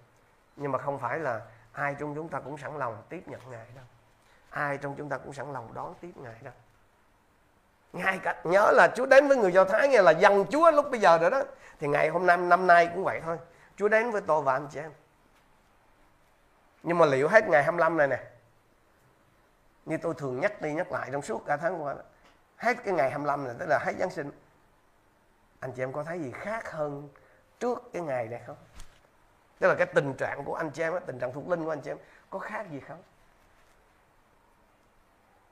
Nhưng 0.55 0.71
mà 0.71 0.79
không 0.79 0.99
phải 0.99 1.19
là 1.19 1.41
ai 1.71 1.95
trong 1.99 2.15
chúng 2.15 2.29
ta 2.29 2.39
cũng 2.39 2.57
sẵn 2.57 2.77
lòng 2.77 3.03
tiếp 3.09 3.27
nhận 3.27 3.41
Ngài 3.51 3.65
đâu. 3.75 3.85
Ai 4.49 4.77
trong 4.77 4.95
chúng 4.97 5.09
ta 5.09 5.17
cũng 5.17 5.33
sẵn 5.33 5.53
lòng 5.53 5.73
đón 5.73 5.93
tiếp 6.01 6.11
Ngài 6.15 6.35
đâu. 6.41 6.53
Ngay 7.93 8.19
cả 8.23 8.41
nhớ 8.43 8.71
là 8.73 8.87
Chúa 8.95 9.05
đến 9.05 9.27
với 9.27 9.37
người 9.37 9.51
Do 9.51 9.65
Thái 9.65 9.87
nghe 9.87 10.01
là 10.01 10.11
dân 10.11 10.45
Chúa 10.51 10.71
lúc 10.71 10.91
bây 10.91 10.99
giờ 10.99 11.17
rồi 11.17 11.31
đó. 11.31 11.43
Thì 11.79 11.87
ngày 11.87 12.09
hôm 12.09 12.25
nay 12.25 12.37
năm 12.37 12.67
nay 12.67 12.89
cũng 12.93 13.03
vậy 13.03 13.21
thôi. 13.23 13.37
Chúa 13.75 13.87
đến 13.87 14.11
với 14.11 14.21
tôi 14.21 14.41
và 14.41 14.53
anh 14.53 14.67
chị 14.71 14.79
em. 14.79 14.91
Nhưng 16.83 16.97
mà 16.97 17.05
liệu 17.05 17.27
hết 17.27 17.47
ngày 17.47 17.63
25 17.63 17.97
này 17.97 18.07
nè 18.07 18.19
như 19.85 19.97
tôi 19.97 20.13
thường 20.13 20.39
nhắc 20.39 20.61
đi 20.61 20.73
nhắc 20.73 20.91
lại 20.91 21.09
trong 21.11 21.21
suốt 21.21 21.45
cả 21.45 21.57
tháng 21.57 21.83
qua 21.83 21.93
đó, 21.93 22.01
hết 22.61 22.77
cái 22.85 22.93
ngày 22.93 23.09
25 23.09 23.45
là, 23.45 23.53
tức 23.59 23.65
là 23.65 23.79
hết 23.79 23.93
Giáng 23.99 24.09
sinh. 24.11 24.31
Anh 25.59 25.71
chị 25.71 25.83
em 25.83 25.93
có 25.93 26.03
thấy 26.03 26.19
gì 26.19 26.31
khác 26.31 26.71
hơn 26.71 27.09
trước 27.59 27.89
cái 27.93 28.01
ngày 28.01 28.27
này 28.27 28.41
không? 28.47 28.57
Tức 29.59 29.67
là 29.67 29.75
cái 29.75 29.85
tình 29.85 30.13
trạng 30.13 30.43
của 30.45 30.55
anh 30.55 30.69
chị 30.71 30.81
em 30.81 30.93
tình 31.05 31.19
trạng 31.19 31.33
thuộc 31.33 31.49
linh 31.49 31.63
của 31.65 31.69
anh 31.69 31.81
chị 31.81 31.91
em, 31.91 31.97
có 32.29 32.39
khác 32.39 32.65
gì 32.71 32.79
không? 32.87 33.03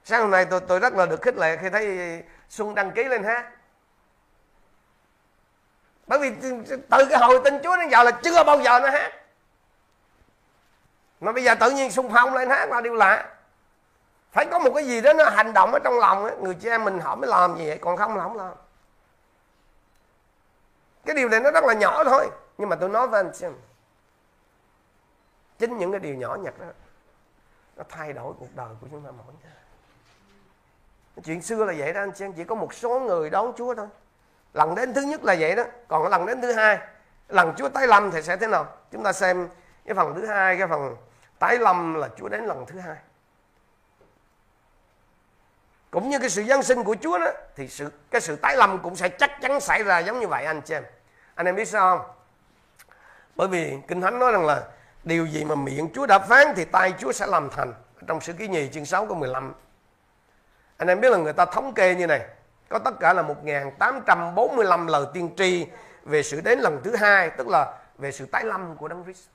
Sáng 0.03 0.21
hôm 0.21 0.31
nay 0.31 0.45
tôi 0.45 0.59
tôi 0.67 0.79
rất 0.79 0.93
là 0.93 1.05
được 1.05 1.21
khích 1.21 1.37
lệ 1.37 1.57
khi 1.57 1.69
thấy 1.69 2.23
xuân 2.49 2.75
đăng 2.75 2.91
ký 2.91 3.03
lên 3.03 3.23
hát. 3.23 3.51
Bởi 6.07 6.19
vì 6.19 6.31
từ 6.89 7.05
cái 7.09 7.19
hồi 7.19 7.41
tin 7.43 7.59
chúa 7.63 7.77
đến 7.77 7.89
giờ 7.89 8.03
là 8.03 8.11
chưa 8.23 8.43
bao 8.43 8.61
giờ 8.61 8.79
nó 8.79 8.89
hát. 8.89 9.11
Mà 11.19 11.31
bây 11.31 11.43
giờ 11.43 11.55
tự 11.55 11.71
nhiên 11.71 11.91
xung 11.91 12.11
phong 12.13 12.33
lên 12.33 12.49
hát 12.49 12.69
là 12.69 12.81
điều 12.81 12.93
lạ 12.93 13.38
phải 14.31 14.45
có 14.51 14.59
một 14.59 14.71
cái 14.75 14.87
gì 14.87 15.01
đó 15.01 15.13
nó 15.13 15.29
hành 15.29 15.53
động 15.53 15.71
ở 15.71 15.79
trong 15.83 15.99
lòng 15.99 16.23
ấy. 16.23 16.35
người 16.41 16.53
chị 16.53 16.69
em 16.69 16.83
mình 16.83 16.99
họ 16.99 17.15
mới 17.15 17.29
làm 17.29 17.57
gì 17.57 17.67
vậy? 17.67 17.77
Còn 17.81 17.97
không 17.97 18.17
là 18.17 18.23
không 18.23 18.37
làm. 18.37 18.53
Cái 21.05 21.15
điều 21.15 21.29
này 21.29 21.39
nó 21.39 21.51
rất 21.51 21.63
là 21.63 21.73
nhỏ 21.73 22.03
thôi, 22.03 22.29
nhưng 22.57 22.69
mà 22.69 22.75
tôi 22.75 22.89
nói 22.89 23.07
với 23.07 23.19
anh 23.19 23.33
xem. 23.33 23.53
Chính 25.59 25.77
những 25.77 25.91
cái 25.91 25.99
điều 25.99 26.15
nhỏ 26.15 26.35
nhặt 26.35 26.53
đó, 26.59 26.65
nó 27.77 27.83
thay 27.89 28.13
đổi 28.13 28.33
cuộc 28.39 28.55
đời 28.55 28.69
của 28.81 28.87
chúng 28.91 29.03
ta 29.03 29.11
mỗi 29.11 29.33
ngày. 29.43 29.53
Chuyện 31.25 31.41
xưa 31.41 31.65
là 31.65 31.73
vậy 31.77 31.93
đó 31.93 32.01
anh 32.01 32.15
xem 32.15 32.33
chỉ 32.33 32.43
có 32.43 32.55
một 32.55 32.73
số 32.73 32.99
người 32.99 33.29
đón 33.29 33.53
Chúa 33.57 33.75
thôi. 33.75 33.87
Lần 34.53 34.75
đến 34.75 34.93
thứ 34.93 35.01
nhất 35.01 35.23
là 35.23 35.35
vậy 35.39 35.55
đó, 35.55 35.63
còn 35.87 36.07
lần 36.07 36.25
đến 36.25 36.41
thứ 36.41 36.53
hai, 36.53 36.79
lần 37.27 37.53
Chúa 37.57 37.69
tái 37.69 37.87
lâm 37.87 38.11
thì 38.11 38.21
sẽ 38.21 38.37
thế 38.37 38.47
nào? 38.47 38.67
Chúng 38.91 39.03
ta 39.03 39.13
xem 39.13 39.49
cái 39.85 39.95
phần 39.95 40.15
thứ 40.15 40.25
hai, 40.25 40.57
cái 40.57 40.67
phần 40.67 40.95
tái 41.39 41.57
lâm 41.57 41.93
là 41.93 42.09
Chúa 42.17 42.29
đến 42.29 42.45
lần 42.45 42.65
thứ 42.65 42.79
hai 42.79 42.97
cũng 45.91 46.09
như 46.09 46.19
cái 46.19 46.29
sự 46.29 46.43
giáng 46.43 46.63
sinh 46.63 46.83
của 46.83 46.95
Chúa 47.01 47.17
đó, 47.17 47.31
thì 47.55 47.67
sự, 47.67 47.91
cái 48.11 48.21
sự 48.21 48.35
tái 48.35 48.57
lâm 48.57 48.79
cũng 48.79 48.95
sẽ 48.95 49.09
chắc 49.09 49.41
chắn 49.41 49.59
xảy 49.59 49.83
ra 49.83 49.99
giống 49.99 50.19
như 50.19 50.27
vậy, 50.27 50.45
anh 50.45 50.61
chị 50.61 50.73
em. 50.73 50.83
Anh 51.35 51.45
em 51.45 51.55
biết 51.55 51.67
sao 51.67 51.97
không? 51.97 52.07
Bởi 53.35 53.47
vì 53.47 53.77
kinh 53.87 54.01
thánh 54.01 54.19
nói 54.19 54.31
rằng 54.31 54.45
là 54.45 54.63
điều 55.03 55.25
gì 55.25 55.45
mà 55.45 55.55
miệng 55.55 55.89
Chúa 55.93 56.05
đã 56.05 56.19
phán 56.19 56.47
thì 56.55 56.65
tay 56.65 56.93
Chúa 56.99 57.11
sẽ 57.11 57.27
làm 57.27 57.49
thành, 57.49 57.73
trong 58.07 58.21
sự 58.21 58.33
ký 58.33 58.47
nhì 58.47 58.69
chương 58.73 58.85
6 58.85 59.05
câu 59.05 59.17
15 59.17 59.53
anh 60.79 60.87
em 60.87 61.01
biết 61.01 61.09
là 61.09 61.17
người 61.17 61.33
ta 61.33 61.45
thống 61.45 61.73
kê 61.73 61.95
như 61.95 62.07
này, 62.07 62.21
có 62.69 62.79
tất 62.79 62.99
cả 62.99 63.13
là 63.13 63.21
1845 63.21 64.87
lời 64.87 65.05
tiên 65.13 65.29
tri 65.37 65.67
về 66.03 66.23
sự 66.23 66.41
đến 66.41 66.59
lần 66.59 66.81
thứ 66.83 66.95
hai, 66.95 67.29
tức 67.29 67.47
là 67.47 67.77
về 67.97 68.11
sự 68.11 68.25
tái 68.25 68.43
lâm 68.43 68.75
của 68.77 68.87
Đấng 68.87 69.03
Christ. 69.03 69.27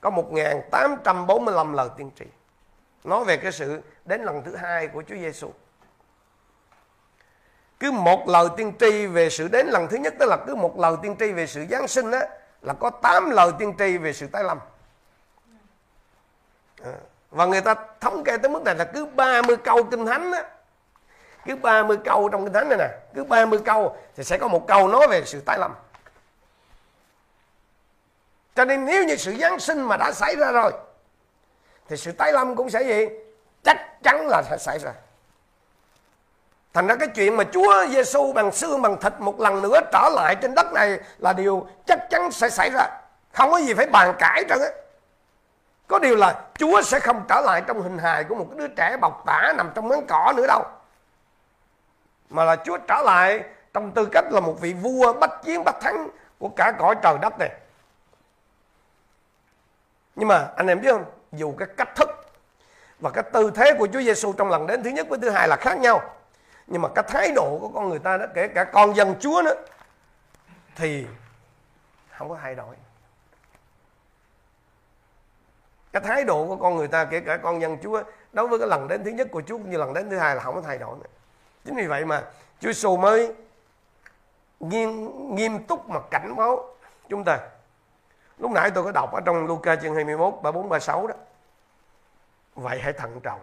Có 0.00 0.10
1845 0.10 1.72
lời 1.72 1.88
tiên 1.96 2.10
tri 2.18 2.24
nói 3.04 3.24
về 3.24 3.36
cái 3.36 3.52
sự 3.52 3.82
đến 4.04 4.22
lần 4.22 4.42
thứ 4.44 4.56
hai 4.56 4.88
của 4.88 5.02
Chúa 5.08 5.16
Giêsu 5.16 5.52
cứ 7.80 7.90
một 7.90 8.28
lời 8.28 8.48
tiên 8.56 8.72
tri 8.80 9.06
về 9.06 9.30
sự 9.30 9.48
đến 9.48 9.66
lần 9.66 9.88
thứ 9.88 9.96
nhất, 9.96 10.14
tức 10.18 10.26
là 10.28 10.36
cứ 10.46 10.54
một 10.54 10.78
lời 10.78 10.96
tiên 11.02 11.16
tri 11.18 11.32
về 11.32 11.46
sự 11.46 11.66
giáng 11.70 11.88
sinh 11.88 12.10
á, 12.10 12.20
là 12.62 12.72
có 12.72 12.90
8 12.90 13.30
lời 13.30 13.50
tiên 13.58 13.74
tri 13.78 13.96
về 13.96 14.12
sự 14.12 14.26
tái 14.26 14.44
lâm. 14.44 14.58
À, 16.84 16.92
và 17.30 17.46
người 17.46 17.60
ta 17.60 17.74
thống 18.00 18.24
kê 18.24 18.36
tới 18.36 18.50
mức 18.50 18.62
này 18.62 18.74
là 18.74 18.84
cứ 18.84 19.06
30 19.06 19.56
câu 19.56 19.84
kinh 19.84 20.06
thánh 20.06 20.32
á. 20.32 20.44
Cứ 21.46 21.56
30 21.56 21.96
câu 22.04 22.28
trong 22.28 22.44
kinh 22.44 22.52
thánh 22.52 22.68
này 22.68 22.78
nè, 22.78 22.88
cứ 23.14 23.24
30 23.24 23.58
câu 23.64 23.96
thì 24.16 24.24
sẽ 24.24 24.38
có 24.38 24.48
một 24.48 24.66
câu 24.68 24.88
nói 24.88 25.06
về 25.10 25.24
sự 25.24 25.40
tái 25.40 25.58
lâm. 25.58 25.74
Cho 28.54 28.64
nên 28.64 28.84
nếu 28.84 29.04
như 29.04 29.16
sự 29.16 29.36
giáng 29.36 29.58
sinh 29.58 29.82
mà 29.82 29.96
đã 29.96 30.12
xảy 30.12 30.36
ra 30.36 30.52
rồi 30.52 30.72
thì 31.88 31.96
sự 31.96 32.12
tái 32.12 32.32
lâm 32.32 32.56
cũng 32.56 32.70
sẽ 32.70 32.82
gì 32.82 33.06
chắc 33.64 34.02
chắn 34.02 34.26
là 34.28 34.42
sẽ 34.50 34.58
xảy 34.58 34.78
ra. 34.78 34.92
Thành 36.72 36.86
ra 36.86 36.96
cái 36.96 37.08
chuyện 37.08 37.36
mà 37.36 37.44
Chúa 37.52 37.86
Giêsu 37.86 38.32
bằng 38.32 38.52
xương, 38.52 38.82
bằng 38.82 39.00
thịt 39.00 39.12
một 39.18 39.40
lần 39.40 39.62
nữa 39.62 39.80
trở 39.92 40.08
lại 40.14 40.36
trên 40.42 40.54
đất 40.54 40.72
này 40.72 40.98
là 41.18 41.32
điều 41.32 41.66
chắc 41.86 41.98
chắn 42.10 42.30
sẽ 42.30 42.50
xảy 42.50 42.70
ra. 42.70 42.86
Không 43.32 43.50
có 43.50 43.58
gì 43.58 43.74
phải 43.74 43.86
bàn 43.86 44.14
cãi 44.18 44.44
trơn 44.48 44.58
á. 44.60 44.68
Có 45.86 45.98
điều 45.98 46.16
là 46.16 46.42
Chúa 46.58 46.82
sẽ 46.82 47.00
không 47.00 47.24
trở 47.28 47.40
lại 47.40 47.62
trong 47.66 47.82
hình 47.82 47.98
hài 47.98 48.24
của 48.24 48.34
một 48.34 48.46
đứa 48.56 48.68
trẻ 48.68 48.96
bọc 48.96 49.22
tả 49.26 49.52
nằm 49.56 49.70
trong 49.74 49.88
máng 49.88 50.06
cỏ 50.06 50.32
nữa 50.36 50.46
đâu. 50.46 50.64
Mà 52.30 52.44
là 52.44 52.56
Chúa 52.64 52.78
trở 52.78 53.02
lại 53.04 53.44
trong 53.72 53.92
tư 53.92 54.08
cách 54.12 54.24
là 54.30 54.40
một 54.40 54.60
vị 54.60 54.72
vua 54.72 55.12
bách 55.12 55.42
chiến 55.44 55.64
bách 55.64 55.80
thắng 55.80 56.08
của 56.38 56.48
cả 56.48 56.72
cõi 56.78 56.94
trời 57.02 57.18
đất 57.22 57.38
này. 57.38 57.50
Nhưng 60.14 60.28
mà 60.28 60.48
anh 60.56 60.66
em 60.66 60.80
biết 60.80 60.92
không? 60.92 61.04
Dù 61.36 61.54
cái 61.58 61.68
cách 61.76 61.94
thức 61.96 62.08
và 63.00 63.10
cái 63.10 63.24
tư 63.32 63.50
thế 63.54 63.72
của 63.78 63.88
Chúa 63.92 64.02
Giêsu 64.02 64.32
trong 64.32 64.50
lần 64.50 64.66
đến 64.66 64.82
thứ 64.82 64.90
nhất 64.90 65.06
với 65.08 65.18
thứ 65.22 65.30
hai 65.30 65.48
là 65.48 65.56
khác 65.56 65.78
nhau. 65.78 66.14
Nhưng 66.66 66.82
mà 66.82 66.88
cái 66.94 67.04
thái 67.08 67.32
độ 67.34 67.58
của 67.60 67.68
con 67.68 67.88
người 67.88 67.98
ta 67.98 68.16
đó 68.16 68.26
kể 68.34 68.48
cả 68.48 68.64
con 68.64 68.96
dân 68.96 69.14
Chúa 69.20 69.42
nữa 69.44 69.64
thì 70.76 71.06
không 72.10 72.28
có 72.28 72.38
thay 72.42 72.54
đổi. 72.54 72.76
Cái 75.92 76.02
thái 76.02 76.24
độ 76.24 76.46
của 76.46 76.56
con 76.56 76.76
người 76.76 76.88
ta 76.88 77.04
kể 77.04 77.20
cả 77.20 77.36
con 77.36 77.60
dân 77.60 77.78
Chúa 77.82 78.02
đối 78.32 78.48
với 78.48 78.58
cái 78.58 78.68
lần 78.68 78.88
đến 78.88 79.04
thứ 79.04 79.10
nhất 79.10 79.28
của 79.30 79.42
Chúa 79.42 79.58
cũng 79.58 79.70
như 79.70 79.76
lần 79.76 79.94
đến 79.94 80.10
thứ 80.10 80.18
hai 80.18 80.36
là 80.36 80.42
không 80.42 80.54
có 80.54 80.60
thay 80.60 80.78
đổi 80.78 80.96
nữa. 80.98 81.10
Chính 81.64 81.76
vì 81.76 81.86
vậy 81.86 82.04
mà 82.04 82.22
Chúa 82.60 82.72
Giêsu 82.72 82.96
mới 82.96 83.34
nghiêm, 84.60 85.10
nghiêm 85.36 85.64
túc 85.64 85.88
mà 85.88 86.00
cảnh 86.10 86.36
báo 86.36 86.74
chúng 87.08 87.24
ta 87.24 87.38
lúc 88.38 88.50
nãy 88.50 88.70
tôi 88.70 88.84
có 88.84 88.92
đọc 88.92 89.12
ở 89.12 89.20
trong 89.20 89.46
Luca 89.46 89.76
chương 89.76 89.94
21 89.94 90.34
34 90.42 90.68
36 90.68 91.06
đó. 91.06 91.14
Vậy 92.54 92.80
hãy 92.82 92.92
thận 92.92 93.20
trọng. 93.20 93.40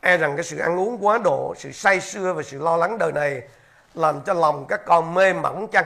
E 0.00 0.16
rằng 0.16 0.36
cái 0.36 0.44
sự 0.44 0.58
ăn 0.58 0.78
uống 0.78 1.06
quá 1.06 1.18
độ, 1.18 1.54
sự 1.58 1.72
say 1.72 2.00
sưa 2.00 2.32
và 2.32 2.42
sự 2.42 2.58
lo 2.58 2.76
lắng 2.76 2.98
đời 2.98 3.12
này 3.12 3.48
làm 3.94 4.20
cho 4.22 4.34
lòng 4.34 4.66
các 4.68 4.80
con 4.86 5.14
mê 5.14 5.32
mẩn 5.32 5.68
chăng? 5.68 5.84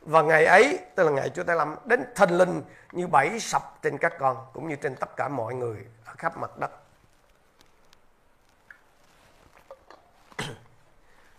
Và 0.00 0.22
ngày 0.22 0.44
ấy, 0.44 0.78
tức 0.94 1.04
là 1.04 1.10
ngày 1.10 1.30
Chúa 1.30 1.42
Tây 1.44 1.56
Lâm 1.56 1.76
đến 1.84 2.04
thần 2.14 2.30
linh 2.30 2.62
như 2.92 3.06
bảy 3.06 3.40
sập 3.40 3.82
trên 3.82 3.98
các 3.98 4.12
con, 4.18 4.46
cũng 4.52 4.68
như 4.68 4.76
trên 4.76 4.96
tất 4.96 5.16
cả 5.16 5.28
mọi 5.28 5.54
người 5.54 5.86
ở 6.04 6.12
khắp 6.18 6.36
mặt 6.36 6.58
đất. 6.58 6.70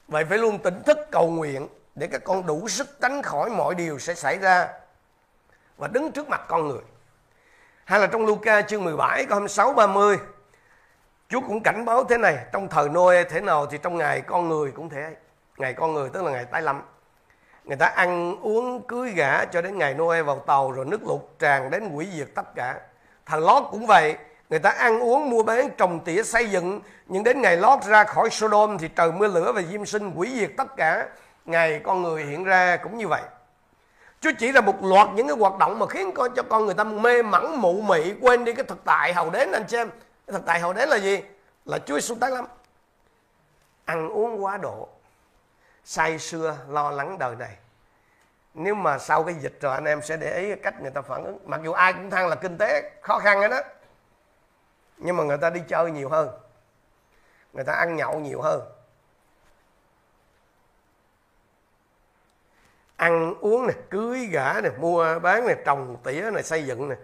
Vậy 0.08 0.26
phải 0.26 0.38
luôn 0.38 0.60
tỉnh 0.60 0.84
thức 0.84 0.98
cầu 1.12 1.28
nguyện 1.28 1.68
để 1.96 2.08
các 2.08 2.24
con 2.24 2.46
đủ 2.46 2.68
sức 2.68 2.98
tránh 3.02 3.22
khỏi 3.22 3.50
mọi 3.50 3.76
điều 3.76 4.00
sẽ 4.00 4.14
xảy 4.14 4.38
ra 4.38 4.68
và 5.78 5.88
đứng 5.88 6.12
trước 6.12 6.30
mặt 6.30 6.42
con 6.48 6.68
người. 6.68 6.82
Hay 7.86 8.00
là 8.00 8.08
trong 8.08 8.26
Luca 8.26 8.62
chương 8.62 8.84
17 8.84 9.26
câu 9.26 9.36
26 9.36 9.74
30 9.74 10.18
Chúa 11.30 11.42
cũng 11.42 11.64
cảnh 11.64 11.86
báo 11.86 12.04
thế 12.04 12.18
này, 12.18 12.38
trong 12.54 12.68
thời 12.68 12.90
Noe 12.90 13.24
thế 13.24 13.42
nào 13.42 13.66
thì 13.66 13.78
trong 13.78 13.98
ngày 13.98 14.22
con 14.22 14.50
người 14.50 14.72
cũng 14.72 14.90
thế. 14.90 15.16
Ngày 15.58 15.74
con 15.74 15.94
người 15.94 16.10
tức 16.10 16.24
là 16.24 16.32
ngày 16.32 16.46
tái 16.46 16.62
lâm. 16.62 16.82
Người 17.64 17.78
ta 17.78 17.86
ăn 17.86 18.36
uống 18.42 18.82
cưới 18.88 19.12
gả 19.12 19.46
cho 19.46 19.62
đến 19.62 19.78
ngày 19.78 19.94
Noe 19.94 20.22
vào 20.22 20.40
tàu 20.40 20.72
rồi 20.72 20.86
nước 20.86 21.04
lụt 21.08 21.22
tràn 21.40 21.72
đến 21.72 21.90
hủy 21.90 22.08
diệt 22.18 22.28
tất 22.36 22.56
cả. 22.56 22.80
Thằng 23.26 23.40
Lót 23.40 23.64
cũng 23.72 23.86
vậy, 23.86 24.16
người 24.50 24.60
ta 24.60 24.70
ăn 24.70 25.00
uống 25.00 25.30
mua 25.30 25.44
bán 25.44 25.70
trồng 25.78 26.00
tỉa 26.06 26.24
xây 26.24 26.50
dựng, 26.50 26.82
nhưng 27.06 27.24
đến 27.24 27.42
ngày 27.42 27.58
Lót 27.58 27.84
ra 27.84 28.04
khỏi 28.04 28.30
Sodom 28.30 28.78
thì 28.78 28.88
trời 28.88 29.12
mưa 29.12 29.28
lửa 29.28 29.52
và 29.52 29.62
diêm 29.62 29.86
sinh 29.86 30.12
hủy 30.12 30.32
diệt 30.40 30.52
tất 30.58 30.76
cả 30.78 31.08
ngày 31.46 31.82
con 31.84 32.04
người 32.04 32.24
hiện 32.24 32.44
ra 32.44 32.78
cũng 32.78 32.98
như 32.98 33.08
vậy. 33.08 33.22
Chúa 34.20 34.32
chỉ 34.40 34.52
là 34.52 34.62
một 34.62 34.84
loạt 34.84 35.08
những 35.14 35.28
cái 35.28 35.38
hoạt 35.38 35.58
động 35.58 35.80
mà 35.80 35.86
khiến 35.88 36.12
con 36.16 36.36
cho 36.36 36.44
con 36.44 36.66
người 36.66 36.74
ta 36.74 36.84
mê 36.84 37.22
mẩn, 37.22 37.56
mụ 37.56 37.82
mị, 37.82 38.14
quên 38.22 38.46
đi 38.46 38.54
cái 38.54 38.66
thực 38.66 38.84
tại 38.86 39.14
hầu 39.14 39.30
đến 39.30 39.52
anh 39.52 39.68
xem 39.68 39.80
em. 39.80 39.90
Cái 40.28 40.34
thực 40.34 40.46
tại 40.46 40.60
hầu 40.60 40.74
đến 40.74 40.90
là 40.90 40.98
gì? 40.98 41.24
Là 41.66 41.80
Chúa 41.80 41.96
Giêsu 41.96 42.16
tác 42.16 42.34
lắm. 42.34 42.46
Ăn 43.86 44.10
uống 44.10 44.44
quá 44.44 44.58
độ. 44.58 44.90
Say 45.84 46.20
sưa, 46.20 46.58
lo 46.70 46.92
lắng 46.92 47.18
đời 47.18 47.36
này. 47.36 47.56
Nếu 48.54 48.76
mà 48.76 48.98
sau 48.98 49.24
cái 49.24 49.36
dịch 49.36 49.58
rồi 49.62 49.74
anh 49.74 49.86
em 49.86 50.02
sẽ 50.02 50.18
để 50.18 50.40
ý 50.40 50.56
cách 50.64 50.82
người 50.82 50.92
ta 50.92 51.02
phản 51.02 51.24
ứng. 51.24 51.40
Mặc 51.46 51.62
dù 51.64 51.72
ai 51.72 51.94
cũng 51.94 52.10
than 52.10 52.28
là 52.28 52.36
kinh 52.36 52.58
tế 52.58 52.92
khó 53.02 53.20
khăn 53.20 53.42
hết 53.42 53.48
đó. 53.48 53.60
Nhưng 54.98 55.18
mà 55.18 55.24
người 55.24 55.38
ta 55.38 55.50
đi 55.50 55.62
chơi 55.68 55.92
nhiều 55.92 56.10
hơn. 56.10 56.30
Người 57.54 57.64
ta 57.64 57.74
ăn 57.74 57.96
nhậu 57.96 58.20
nhiều 58.20 58.42
hơn. 58.42 58.62
Ăn 63.06 63.34
uống 63.42 63.68
này 63.68 63.76
cưới 63.90 64.26
gả 64.26 64.62
này 64.62 64.72
mua 64.80 65.20
bán 65.20 65.48
này 65.48 65.56
trồng 65.66 65.98
tỉa 66.04 66.30
này 66.34 66.44
xây 66.44 66.66
dựng 66.66 66.90
này 66.90 66.98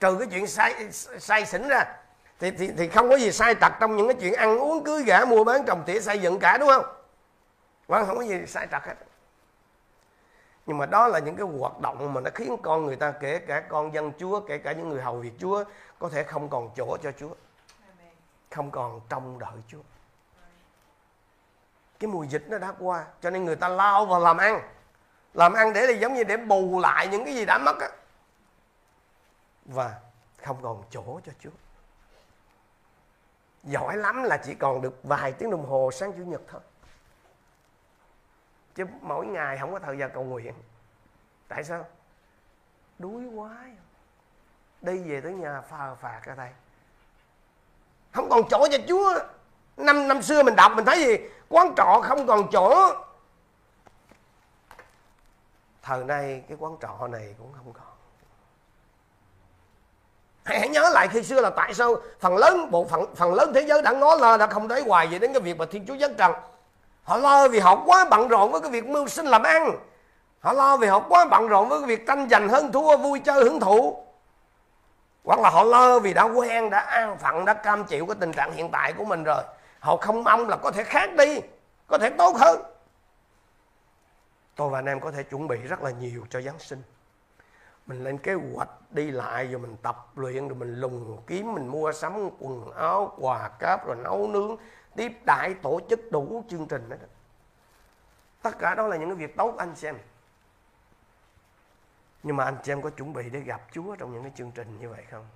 trừ 0.00 0.16
cái 0.18 0.28
chuyện 0.30 0.46
sai 0.46 0.92
sai 1.18 1.46
xỉn 1.46 1.68
ra 1.68 1.84
thì, 2.40 2.50
thì 2.50 2.70
thì 2.76 2.88
không 2.88 3.08
có 3.08 3.16
gì 3.16 3.32
sai 3.32 3.54
tật 3.54 3.72
trong 3.80 3.96
những 3.96 4.08
cái 4.08 4.16
chuyện 4.20 4.34
ăn 4.34 4.58
uống 4.58 4.84
cưới 4.84 5.02
gả 5.02 5.24
mua 5.24 5.44
bán 5.44 5.64
trồng 5.66 5.82
tỉa 5.86 6.00
xây 6.00 6.18
dựng 6.18 6.38
cả 6.38 6.58
đúng 6.58 6.68
không? 6.68 6.84
Vâng 7.86 8.06
không 8.06 8.16
có 8.16 8.22
gì 8.22 8.46
sai 8.46 8.66
tật 8.66 8.84
hết. 8.84 8.94
Nhưng 10.66 10.78
mà 10.78 10.86
đó 10.86 11.08
là 11.08 11.18
những 11.18 11.36
cái 11.36 11.46
hoạt 11.58 11.80
động 11.80 12.12
mà 12.14 12.20
nó 12.20 12.30
khiến 12.34 12.56
con 12.62 12.86
người 12.86 12.96
ta 12.96 13.10
kể 13.10 13.38
cả 13.38 13.60
con 13.60 13.94
dân 13.94 14.12
Chúa 14.18 14.40
kể 14.40 14.58
cả 14.58 14.72
những 14.72 14.88
người 14.88 15.02
hầu 15.02 15.16
việc 15.16 15.32
Chúa 15.40 15.64
có 15.98 16.08
thể 16.08 16.22
không 16.22 16.48
còn 16.48 16.70
chỗ 16.76 16.96
cho 17.02 17.12
Chúa. 17.12 17.34
Không 18.50 18.70
còn 18.70 19.00
trông 19.08 19.38
đợi 19.38 19.58
Chúa. 19.68 19.82
Cái 21.98 22.08
mùi 22.08 22.26
dịch 22.26 22.44
nó 22.48 22.58
đã 22.58 22.72
qua 22.78 23.04
cho 23.22 23.30
nên 23.30 23.44
người 23.44 23.56
ta 23.56 23.68
lao 23.68 24.06
vào 24.06 24.20
làm 24.20 24.36
ăn 24.36 24.60
làm 25.34 25.52
ăn 25.52 25.72
để 25.72 25.86
là 25.86 25.92
giống 25.92 26.14
như 26.14 26.24
để 26.24 26.36
bù 26.36 26.80
lại 26.80 27.08
những 27.08 27.24
cái 27.24 27.34
gì 27.34 27.44
đã 27.44 27.58
mất 27.58 27.80
á. 27.80 27.88
Và 29.64 30.00
không 30.42 30.62
còn 30.62 30.82
chỗ 30.90 31.20
cho 31.26 31.32
Chúa. 31.40 31.50
Giỏi 33.62 33.96
lắm 33.96 34.22
là 34.22 34.36
chỉ 34.36 34.54
còn 34.54 34.82
được 34.82 35.00
vài 35.02 35.32
tiếng 35.32 35.50
đồng 35.50 35.66
hồ 35.66 35.90
sáng 35.92 36.12
chủ 36.12 36.24
nhật 36.24 36.42
thôi. 36.48 36.60
Chứ 38.74 38.84
mỗi 39.00 39.26
ngày 39.26 39.58
không 39.58 39.72
có 39.72 39.78
thời 39.78 39.98
gian 39.98 40.10
cầu 40.14 40.24
nguyện. 40.24 40.54
Tại 41.48 41.64
sao? 41.64 41.84
Đuối 42.98 43.24
quá 43.24 43.64
đi 44.80 44.98
về 44.98 45.20
tới 45.20 45.32
nhà 45.32 45.60
phờ 45.60 45.94
phạt 45.94 46.20
ra 46.24 46.34
đây 46.34 46.50
không 48.18 48.28
còn 48.28 48.48
chỗ 48.50 48.68
cho 48.72 48.78
chúa. 48.88 49.18
Năm 49.76 50.08
năm 50.08 50.22
xưa 50.22 50.42
mình 50.42 50.56
đọc 50.56 50.72
mình 50.76 50.84
thấy 50.84 51.04
gì? 51.04 51.16
Quán 51.48 51.74
trọ 51.76 52.00
không 52.02 52.26
còn 52.26 52.48
chỗ 52.52 52.92
thời 55.88 56.04
nay 56.04 56.42
cái 56.48 56.56
quán 56.60 56.76
trọ 56.82 57.06
này 57.06 57.34
cũng 57.38 57.52
không 57.56 57.72
còn 57.72 57.82
hãy 60.44 60.68
nhớ 60.68 60.90
lại 60.92 61.08
khi 61.08 61.22
xưa 61.22 61.40
là 61.40 61.50
tại 61.50 61.74
sao 61.74 61.96
phần 62.20 62.36
lớn 62.36 62.70
bộ 62.70 62.84
phận, 62.84 63.14
phần 63.14 63.34
lớn 63.34 63.52
thế 63.54 63.60
giới 63.60 63.82
đã 63.82 63.92
ngó 63.92 64.14
lơ, 64.14 64.36
đã 64.36 64.46
không 64.46 64.68
thấy 64.68 64.82
hoài 64.82 65.06
về 65.06 65.18
đến 65.18 65.32
cái 65.32 65.40
việc 65.40 65.58
mà 65.58 65.64
thiên 65.70 65.86
chúa 65.86 65.94
dân 65.94 66.14
trần. 66.14 66.32
Họ 67.02 67.16
lo 67.16 67.48
vì 67.48 67.58
họ 67.58 67.82
quá 67.86 68.06
bận 68.10 68.28
rộn 68.28 68.52
với 68.52 68.60
cái 68.60 68.70
việc 68.70 68.86
mưu 68.86 69.08
sinh 69.08 69.26
làm 69.26 69.42
ăn. 69.42 69.70
Họ 70.40 70.52
lo 70.52 70.76
vì 70.76 70.86
họ 70.86 71.00
quá 71.00 71.24
bận 71.24 71.48
rộn 71.48 71.68
với 71.68 71.80
cái 71.80 71.88
việc 71.88 72.06
tranh 72.06 72.28
giành 72.30 72.48
hơn 72.48 72.72
thua 72.72 72.96
vui 72.96 73.20
chơi 73.20 73.44
hưởng 73.44 73.60
thụ. 73.60 74.04
Hoặc 75.24 75.40
là 75.40 75.50
họ 75.50 75.62
lo 75.62 75.98
vì 75.98 76.14
đã 76.14 76.22
quen, 76.22 76.70
đã 76.70 76.78
an 76.78 77.18
phận, 77.18 77.44
đã 77.44 77.54
cam 77.54 77.84
chịu 77.84 78.06
cái 78.06 78.16
tình 78.20 78.32
trạng 78.32 78.52
hiện 78.52 78.70
tại 78.70 78.92
của 78.92 79.04
mình 79.04 79.24
rồi. 79.24 79.42
Họ 79.80 79.96
không 79.96 80.24
mong 80.24 80.48
là 80.48 80.56
có 80.56 80.70
thể 80.70 80.84
khác 80.84 81.14
đi, 81.14 81.40
có 81.86 81.98
thể 81.98 82.10
tốt 82.10 82.36
hơn 82.36 82.62
tôi 84.58 84.70
và 84.70 84.78
anh 84.78 84.86
em 84.86 85.00
có 85.00 85.10
thể 85.10 85.22
chuẩn 85.22 85.48
bị 85.48 85.56
rất 85.62 85.82
là 85.82 85.90
nhiều 85.90 86.26
cho 86.30 86.40
Giáng 86.40 86.58
sinh. 86.58 86.82
Mình 87.86 88.04
lên 88.04 88.18
kế 88.18 88.34
hoạch 88.34 88.68
đi 88.90 89.10
lại 89.10 89.46
rồi 89.46 89.60
mình 89.60 89.76
tập 89.82 90.12
luyện 90.16 90.48
rồi 90.48 90.56
mình 90.56 90.74
lùng 90.74 91.22
kiếm, 91.26 91.54
mình 91.54 91.68
mua 91.68 91.92
sắm 91.92 92.30
quần 92.38 92.72
áo, 92.72 93.14
quà 93.18 93.48
cáp 93.48 93.86
rồi 93.86 93.96
nấu 93.96 94.28
nướng, 94.28 94.56
tiếp 94.96 95.12
đại 95.24 95.54
tổ 95.62 95.80
chức 95.90 96.00
đủ 96.12 96.44
chương 96.48 96.66
trình 96.68 96.88
đó 96.88 96.96
tất 98.42 98.58
cả 98.58 98.74
đó 98.74 98.86
là 98.86 98.96
những 98.96 99.08
cái 99.08 99.16
việc 99.16 99.36
tốt 99.36 99.54
anh 99.58 99.76
xem. 99.76 99.98
Nhưng 102.22 102.36
mà 102.36 102.44
anh 102.44 102.56
chị 102.62 102.72
em 102.72 102.82
có 102.82 102.90
chuẩn 102.90 103.12
bị 103.12 103.30
để 103.30 103.40
gặp 103.40 103.62
Chúa 103.72 103.96
trong 103.96 104.12
những 104.12 104.22
cái 104.22 104.32
chương 104.36 104.50
trình 104.50 104.78
như 104.80 104.88
vậy 104.88 105.04
không? 105.10 105.26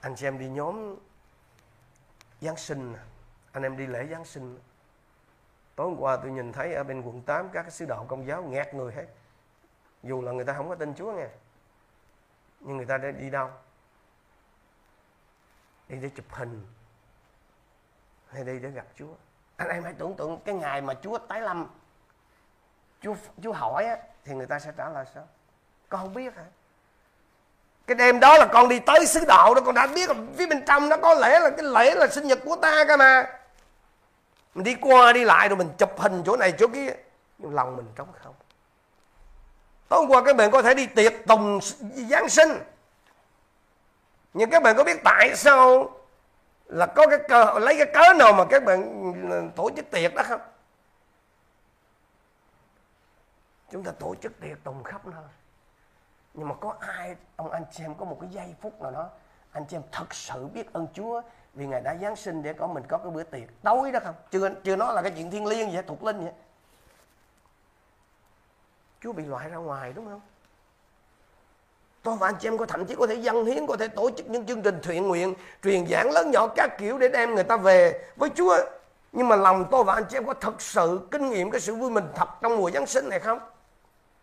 Anh 0.00 0.16
chị 0.16 0.26
em 0.26 0.38
đi 0.38 0.48
nhóm 0.48 0.96
Giáng 2.40 2.56
sinh 2.56 2.94
Anh 3.52 3.62
em 3.62 3.76
đi 3.76 3.86
lễ 3.86 4.06
Giáng 4.10 4.24
sinh 4.24 4.58
Tối 5.80 5.88
hôm 5.88 6.00
qua 6.00 6.16
tôi 6.16 6.30
nhìn 6.30 6.52
thấy 6.52 6.74
ở 6.74 6.84
bên 6.84 7.02
quận 7.02 7.22
8 7.22 7.48
Các 7.52 7.62
cái 7.62 7.70
sứ 7.70 7.86
đạo 7.86 8.06
công 8.08 8.26
giáo 8.26 8.42
nghẹt 8.42 8.74
người 8.74 8.92
hết. 8.92 9.06
Dù 10.02 10.22
là 10.22 10.32
người 10.32 10.44
ta 10.44 10.52
không 10.52 10.68
có 10.68 10.74
tin 10.74 10.94
Chúa 10.94 11.12
nghe 11.12 11.26
Nhưng 12.60 12.76
người 12.76 12.86
ta 12.86 12.98
đã 12.98 13.10
đi 13.10 13.30
đâu? 13.30 13.50
Đi 15.88 15.96
để 16.02 16.08
chụp 16.08 16.24
hình 16.30 16.66
Hay 18.28 18.44
đi 18.44 18.58
để 18.58 18.70
gặp 18.70 18.86
Chúa? 18.94 19.14
Anh 19.56 19.68
em 19.68 19.84
hãy 19.84 19.92
tưởng 19.92 20.14
tượng 20.14 20.40
cái 20.44 20.54
ngày 20.54 20.80
mà 20.80 20.94
Chúa 21.02 21.18
tái 21.18 21.40
lâm 21.40 21.66
Chúa, 23.00 23.14
Chúa 23.42 23.52
hỏi 23.52 23.84
á 23.84 23.96
thì 24.24 24.34
người 24.34 24.46
ta 24.46 24.58
sẽ 24.58 24.72
trả 24.76 24.88
lời 24.88 25.04
sao? 25.14 25.28
Con 25.88 26.00
không 26.00 26.14
biết 26.14 26.36
hả? 26.36 26.44
Cái 27.86 27.94
đêm 27.94 28.20
đó 28.20 28.38
là 28.38 28.46
con 28.52 28.68
đi 28.68 28.78
tới 28.78 29.06
xứ 29.06 29.24
đạo 29.28 29.54
đó 29.54 29.60
con 29.64 29.74
đã 29.74 29.86
biết 29.86 30.10
là 30.10 30.14
phía 30.36 30.46
bên 30.46 30.64
trong 30.66 30.88
nó 30.88 30.96
có 30.96 31.14
lẽ 31.14 31.40
là 31.40 31.50
cái 31.50 31.66
lễ 31.66 31.94
là 31.94 32.08
sinh 32.08 32.26
nhật 32.26 32.38
của 32.44 32.56
ta 32.56 32.84
cơ 32.88 32.96
mà 32.96 33.39
mình 34.54 34.64
đi 34.64 34.74
qua 34.80 35.12
đi 35.12 35.24
lại 35.24 35.48
rồi 35.48 35.56
mình 35.56 35.68
chụp 35.78 35.90
hình 35.98 36.22
chỗ 36.26 36.36
này 36.36 36.52
chỗ 36.58 36.68
kia. 36.68 36.90
Nhưng 37.38 37.54
lòng 37.54 37.76
mình 37.76 37.86
trống 37.96 38.08
không. 38.22 38.34
Tối 39.88 40.00
hôm 40.00 40.10
qua 40.10 40.22
các 40.24 40.36
bạn 40.36 40.50
có 40.50 40.62
thể 40.62 40.74
đi 40.74 40.86
tiệc 40.86 41.12
tùng 41.26 41.60
giáng 42.10 42.28
sinh. 42.28 42.48
Nhưng 44.34 44.50
các 44.50 44.62
bạn 44.62 44.76
có 44.76 44.84
biết 44.84 45.00
tại 45.04 45.36
sao 45.36 45.90
là 46.66 46.86
có 46.86 47.06
cái 47.06 47.18
cơ, 47.28 47.58
lấy 47.58 47.76
cái 47.76 47.86
cớ 47.94 48.12
nào 48.18 48.32
mà 48.32 48.44
các 48.50 48.64
bạn 48.64 49.12
ừ, 49.30 49.42
tổ 49.56 49.70
chức 49.76 49.90
tiệc 49.90 50.14
đó 50.14 50.22
không? 50.22 50.40
Chúng 53.72 53.84
ta 53.84 53.92
tổ 53.98 54.14
chức 54.14 54.40
tiệc 54.40 54.64
tùng 54.64 54.84
khắp 54.84 55.06
nơi. 55.06 55.24
Nhưng 56.34 56.48
mà 56.48 56.54
có 56.60 56.74
ai, 56.80 57.16
ông 57.36 57.50
anh 57.50 57.64
chị 57.72 57.84
em 57.84 57.94
có 57.94 58.04
một 58.04 58.18
cái 58.20 58.30
giây 58.32 58.54
phút 58.60 58.82
nào 58.82 58.90
đó, 58.90 59.08
anh 59.52 59.64
chị 59.68 59.76
em 59.76 59.82
thật 59.92 60.14
sự 60.14 60.46
biết 60.46 60.72
ơn 60.72 60.86
Chúa 60.94 61.22
vì 61.54 61.66
ngài 61.66 61.80
đã 61.80 61.96
giáng 62.02 62.16
sinh 62.16 62.42
để 62.42 62.52
có 62.52 62.66
mình 62.66 62.82
có 62.88 62.98
cái 62.98 63.10
bữa 63.10 63.22
tiệc. 63.22 63.62
Tối 63.62 63.92
đó 63.92 64.00
không? 64.04 64.14
Chưa 64.30 64.50
chưa 64.64 64.76
nói 64.76 64.94
là 64.94 65.02
cái 65.02 65.12
chuyện 65.16 65.30
thiên 65.30 65.46
liêng 65.46 65.72
vậy 65.72 65.82
thuộc 65.86 66.04
linh 66.04 66.20
vậy 66.20 66.32
Chúa 69.00 69.12
bị 69.12 69.24
loại 69.24 69.48
ra 69.48 69.56
ngoài 69.56 69.92
đúng 69.92 70.06
không? 70.06 70.20
Tôi 72.02 72.16
và 72.16 72.28
anh 72.28 72.34
chị 72.40 72.48
em 72.48 72.58
có 72.58 72.66
thậm 72.66 72.86
chí 72.86 72.94
có 72.94 73.06
thể 73.06 73.14
dân 73.14 73.44
hiến, 73.44 73.66
Có 73.66 73.76
thể 73.76 73.88
tổ 73.88 74.10
chức 74.10 74.30
những 74.30 74.46
chương 74.46 74.62
trình 74.62 74.80
thiện 74.82 75.08
nguyện, 75.08 75.34
Truyền 75.62 75.86
giảng 75.86 76.10
lớn 76.10 76.30
nhỏ 76.30 76.46
các 76.56 76.78
kiểu 76.78 76.98
để 76.98 77.08
đem 77.08 77.34
người 77.34 77.44
ta 77.44 77.56
về 77.56 78.08
với 78.16 78.30
Chúa. 78.34 78.56
Nhưng 79.12 79.28
mà 79.28 79.36
lòng 79.36 79.64
tôi 79.70 79.84
và 79.84 79.94
anh 79.94 80.04
chị 80.08 80.16
em 80.16 80.26
có 80.26 80.34
thật 80.34 80.60
sự 80.62 81.08
kinh 81.10 81.30
nghiệm 81.30 81.50
cái 81.50 81.60
sự 81.60 81.74
vui 81.74 81.90
mình 81.90 82.04
thật 82.14 82.28
trong 82.40 82.56
mùa 82.56 82.70
Giáng 82.70 82.86
sinh 82.86 83.08
này 83.08 83.20
không? 83.20 83.38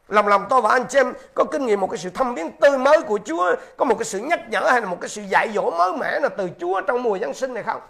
Lòng 0.08 0.28
lòng 0.28 0.46
tôi 0.50 0.62
và 0.62 0.70
anh 0.70 0.86
chị 0.90 1.00
em 1.00 1.14
có 1.34 1.44
kinh 1.44 1.66
nghiệm 1.66 1.80
một 1.80 1.88
cái 1.92 1.98
sự 1.98 2.10
thâm 2.10 2.36
biến 2.36 2.52
tươi 2.52 2.78
mới 2.78 3.02
của 3.02 3.20
Chúa, 3.26 3.56
có 3.78 3.86
một 3.86 3.96
cái 3.96 4.06
sự 4.06 4.20
nhắc 4.20 4.50
nhở 4.50 4.60
hay 4.72 4.82
là 4.82 4.88
một 4.88 4.98
cái 5.02 5.10
sự 5.10 5.22
dạy 5.22 5.52
dỗ 5.56 5.72
mới 5.72 5.98
mẻ 5.98 6.20
là 6.20 6.30
từ 6.30 6.50
Chúa 6.60 6.82
trong 6.82 7.04
mùa 7.04 7.18
Giáng 7.18 7.34
sinh 7.34 7.54
này 7.54 7.64
không? 7.64 7.82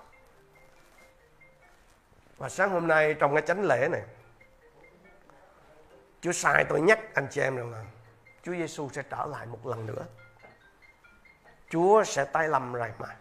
và 2.38 2.50
sáng 2.50 2.70
hôm 2.70 2.88
nay 2.88 3.14
trong 3.14 3.34
cái 3.34 3.42
chánh 3.48 3.66
lễ 3.66 3.88
này 3.92 4.02
Chúa 6.22 6.32
sai 6.32 6.66
tôi 6.70 6.82
nhắc 6.82 7.00
anh 7.14 7.28
chị 7.32 7.42
em 7.42 7.58
rằng 7.58 7.72
là 7.72 7.84
Chúa 8.44 8.54
Giêsu 8.54 8.90
sẽ 8.90 9.04
trở 9.10 9.26
lại 9.26 9.46
một 9.46 9.68
lần 9.68 9.86
nữa. 9.86 10.06
Chúa 11.70 12.04
sẽ 12.04 12.26
tay 12.26 12.48
lầm 12.48 12.74
rồi 12.74 12.92
mà 13.00 13.16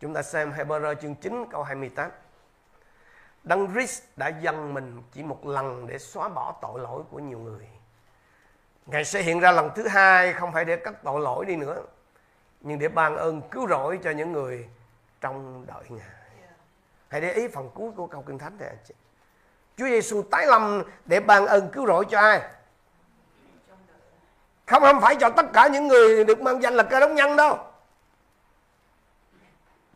Chúng 0.00 0.14
ta 0.14 0.22
xem 0.22 0.52
Hebrew 0.52 0.94
chương 0.94 1.14
9 1.14 1.44
câu 1.50 1.62
28 1.62 2.10
Đấng 3.44 3.72
Christ 3.72 4.02
đã 4.16 4.28
dâng 4.28 4.74
mình 4.74 5.02
chỉ 5.12 5.22
một 5.22 5.46
lần 5.46 5.86
để 5.86 5.98
xóa 5.98 6.28
bỏ 6.28 6.54
tội 6.62 6.80
lỗi 6.80 7.02
của 7.10 7.18
nhiều 7.18 7.38
người. 7.38 7.68
Ngài 8.86 9.04
sẽ 9.04 9.22
hiện 9.22 9.40
ra 9.40 9.52
lần 9.52 9.70
thứ 9.74 9.88
hai 9.88 10.32
không 10.32 10.52
phải 10.52 10.64
để 10.64 10.76
cất 10.76 11.02
tội 11.02 11.20
lỗi 11.20 11.44
đi 11.44 11.56
nữa 11.56 11.82
Nhưng 12.60 12.78
để 12.78 12.88
ban 12.88 13.16
ơn 13.16 13.42
cứu 13.50 13.68
rỗi 13.68 13.98
cho 14.02 14.10
những 14.10 14.32
người 14.32 14.68
trong 15.20 15.66
đợi 15.66 15.84
Ngài. 15.88 16.06
Hãy 17.08 17.20
để 17.20 17.32
ý 17.32 17.48
phần 17.48 17.70
cuối 17.74 17.90
của 17.96 18.06
câu 18.06 18.22
Kinh 18.22 18.38
Thánh 18.38 18.58
này 18.58 18.68
anh 18.68 18.78
chị. 18.84 18.94
Chúa 19.76 19.86
Giêsu 19.86 20.22
tái 20.22 20.46
lâm 20.46 20.82
để 21.04 21.20
ban 21.20 21.46
ơn 21.46 21.70
cứu 21.72 21.86
rỗi 21.86 22.04
cho 22.10 22.20
ai? 22.20 22.40
Không 24.66 24.82
không 24.82 25.00
phải 25.00 25.16
cho 25.20 25.30
tất 25.30 25.46
cả 25.52 25.68
những 25.68 25.88
người 25.88 26.24
được 26.24 26.40
mang 26.40 26.62
danh 26.62 26.74
là 26.74 26.82
cơ 26.82 27.00
đốc 27.00 27.10
nhân 27.10 27.36
đâu. 27.36 27.58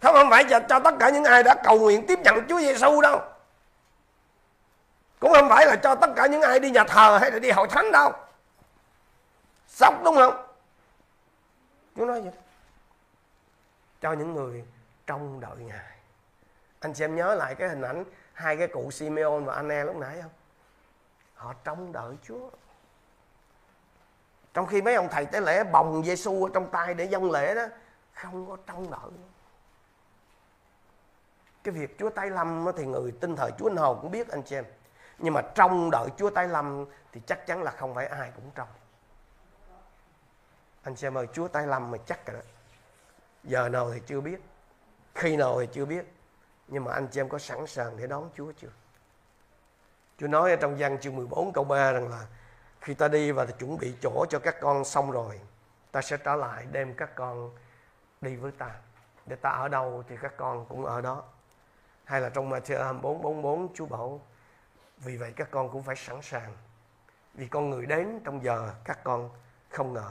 Không 0.03 0.15
không 0.15 0.31
phải 0.31 0.45
cho, 0.51 0.61
cho 0.69 0.81
tất 0.81 0.95
cả 0.99 1.11
những 1.11 1.25
ai 1.25 1.43
đã 1.43 1.55
cầu 1.65 1.79
nguyện 1.79 2.07
tiếp 2.07 2.19
nhận 2.25 2.47
Chúa 2.49 2.61
Giêsu 2.61 3.01
đâu 3.01 3.21
cũng 5.21 5.33
không 5.33 5.49
phải 5.49 5.67
là 5.67 5.77
cho 5.77 5.95
tất 5.95 6.11
cả 6.17 6.27
những 6.27 6.43
ai 6.43 6.61
đi 6.61 6.71
nhà 6.71 6.85
thờ 6.85 7.19
hay 7.21 7.31
là 7.31 7.39
đi 7.39 7.51
hội 7.51 7.67
thánh 7.71 7.93
đâu. 7.93 8.13
Sốc 9.69 9.95
đúng 10.05 10.15
không? 10.15 10.47
Chúa 11.97 12.07
nói 12.07 12.21
vậy 12.21 12.33
cho 14.01 14.13
những 14.13 14.35
người 14.35 14.65
trong 15.07 15.41
đợi 15.41 15.57
ngài. 15.59 15.97
Anh 16.81 16.95
xem 16.95 17.17
nhớ 17.17 17.35
lại 17.35 17.55
cái 17.55 17.69
hình 17.69 17.83
ảnh 17.83 18.05
hai 18.33 18.57
cái 18.57 18.69
cụ 18.69 18.91
Simeon 18.91 19.41
và 19.41 19.55
Anne 19.55 19.85
lúc 19.85 19.97
nãy 19.97 20.19
không? 20.23 20.31
Họ 21.35 21.55
trông 21.65 21.93
đợi 21.93 22.15
Chúa. 22.23 22.51
Trong 24.55 24.67
khi 24.67 24.83
mấy 24.83 24.95
ông 24.95 25.09
thầy 25.11 25.27
tế 25.27 25.41
lễ 25.41 25.65
bồng 25.65 26.05
Giêsu 26.05 26.45
ở 26.45 26.51
trong 26.55 26.71
tay 26.71 26.95
để 26.95 27.05
dâng 27.05 27.31
lễ 27.31 27.55
đó, 27.55 27.67
không 28.13 28.49
có 28.49 28.57
trông 28.67 28.91
đợi. 28.91 29.11
Cái 31.65 31.75
việc 31.75 31.99
Chúa 31.99 32.11
Tay 32.11 32.31
lâm 32.31 32.67
thì 32.77 32.85
người 32.85 33.13
tin 33.21 33.37
thời 33.37 33.51
Chúa 33.59 33.71
nào 33.71 33.99
cũng 34.03 34.11
biết, 34.11 34.29
anh 34.29 34.43
chị 34.43 34.57
em 34.57 34.65
nhưng 35.19 35.35
mà 35.35 35.43
trong 35.55 35.91
đợi 35.91 36.09
Chúa 36.17 36.31
tái 36.31 36.49
lâm 36.49 36.85
thì 37.13 37.21
chắc 37.27 37.47
chắn 37.47 37.63
là 37.63 37.71
không 37.71 37.95
phải 37.95 38.07
ai 38.07 38.33
cũng 38.37 38.51
trong 38.55 38.69
anh 40.83 40.97
xem 40.97 41.19
ơi 41.19 41.27
Chúa 41.33 41.49
tái 41.49 41.67
lâm 41.67 41.91
mà 41.91 41.99
chắc 42.07 42.27
rồi 42.27 42.37
đó 42.37 42.43
giờ 43.45 43.69
nào 43.69 43.93
thì 43.93 44.01
chưa 44.07 44.21
biết 44.21 44.41
khi 45.15 45.37
nào 45.37 45.61
thì 45.61 45.69
chưa 45.73 45.85
biết 45.85 46.05
nhưng 46.69 46.85
mà 46.85 46.93
anh 46.93 47.09
chị 47.09 47.21
em 47.21 47.29
có 47.29 47.39
sẵn 47.39 47.67
sàng 47.67 47.97
để 47.97 48.07
đón 48.07 48.31
Chúa 48.37 48.53
chưa? 48.61 48.71
Chúa 50.19 50.27
nói 50.29 50.51
ở 50.51 50.57
trong 50.57 50.77
văn 50.79 50.99
chương 51.01 51.17
14 51.17 51.53
câu 51.53 51.65
3 51.65 51.93
rằng 51.93 52.09
là 52.09 52.27
khi 52.81 52.95
ta 52.95 53.09
đi 53.09 53.33
và 53.33 53.47
chuẩn 53.47 53.79
bị 53.79 53.95
chỗ 54.03 54.27
cho 54.29 54.39
các 54.39 54.57
con 54.61 54.85
xong 54.85 55.11
rồi, 55.11 55.41
ta 55.93 56.03
sẽ 56.03 56.17
trở 56.17 56.35
lại 56.35 56.67
đem 56.73 56.95
các 56.95 57.15
con 57.15 57.51
đi 58.21 58.37
với 58.37 58.53
ta. 58.53 58.71
Để 59.27 59.37
ta 59.37 59.51
ở 59.51 59.69
đâu 59.69 60.05
thì 60.09 60.17
các 60.23 60.37
con 60.37 60.67
cũng 60.69 60.85
ở 60.85 61.01
đó. 61.01 61.23
Hay 62.05 62.21
là 62.21 62.29
trong 62.29 62.51
Matthew 62.51 62.85
24, 62.85 63.23
44 63.23 63.75
Chúa 63.75 63.87
bảo 63.87 64.21
vì 64.97 65.17
vậy 65.17 65.33
các 65.37 65.49
con 65.51 65.71
cũng 65.71 65.83
phải 65.83 65.97
sẵn 65.97 66.23
sàng. 66.23 66.57
Vì 67.35 67.47
con 67.47 67.71
người 67.71 67.87
đến 67.87 68.21
trong 68.25 68.45
giờ, 68.45 68.71
các 68.85 69.05
con 69.05 69.31
không 69.71 69.93
ngờ. 69.93 70.11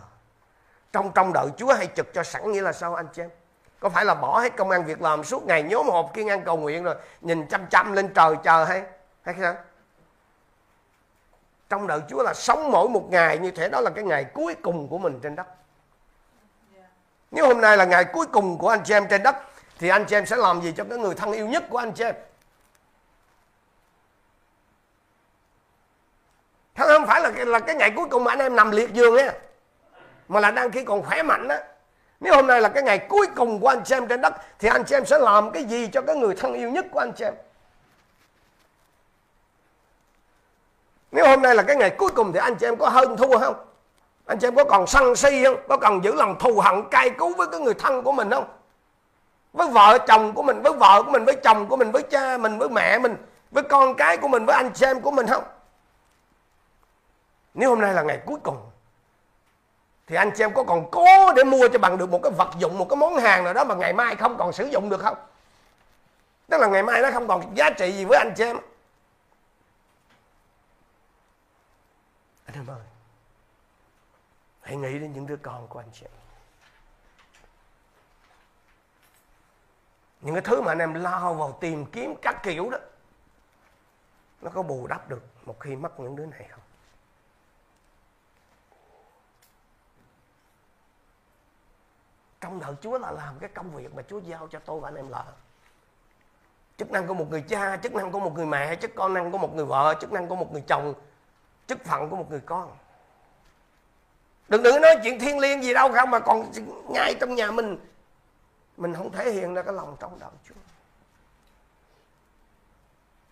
Trong 0.91 1.11
trong 1.15 1.33
đợi 1.33 1.47
Chúa 1.57 1.73
hay 1.73 1.87
trực 1.95 2.13
cho 2.13 2.23
sẵn 2.23 2.51
nghĩa 2.51 2.61
là 2.61 2.73
sao 2.73 2.95
anh 2.95 3.07
chị 3.13 3.21
em? 3.21 3.29
có 3.79 3.89
phải 3.89 4.05
là 4.05 4.15
bỏ 4.15 4.39
hết 4.39 4.55
công 4.57 4.69
an 4.69 4.85
việc 4.85 5.01
làm 5.01 5.23
suốt 5.23 5.45
ngày 5.45 5.63
nhóm 5.63 5.89
hộp 5.89 6.11
kiên 6.13 6.29
ăn 6.29 6.43
cầu 6.45 6.57
nguyện 6.57 6.83
rồi 6.83 6.95
nhìn 7.21 7.47
chăm 7.47 7.67
chăm 7.67 7.93
lên 7.93 8.13
trời 8.13 8.35
chờ 8.43 8.63
hay 8.63 8.83
hay 9.21 9.35
sao 9.39 9.55
trong 11.69 11.87
đợi 11.87 11.99
Chúa 12.09 12.23
là 12.23 12.33
sống 12.33 12.71
mỗi 12.71 12.89
một 12.89 13.07
ngày 13.11 13.39
như 13.39 13.51
thế, 13.51 13.69
đó 13.69 13.81
là 13.81 13.89
cái 13.89 14.03
ngày 14.03 14.23
cuối 14.23 14.55
cùng 14.63 14.87
của 14.87 14.97
mình 14.97 15.19
trên 15.23 15.35
đất 15.35 15.47
nếu 17.31 17.47
hôm 17.47 17.61
nay 17.61 17.77
là 17.77 17.85
ngày 17.85 18.05
cuối 18.13 18.25
cùng 18.25 18.57
của 18.57 18.69
anh 18.69 18.83
chị 18.83 18.93
em 18.93 19.07
trên 19.07 19.23
đất, 19.23 19.35
thì 19.79 19.89
anh 19.89 20.05
chị 20.05 20.15
em 20.15 20.25
sẽ 20.25 20.35
làm 20.35 20.61
gì 20.61 20.73
cho 20.77 20.83
cái 20.89 20.97
người 20.97 21.15
thân 21.15 21.31
yêu 21.31 21.47
nhất 21.47 21.63
của 21.69 21.77
anh 21.77 21.91
chị 21.91 22.03
em 22.03 22.15
không 26.75 27.05
phải 27.05 27.21
là 27.21 27.31
là 27.45 27.59
cái 27.59 27.75
ngày 27.75 27.91
cuối 27.95 28.07
cùng 28.09 28.23
mà 28.23 28.31
anh 28.31 28.39
em 28.39 28.55
nằm 28.55 28.71
liệt 28.71 28.93
giường 28.93 29.15
nha 29.15 29.31
mà 30.27 30.39
là 30.39 30.51
đang 30.51 30.71
khi 30.71 30.83
còn 30.83 31.03
khỏe 31.03 31.23
mạnh 31.23 31.47
á 31.47 31.63
nếu 32.19 32.35
hôm 32.35 32.47
nay 32.47 32.61
là 32.61 32.69
cái 32.69 32.83
ngày 32.83 32.99
cuối 33.09 33.27
cùng 33.35 33.59
của 33.59 33.67
anh 33.67 33.83
chị 33.83 33.95
em 33.95 34.07
trên 34.07 34.21
đất 34.21 34.33
thì 34.59 34.69
anh 34.69 34.83
chị 34.85 34.95
em 34.95 35.05
sẽ 35.05 35.19
làm 35.19 35.51
cái 35.51 35.63
gì 35.63 35.87
cho 35.87 36.01
cái 36.01 36.15
người 36.15 36.35
thân 36.35 36.53
yêu 36.53 36.69
nhất 36.69 36.85
của 36.91 36.99
anh 36.99 37.11
chị 37.11 37.23
em? 37.25 37.33
Nếu 41.11 41.27
hôm 41.27 41.41
nay 41.41 41.55
là 41.55 41.63
cái 41.63 41.75
ngày 41.75 41.89
cuối 41.89 42.09
cùng 42.15 42.33
thì 42.33 42.39
anh 42.39 42.55
chị 42.55 42.67
em 42.67 42.77
có 42.77 42.89
hơn 42.89 43.17
thua 43.17 43.37
không? 43.37 43.55
Anh 44.25 44.39
chị 44.39 44.47
em 44.47 44.55
có 44.55 44.63
còn 44.63 44.87
sân 44.87 45.15
si 45.15 45.43
không? 45.43 45.55
Có 45.67 45.77
còn 45.77 46.03
giữ 46.03 46.13
lòng 46.13 46.39
thù 46.39 46.59
hận 46.59 46.83
cay 46.91 47.09
cú 47.09 47.33
với 47.33 47.47
cái 47.47 47.59
người 47.59 47.73
thân 47.73 48.03
của 48.03 48.11
mình 48.11 48.31
không? 48.31 48.45
Với 49.53 49.67
vợ 49.67 49.97
chồng 50.07 50.33
của 50.33 50.43
mình, 50.43 50.61
với 50.61 50.73
vợ 50.73 51.03
của 51.05 51.11
mình, 51.11 51.25
với 51.25 51.35
chồng 51.43 51.67
của 51.67 51.75
mình, 51.75 51.91
với 51.91 52.01
cha 52.01 52.37
mình, 52.37 52.57
với 52.57 52.69
mẹ 52.69 52.99
mình, 52.99 53.15
với 53.51 53.63
con 53.63 53.95
cái 53.95 54.17
của 54.17 54.27
mình, 54.27 54.45
với 54.45 54.55
anh 54.55 54.71
chị 54.73 54.85
em 54.85 55.01
của 55.01 55.11
mình 55.11 55.27
không? 55.27 55.43
Nếu 57.55 57.69
hôm 57.69 57.81
nay 57.81 57.93
là 57.93 58.01
ngày 58.03 58.21
cuối 58.25 58.39
cùng, 58.43 58.69
thì 60.07 60.15
anh 60.15 60.31
chị 60.35 60.43
em 60.43 60.53
có 60.53 60.63
còn 60.63 60.91
cố 60.91 61.33
để 61.35 61.43
mua 61.43 61.67
cho 61.73 61.79
bằng 61.79 61.97
được 61.97 62.09
một 62.09 62.19
cái 62.23 62.31
vật 62.31 62.49
dụng, 62.57 62.77
một 62.77 62.87
cái 62.89 62.97
món 62.97 63.15
hàng 63.15 63.43
nào 63.43 63.53
đó 63.53 63.63
mà 63.63 63.75
ngày 63.75 63.93
mai 63.93 64.15
không 64.15 64.37
còn 64.37 64.53
sử 64.53 64.65
dụng 64.65 64.89
được 64.89 65.01
không? 65.01 65.17
Tức 66.49 66.57
là 66.57 66.67
ngày 66.67 66.83
mai 66.83 67.01
nó 67.01 67.11
không 67.11 67.27
còn 67.27 67.55
giá 67.57 67.69
trị 67.69 67.91
gì 67.91 68.05
với 68.05 68.17
anh 68.17 68.33
chị 68.37 68.43
em. 68.43 68.57
Anh 72.45 72.55
em 72.55 72.67
ơi, 72.67 72.85
hãy 74.61 74.75
nghĩ 74.75 74.99
đến 74.99 75.13
những 75.13 75.27
đứa 75.27 75.37
con 75.41 75.67
của 75.67 75.79
anh 75.79 75.89
chị 75.93 76.05
em. 76.05 76.11
Những 80.21 80.35
cái 80.35 80.41
thứ 80.41 80.61
mà 80.61 80.71
anh 80.71 80.79
em 80.79 80.93
lao 80.93 81.33
vào 81.33 81.57
tìm 81.61 81.85
kiếm 81.85 82.15
các 82.21 82.43
kiểu 82.43 82.69
đó, 82.69 82.77
nó 84.41 84.51
có 84.53 84.61
bù 84.61 84.87
đắp 84.87 85.09
được 85.09 85.23
một 85.45 85.59
khi 85.59 85.75
mất 85.75 85.99
những 85.99 86.15
đứa 86.15 86.25
này 86.25 86.47
không? 86.49 86.59
Trong 92.45 92.59
đời 92.59 92.73
Chúa 92.81 92.97
là 92.97 93.11
làm 93.11 93.39
cái 93.39 93.49
công 93.53 93.71
việc 93.71 93.95
mà 93.95 94.03
Chúa 94.09 94.19
giao 94.19 94.47
cho 94.51 94.59
tôi 94.59 94.79
và 94.79 94.89
anh 94.89 94.95
em 94.95 95.09
làm 95.09 95.25
chức 96.77 96.91
năng 96.91 97.07
của 97.07 97.13
một 97.13 97.25
người 97.29 97.43
cha, 97.47 97.77
chức 97.77 97.93
năng 97.93 98.11
của 98.11 98.19
một 98.19 98.35
người 98.35 98.45
mẹ, 98.45 98.75
chức 98.75 98.95
con 98.95 99.13
năng 99.13 99.31
của 99.31 99.37
một 99.37 99.55
người 99.55 99.65
vợ, 99.65 99.95
chức 100.01 100.11
năng 100.11 100.27
của 100.27 100.35
một 100.35 100.51
người 100.51 100.63
chồng, 100.67 100.93
chức 101.67 101.85
phận 101.85 102.09
của 102.09 102.15
một 102.15 102.29
người 102.29 102.41
con. 102.45 102.71
Đừng 104.47 104.63
đừng 104.63 104.81
nói 104.81 104.95
chuyện 105.03 105.19
thiên 105.19 105.39
liêng 105.39 105.63
gì 105.63 105.73
đâu, 105.73 105.91
không 105.91 106.11
mà 106.11 106.19
còn 106.19 106.51
ngay 106.89 107.15
trong 107.19 107.35
nhà 107.35 107.51
mình 107.51 107.77
mình 108.77 108.93
không 108.93 109.11
thể 109.11 109.31
hiện 109.31 109.53
ra 109.53 109.61
cái 109.61 109.73
lòng 109.73 109.97
trong 109.99 110.19
đạo 110.19 110.31
Chúa. 110.47 110.55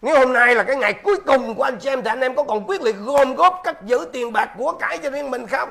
Nếu 0.02 0.20
hôm 0.20 0.34
nay 0.34 0.56
là 0.56 0.64
cái 0.64 0.76
ngày 0.76 0.94
cuối 1.04 1.20
cùng 1.26 1.56
của 1.56 1.64
anh 1.64 1.78
chị 1.80 1.90
em, 1.90 2.02
thì 2.04 2.10
anh 2.10 2.22
em 2.22 2.36
có 2.36 2.44
còn 2.44 2.64
quyết 2.68 2.82
liệt 2.82 2.96
gom 3.00 3.36
góp 3.36 3.62
cất 3.64 3.84
giữ 3.84 4.10
tiền 4.14 4.34
bạc 4.34 4.56
của 4.58 4.74
cải 4.80 4.98
cho 4.98 5.10
riêng 5.10 5.32
mình 5.32 5.48
không? 5.48 5.70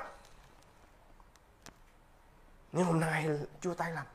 Nhưng 2.72 2.86
hôm 2.86 3.00
nay 3.00 3.28
Chúa 3.60 3.74
tay 3.74 3.92
làm 3.92 4.06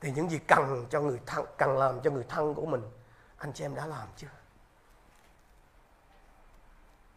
thì 0.00 0.10
những 0.10 0.30
gì 0.30 0.38
cần 0.38 0.86
cho 0.90 1.00
người 1.00 1.20
thân, 1.26 1.44
cần 1.58 1.78
làm 1.78 2.00
cho 2.00 2.10
người 2.10 2.24
thân 2.28 2.54
của 2.54 2.66
mình, 2.66 2.82
anh 3.38 3.52
chị 3.52 3.64
em 3.64 3.74
đã 3.74 3.86
làm 3.86 4.08
chưa? 4.16 4.26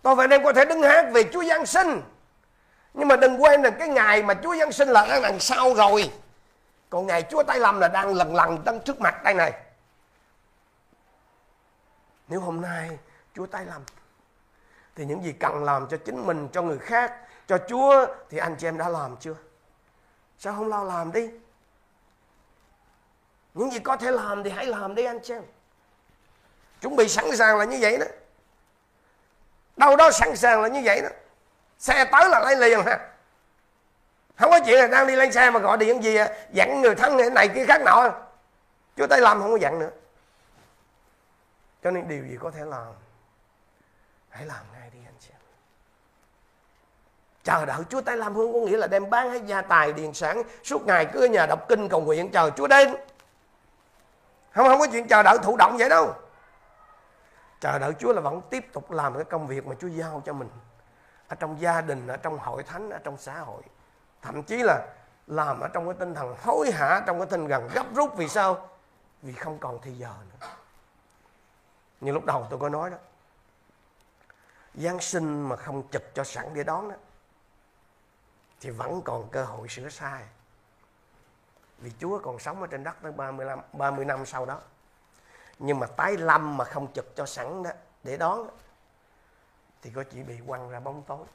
Tôi 0.02 0.16
và 0.16 0.24
anh 0.24 0.30
em 0.30 0.44
có 0.44 0.54
thể 0.54 0.66
đứng 0.66 0.82
hát 0.82 1.06
về 1.14 1.24
Chúa 1.34 1.44
Giáng 1.44 1.66
sinh. 1.66 2.02
Nhưng 2.94 3.08
mà 3.08 3.16
đừng 3.16 3.42
quên 3.42 3.62
là 3.62 3.70
cái 3.70 3.88
ngày 3.88 4.24
mà 4.24 4.34
Chúa 4.44 4.56
Giáng 4.56 4.72
sinh 4.72 4.90
là 4.90 5.08
đang 5.08 5.22
đằng 5.22 5.40
sau 5.40 5.74
rồi. 5.74 6.12
Còn 6.90 7.08
ngày 7.08 7.24
Chúa 7.30 7.44
tay 7.44 7.60
làm 7.60 7.80
là 7.80 7.88
đang 7.88 8.14
lần 8.14 8.36
lần 8.36 8.64
đang 8.64 8.80
trước 8.80 9.02
mặt 9.02 9.24
đây 9.24 9.34
này. 9.34 9.54
Nếu 12.28 12.40
hôm 12.40 12.62
nay 12.62 13.00
Chúa 13.34 13.46
tay 13.46 13.66
làm 13.66 13.82
thì 14.96 15.06
những 15.06 15.24
gì 15.24 15.32
cần 15.32 15.64
làm 15.64 15.88
cho 15.88 15.98
chính 15.98 16.28
mình, 16.28 16.48
cho 16.52 16.62
người 16.62 16.78
khác, 16.78 17.14
cho 17.48 17.58
Chúa, 17.70 18.06
thì 18.30 18.38
anh 18.38 18.56
chị 18.56 18.68
em 18.68 18.78
đã 18.78 18.90
làm 18.90 19.18
chưa? 19.18 19.36
Sao 20.46 20.54
không 20.54 20.68
lo 20.68 20.84
làm 20.84 21.12
đi? 21.12 21.30
Những 23.54 23.72
gì 23.72 23.80
có 23.80 23.98
thể 23.98 24.12
làm 24.12 24.44
thì 24.44 24.50
hãy 24.50 24.66
làm 24.66 24.96
đi 24.96 25.06
anh 25.06 25.20
chị 25.24 25.34
em. 25.34 25.44
Chuẩn 26.82 26.96
bị 26.96 27.10
sẵn 27.10 27.38
sàng 27.38 27.58
là 27.58 27.66
như 27.66 27.78
vậy 27.82 27.98
đó. 27.98 28.06
Đâu 29.78 29.96
đó 29.96 30.12
sẵn 30.12 30.36
sàng 30.36 30.62
là 30.62 30.68
như 30.68 30.82
vậy 30.84 31.02
đó. 31.02 31.10
Xe 31.78 32.06
tới 32.12 32.30
là 32.30 32.40
lấy 32.40 32.56
liền 32.56 32.86
ha. 32.86 33.10
Không 34.36 34.52
có 34.52 34.60
chuyện 34.66 34.80
là 34.80 34.88
đang 34.88 35.08
đi 35.08 35.16
lên 35.16 35.32
xe 35.32 35.52
mà 35.52 35.60
gọi 35.60 35.78
điện 35.78 36.04
gì 36.04 36.16
à, 36.16 36.30
Dặn 36.52 36.82
người 36.82 36.96
thân 36.96 37.18
này, 37.18 37.30
này 37.30 37.50
kia 37.56 37.66
khác 37.66 37.82
nọ. 37.82 38.10
Chúa 38.98 39.08
tay 39.08 39.22
làm 39.22 39.42
không 39.42 39.52
có 39.52 39.58
dặn 39.58 39.80
nữa. 39.80 39.92
Cho 41.84 41.92
nên 41.92 42.08
điều 42.08 42.24
gì 42.24 42.38
có 42.40 42.52
thể 42.52 42.66
làm 42.66 42.94
Hãy 44.30 44.46
làm 44.46 44.66
ngay 44.74 44.90
đi 44.94 45.00
chờ 47.46 47.66
đợi 47.66 47.84
Chúa 47.90 48.02
tay 48.02 48.18
làm 48.18 48.36
hương 48.36 48.54
có 48.54 48.60
nghĩa 48.60 48.78
là 48.78 48.88
đem 48.88 49.10
bán 49.10 49.30
hết 49.30 49.42
gia 49.46 49.62
tài 49.62 49.94
điền 49.94 50.14
sản 50.14 50.44
suốt 50.64 50.86
ngày, 50.86 51.06
cứ 51.14 51.26
ở 51.26 51.28
nhà 51.28 51.46
đọc 51.46 51.60
kinh 51.70 51.90
cầu 51.90 52.02
nguyện 52.02 52.32
chờ 52.32 52.50
Chúa 52.50 52.68
đến. 52.68 52.96
Không 54.52 54.68
không 54.68 54.80
có 54.80 54.88
chuyện 54.92 55.08
chờ 55.08 55.24
đợi 55.24 55.38
thụ 55.44 55.58
động 55.58 55.78
vậy 55.78 55.90
đâu. 55.90 56.14
Chờ 57.60 57.80
đợi 57.80 57.94
Chúa 58.00 58.14
là 58.14 58.22
vẫn 58.22 58.42
tiếp 58.50 58.74
tục 58.74 58.92
làm 58.92 59.14
cái 59.14 59.24
công 59.24 59.48
việc 59.48 59.68
mà 59.68 59.76
Chúa 59.80 59.88
giao 59.88 60.22
cho 60.26 60.34
mình 60.34 60.50
ở 61.28 61.36
trong 61.36 61.62
gia 61.62 61.82
đình, 61.82 62.08
ở 62.08 62.18
trong 62.18 62.38
hội 62.38 62.64
thánh, 62.64 62.90
ở 62.90 62.98
trong 63.04 63.18
xã 63.18 63.40
hội. 63.40 63.62
Thậm 64.22 64.44
chí 64.44 64.58
là 64.58 64.88
làm 65.28 65.60
ở 65.60 65.68
trong 65.68 65.86
cái 65.86 65.96
tinh 66.00 66.16
thần 66.16 66.36
hối 66.44 66.72
hả, 66.72 67.04
trong 67.06 67.20
cái 67.20 67.28
tinh 67.32 67.50
thần 67.50 67.68
gấp 67.74 67.86
rút. 67.96 68.18
Vì 68.18 68.28
sao? 68.28 68.70
Vì 69.22 69.34
không 69.34 69.58
còn 69.60 69.80
thì 69.82 69.92
giờ 69.92 70.14
nữa. 70.30 70.48
Như 72.02 72.12
lúc 72.12 72.26
đầu 72.26 72.48
tôi 72.50 72.60
có 72.60 72.70
nói 72.70 72.90
đó, 72.90 72.98
Giáng 74.74 75.00
sinh 75.00 75.50
mà 75.50 75.56
không 75.56 75.84
chụp 75.88 76.04
cho 76.14 76.24
sẵn 76.24 76.46
để 76.54 76.64
đón 76.64 76.90
đó 76.90 76.96
thì 78.66 78.72
vẫn 78.72 79.02
còn 79.02 79.30
cơ 79.32 79.44
hội 79.44 79.68
sửa 79.68 79.90
sai. 79.90 80.24
Vì 81.78 81.92
Chúa 82.00 82.20
còn 82.20 82.40
sống 82.40 82.62
ở 82.62 82.68
trên 82.68 82.84
đất 82.84 82.96
tới 83.02 83.12
30 83.12 83.46
năm, 83.46 83.60
30 83.74 84.06
năm 84.06 84.26
sau 84.26 84.46
đó. 84.46 84.60
Nhưng 85.60 85.80
mà 85.80 85.88
tái 85.88 86.18
lâm 86.18 86.58
mà 86.58 86.66
không 86.66 86.88
chụp 86.94 87.06
cho 87.16 87.26
sẵn 87.26 87.64
đó 87.64 87.70
để 88.04 88.18
đón 88.18 88.50
thì 89.82 89.92
có 89.96 90.04
chỉ 90.04 90.24
bị 90.24 90.40
quăng 90.48 90.70
ra 90.70 90.80
bóng 90.80 91.04
tối. 91.08 91.26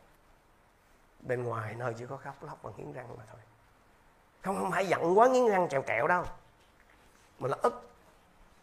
Bên 1.21 1.45
ngoài 1.45 1.75
nơi 1.75 1.95
chỉ 1.99 2.07
có 2.07 2.17
khóc 2.17 2.43
lóc 2.43 2.63
và 2.63 2.71
nghiến 2.77 2.93
răng 2.93 3.17
mà 3.19 3.25
thôi. 3.31 3.41
Không 4.43 4.57
không 4.57 4.71
phải 4.71 4.87
giận 4.87 5.19
quá 5.19 5.29
nghiến 5.29 5.49
răng 5.49 5.69
trèo 5.69 5.83
trẹo 5.87 6.07
đâu. 6.07 6.25
Mà 7.39 7.49
là 7.49 7.57
ức 7.63 7.91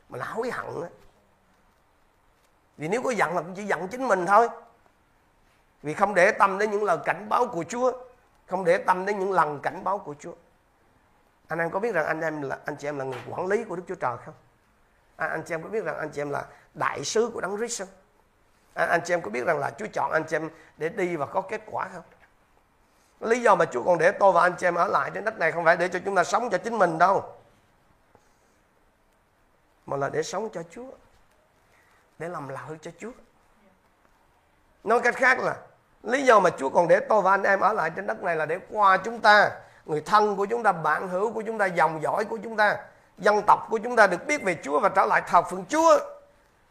mà 0.09 0.17
là 0.17 0.25
hối 0.25 0.51
hận 0.51 0.81
á. 0.83 0.89
Vì 2.77 2.87
nếu 2.87 3.01
có 3.03 3.11
giận 3.11 3.35
là 3.35 3.41
cũng 3.41 3.55
chỉ 3.55 3.63
giận 3.63 3.87
chính 3.87 4.07
mình 4.07 4.25
thôi. 4.25 4.49
Vì 5.83 5.93
không 5.93 6.13
để 6.13 6.31
tâm 6.31 6.57
đến 6.57 6.71
những 6.71 6.83
lời 6.83 6.97
cảnh 7.05 7.29
báo 7.29 7.47
của 7.47 7.63
Chúa 7.69 8.06
không 8.47 8.65
để 8.65 8.77
tâm 8.77 9.05
đến 9.05 9.19
những 9.19 9.31
lần 9.31 9.59
cảnh 9.59 9.83
báo 9.83 9.97
của 9.97 10.15
Chúa. 10.19 10.33
Anh 11.47 11.59
em 11.59 11.69
có 11.69 11.79
biết 11.79 11.93
rằng 11.93 12.05
anh 12.05 12.21
em 12.21 12.41
là 12.41 12.59
anh 12.65 12.75
chị 12.75 12.87
em 12.87 12.99
là 12.99 13.05
người 13.05 13.19
quản 13.29 13.47
lý 13.47 13.63
của 13.63 13.75
Đức 13.75 13.83
Chúa 13.87 13.95
Trời 13.95 14.17
không? 14.25 14.33
Anh, 15.15 15.29
anh 15.29 15.43
chị 15.43 15.53
em 15.53 15.63
có 15.63 15.69
biết 15.69 15.83
rằng 15.83 15.97
anh 15.97 16.09
chị 16.09 16.21
em 16.21 16.29
là 16.29 16.45
đại 16.73 17.03
sứ 17.03 17.31
của 17.33 17.41
Đấng 17.41 17.57
Christ 17.57 17.81
không? 17.81 17.89
Anh, 18.73 18.89
anh 18.89 19.01
chị 19.05 19.13
em 19.13 19.21
có 19.21 19.29
biết 19.29 19.45
rằng 19.45 19.59
là 19.59 19.71
Chúa 19.77 19.87
chọn 19.93 20.11
anh 20.11 20.23
chị 20.23 20.35
em 20.35 20.49
để 20.77 20.89
đi 20.89 21.15
và 21.15 21.25
có 21.25 21.41
kết 21.41 21.61
quả 21.65 21.89
không? 21.93 22.03
Lý 23.19 23.41
do 23.41 23.55
mà 23.55 23.65
Chúa 23.65 23.83
còn 23.83 23.97
để 23.97 24.11
tôi 24.11 24.31
và 24.31 24.41
anh 24.41 24.55
chị 24.57 24.67
em 24.67 24.75
ở 24.75 24.87
lại 24.87 25.11
trên 25.13 25.23
đất 25.23 25.37
này 25.37 25.51
không 25.51 25.65
phải 25.65 25.77
để 25.77 25.87
cho 25.87 25.99
chúng 26.05 26.15
ta 26.15 26.23
sống 26.23 26.49
cho 26.49 26.57
chính 26.57 26.77
mình 26.77 26.97
đâu. 26.97 27.33
Mà 29.85 29.97
là 29.97 30.09
để 30.09 30.23
sống 30.23 30.49
cho 30.53 30.63
Chúa. 30.71 30.91
Để 32.19 32.29
làm 32.29 32.47
lợi 32.47 32.77
cho 32.81 32.91
Chúa. 32.99 33.11
Nói 34.83 34.99
cách 35.03 35.15
khác 35.15 35.39
là 35.39 35.66
lý 36.03 36.23
do 36.23 36.39
mà 36.39 36.49
Chúa 36.49 36.69
còn 36.69 36.87
để 36.87 36.99
tôi 36.99 37.21
và 37.21 37.31
anh 37.31 37.43
em 37.43 37.59
ở 37.59 37.73
lại 37.73 37.91
trên 37.95 38.07
đất 38.07 38.23
này 38.23 38.35
là 38.35 38.45
để 38.45 38.59
qua 38.69 38.97
chúng 38.97 39.21
ta. 39.21 39.51
Người 39.85 40.01
thân 40.01 40.35
của 40.35 40.45
chúng 40.45 40.63
ta, 40.63 40.71
bạn 40.71 41.07
hữu 41.07 41.33
của 41.33 41.41
chúng 41.41 41.57
ta, 41.57 41.65
dòng 41.65 42.01
dõi 42.01 42.25
của 42.25 42.37
chúng 42.43 42.57
ta, 42.57 42.77
dân 43.17 43.41
tộc 43.47 43.67
của 43.69 43.77
chúng 43.77 43.95
ta 43.95 44.07
được 44.07 44.27
biết 44.27 44.43
về 44.43 44.57
Chúa 44.63 44.79
và 44.79 44.89
trở 44.89 45.05
lại 45.05 45.21
thờ 45.27 45.41
phượng 45.41 45.65
Chúa. 45.69 45.99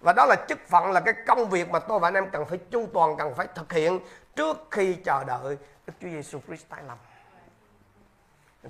Và 0.01 0.12
đó 0.12 0.27
là 0.27 0.37
chức 0.49 0.59
phận, 0.68 0.93
là 0.93 1.01
cái 1.01 1.14
công 1.27 1.51
việc 1.51 1.70
mà 1.70 1.79
tôi 1.79 1.99
và 1.99 2.09
anh 2.09 2.14
em 2.14 2.31
cần 2.31 2.45
phải 2.45 2.59
chu 2.59 2.87
toàn, 2.95 3.16
cần 3.16 3.35
phải 3.35 3.47
thực 3.55 3.72
hiện 3.72 4.01
trước 4.37 4.57
khi 4.70 4.95
chờ 4.95 5.24
đợi 5.24 5.59
Đức 5.87 5.93
Chúa 6.01 6.09
Giêsu 6.09 6.41
Christ 6.47 6.68
tái 6.68 6.83
lâm. 6.89 6.99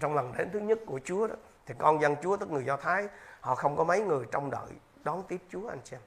Trong 0.01 0.15
lần 0.15 0.33
đến 0.37 0.51
thứ 0.53 0.59
nhất 0.59 0.79
của 0.87 1.01
Chúa 1.05 1.27
đó, 1.27 1.35
thì 1.67 1.75
con 1.79 2.01
dân 2.01 2.17
Chúa, 2.23 2.37
tức 2.37 2.51
người 2.51 2.65
Do 2.65 2.77
Thái, 2.77 3.09
họ 3.41 3.55
không 3.55 3.77
có 3.77 3.85
mấy 3.85 4.01
người 4.01 4.25
trong 4.33 4.51
đợi 4.51 4.71
đón 5.05 5.23
tiếp 5.23 5.41
Chúa, 5.53 5.69
anh 5.69 5.81
xem 5.85 6.01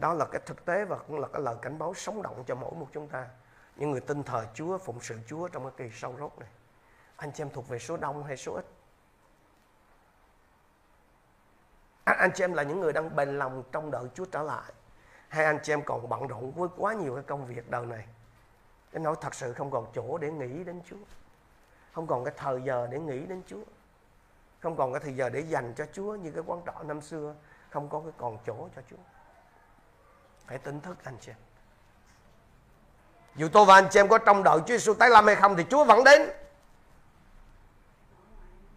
đó 0.00 0.14
là 0.14 0.24
cái 0.32 0.40
thực 0.46 0.64
tế 0.64 0.84
và 0.84 0.98
cũng 0.98 1.18
là 1.18 1.28
cái 1.32 1.42
lời 1.42 1.56
cảnh 1.62 1.78
báo 1.78 1.94
sống 1.94 2.22
động 2.22 2.44
cho 2.46 2.54
mỗi 2.54 2.72
một 2.72 2.88
chúng 2.92 3.08
ta. 3.08 3.28
Những 3.76 3.90
người 3.90 4.00
tin 4.00 4.22
thờ 4.22 4.46
Chúa, 4.54 4.78
phụng 4.78 5.00
sự 5.00 5.18
Chúa 5.26 5.48
trong 5.48 5.62
cái 5.62 5.72
kỳ 5.76 5.96
sâu 5.96 6.14
rốt 6.18 6.32
này. 6.38 6.48
Anh 7.16 7.32
chị 7.32 7.42
em 7.42 7.50
thuộc 7.50 7.68
về 7.68 7.78
số 7.78 7.96
đông 7.96 8.24
hay 8.24 8.36
số 8.36 8.54
ít? 8.54 8.64
À, 12.04 12.14
anh 12.18 12.30
chị 12.34 12.44
em 12.44 12.52
là 12.52 12.62
những 12.62 12.80
người 12.80 12.92
đang 12.92 13.16
bền 13.16 13.38
lòng 13.38 13.62
trong 13.72 13.90
đợi 13.90 14.04
Chúa 14.14 14.24
trở 14.24 14.42
lại? 14.42 14.72
Hay 15.28 15.44
anh 15.44 15.58
chị 15.62 15.72
em 15.72 15.82
còn 15.84 16.08
bận 16.08 16.26
rộn 16.26 16.52
với 16.52 16.68
quá 16.76 16.94
nhiều 16.94 17.14
cái 17.14 17.24
công 17.24 17.46
việc 17.46 17.70
đời 17.70 17.86
này? 17.86 18.06
Cái 18.92 19.02
nói 19.02 19.14
thật 19.20 19.34
sự 19.34 19.52
không 19.52 19.70
còn 19.70 19.86
chỗ 19.94 20.18
để 20.18 20.30
nghĩ 20.30 20.64
đến 20.64 20.80
Chúa. 20.90 20.96
Không 21.92 22.06
còn 22.06 22.24
cái 22.24 22.34
thời 22.36 22.62
giờ 22.62 22.88
để 22.90 22.98
nghĩ 22.98 23.26
đến 23.26 23.42
Chúa. 23.46 23.64
Không 24.60 24.76
còn 24.76 24.92
cái 24.92 25.00
thời 25.00 25.16
giờ 25.16 25.28
để 25.28 25.40
dành 25.40 25.74
cho 25.76 25.86
Chúa 25.92 26.14
như 26.14 26.30
cái 26.30 26.42
quán 26.46 26.62
trọ 26.66 26.82
năm 26.82 27.00
xưa. 27.00 27.34
Không 27.70 27.88
có 27.88 28.00
cái 28.00 28.12
còn 28.18 28.38
chỗ 28.46 28.68
cho 28.76 28.82
Chúa 28.90 29.15
phải 30.48 30.58
tỉnh 30.58 30.80
thức 30.80 30.96
anh 31.04 31.16
chị 31.20 31.30
em. 31.30 31.36
Dù 33.36 33.48
tôi 33.52 33.64
và 33.64 33.74
anh 33.74 33.86
chị 33.90 34.00
em 34.00 34.08
có 34.08 34.18
trong 34.18 34.42
đợi 34.42 34.58
Chúa 34.58 34.74
Giêsu 34.74 34.94
tái 34.94 35.10
lâm 35.10 35.26
hay 35.26 35.34
không 35.34 35.56
thì 35.56 35.64
Chúa 35.70 35.84
vẫn 35.84 36.04
đến. 36.04 36.30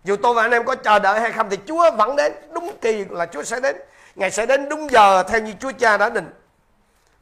Dù 0.04 0.16
tôi 0.24 0.34
và 0.34 0.42
anh 0.42 0.52
em 0.52 0.66
có 0.66 0.76
chờ 0.76 1.00
đợi 1.00 1.20
hay 1.20 1.32
không 1.32 1.50
thì 1.50 1.58
Chúa 1.68 1.92
vẫn 1.92 2.16
đến. 2.16 2.34
Đúng 2.54 2.78
kỳ 2.82 3.06
là 3.06 3.26
Chúa 3.26 3.44
sẽ 3.44 3.60
đến. 3.60 3.76
Ngài 4.16 4.32
sẽ 4.32 4.46
đến 4.46 4.70
đúng 4.70 4.92
giờ 4.92 5.24
theo 5.24 5.42
như 5.42 5.54
Chúa 5.60 5.72
Cha 5.72 5.98
đã 5.98 6.10
định. 6.10 6.32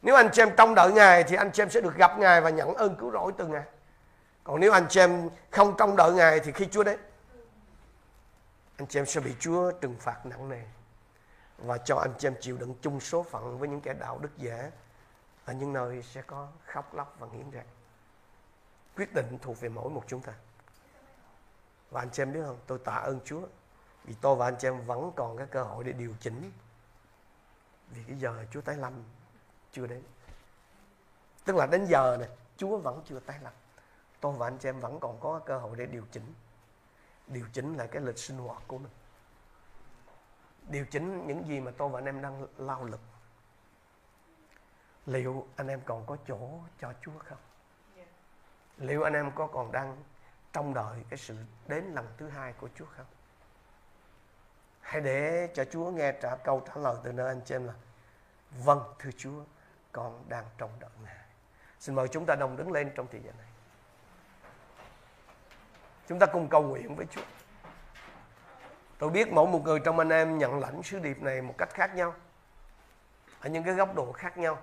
Nếu 0.02 0.16
anh 0.16 0.30
chị 0.34 0.42
em 0.42 0.56
trong 0.58 0.76
đợi 0.76 0.92
Ngài 0.92 1.24
thì 1.24 1.36
anh 1.36 1.52
chị 1.52 1.62
em 1.62 1.70
sẽ 1.70 1.82
được 1.82 1.96
gặp 1.96 2.20
Ngài 2.20 2.42
và 2.42 2.50
nhận 2.50 2.74
ơn 2.74 2.96
cứu 2.96 3.12
rỗi 3.12 3.32
từ 3.38 3.48
Ngài. 3.48 3.64
Còn 4.44 4.60
nếu 4.60 4.72
anh 4.72 4.86
chị 4.90 5.00
em 5.00 5.30
không 5.52 5.76
trong 5.78 5.96
đợi 5.96 6.12
Ngài 6.12 6.40
thì 6.40 6.52
khi 6.52 6.68
Chúa 6.72 6.84
đến, 6.84 7.00
anh 8.78 8.88
chị 8.88 9.00
em 9.00 9.06
sẽ 9.06 9.20
bị 9.22 9.32
Chúa 9.40 9.72
trừng 9.72 9.96
phạt 10.00 10.26
nặng 10.26 10.50
nề 10.50 10.62
và 11.58 11.78
cho 11.78 11.96
anh 11.96 12.14
chị 12.20 12.28
em 12.28 12.36
chịu 12.42 12.58
đựng 12.58 12.76
chung 12.82 13.00
số 13.00 13.24
phận 13.24 13.60
với 13.60 13.70
những 13.70 13.82
kẻ 13.82 13.94
đạo 13.94 14.20
đức 14.20 14.38
giả 14.38 14.72
ở 15.46 15.54
những 15.54 15.74
nơi 15.74 16.04
sẽ 16.04 16.22
có 16.22 16.48
khóc 16.66 16.94
lóc 16.94 17.16
và 17.20 17.28
nghiến 17.28 17.52
răng. 17.52 17.66
Quyết 18.96 19.14
định 19.14 19.38
thuộc 19.42 19.60
về 19.60 19.70
mỗi 19.70 19.90
một 19.90 20.04
chúng 20.08 20.22
ta. 20.22 20.34
Và 21.90 22.02
anh 22.02 22.10
chị 22.12 22.22
em 22.22 22.34
biết 22.34 22.42
không, 22.46 22.60
tôi 22.68 22.80
tạ 22.80 22.94
ơn 22.94 23.20
Chúa, 23.26 23.42
vì 24.04 24.16
tôi 24.22 24.36
và 24.36 24.48
anh 24.48 24.56
chị 24.60 24.68
em 24.68 24.86
vẫn 24.86 25.12
còn 25.16 25.38
cái 25.38 25.48
cơ 25.48 25.64
hội 25.64 25.84
để 25.84 25.94
điều 25.94 26.14
chỉnh. 26.20 26.52
Vì 27.90 28.04
cái 28.08 28.18
giờ 28.18 28.46
Chúa 28.52 28.62
tái 28.62 28.76
lâm 28.76 29.04
chưa 29.72 29.88
đến. 29.88 30.04
Tức 31.46 31.56
là 31.56 31.66
đến 31.66 31.86
giờ 31.86 32.18
này, 32.20 32.30
Chúa 32.58 32.78
vẫn 32.78 33.02
chưa 33.06 33.20
tái 33.20 33.40
lâm. 33.44 33.54
Tôi 34.20 34.34
và 34.38 34.48
anh 34.48 34.58
chị 34.58 34.70
em 34.70 34.80
vẫn 34.80 35.00
còn 35.00 35.20
có 35.20 35.40
cơ 35.46 35.58
hội 35.60 35.76
để 35.78 35.86
điều 35.86 36.04
chỉnh. 36.12 36.34
Điều 37.28 37.46
chỉnh 37.54 37.78
lại 37.78 37.88
cái 37.88 38.02
lịch 38.02 38.18
sinh 38.18 38.38
hoạt 38.38 38.64
của 38.68 38.78
mình 38.78 38.92
điều 40.70 40.86
chỉnh 40.86 41.28
những 41.28 41.48
gì 41.48 41.60
mà 41.60 41.72
tôi 41.78 41.90
và 41.90 42.00
anh 42.00 42.06
em 42.06 42.22
đang 42.22 42.48
lao 42.58 42.84
lực. 42.84 43.00
Liệu 45.06 45.48
anh 45.56 45.68
em 45.68 45.82
còn 45.86 46.06
có 46.06 46.18
chỗ 46.28 46.50
cho 46.80 46.94
Chúa 47.02 47.20
không? 47.20 47.38
Liệu 48.78 49.04
anh 49.04 49.14
em 49.14 49.32
có 49.36 49.48
còn 49.48 49.72
đang 49.72 50.04
trong 50.54 50.74
đợi 50.74 51.04
cái 51.10 51.18
sự 51.18 51.38
đến 51.68 51.84
lần 51.84 52.08
thứ 52.18 52.30
hai 52.30 52.54
của 52.54 52.70
Chúa 52.76 52.86
không? 52.86 53.06
Hãy 54.82 55.02
để 55.02 55.50
cho 55.54 55.66
Chúa 55.66 55.92
nghe 55.92 56.12
trả 56.12 56.36
câu 56.36 56.64
trả 56.68 56.82
lời 56.82 56.96
từ 57.04 57.12
nơi 57.12 57.28
anh 57.28 57.42
chị 57.46 57.56
em 57.56 57.68
là 57.68 57.74
vâng 58.52 58.82
thưa 59.00 59.10
Chúa, 59.18 59.44
con 59.92 60.26
đang 60.30 60.46
trong 60.58 60.72
đợi 60.80 60.90
ngài. 61.04 61.26
Xin 61.80 61.96
mời 61.96 62.08
chúng 62.08 62.26
ta 62.26 62.36
đồng 62.36 62.58
đứng 62.58 62.72
lên 62.72 62.92
trong 62.96 63.08
thời 63.12 63.22
gian 63.22 63.38
này. 63.38 63.48
Chúng 66.08 66.20
ta 66.20 66.26
cùng 66.26 66.48
cầu 66.48 66.62
nguyện 66.62 66.96
với 66.96 67.06
Chúa 67.06 67.22
tôi 68.98 69.10
biết 69.10 69.32
mỗi 69.32 69.48
một 69.48 69.62
người 69.64 69.80
trong 69.86 70.00
anh 70.00 70.10
em 70.10 70.38
nhận 70.38 70.60
lãnh 70.60 70.84
sứ 70.84 71.00
điệp 71.00 71.22
này 71.22 71.42
một 71.42 71.56
cách 71.58 71.70
khác 71.70 71.96
nhau, 71.96 72.14
ở 73.40 73.50
những 73.50 73.64
cái 73.64 73.74
góc 73.74 73.96
độ 73.96 74.12
khác 74.12 74.38
nhau, 74.38 74.62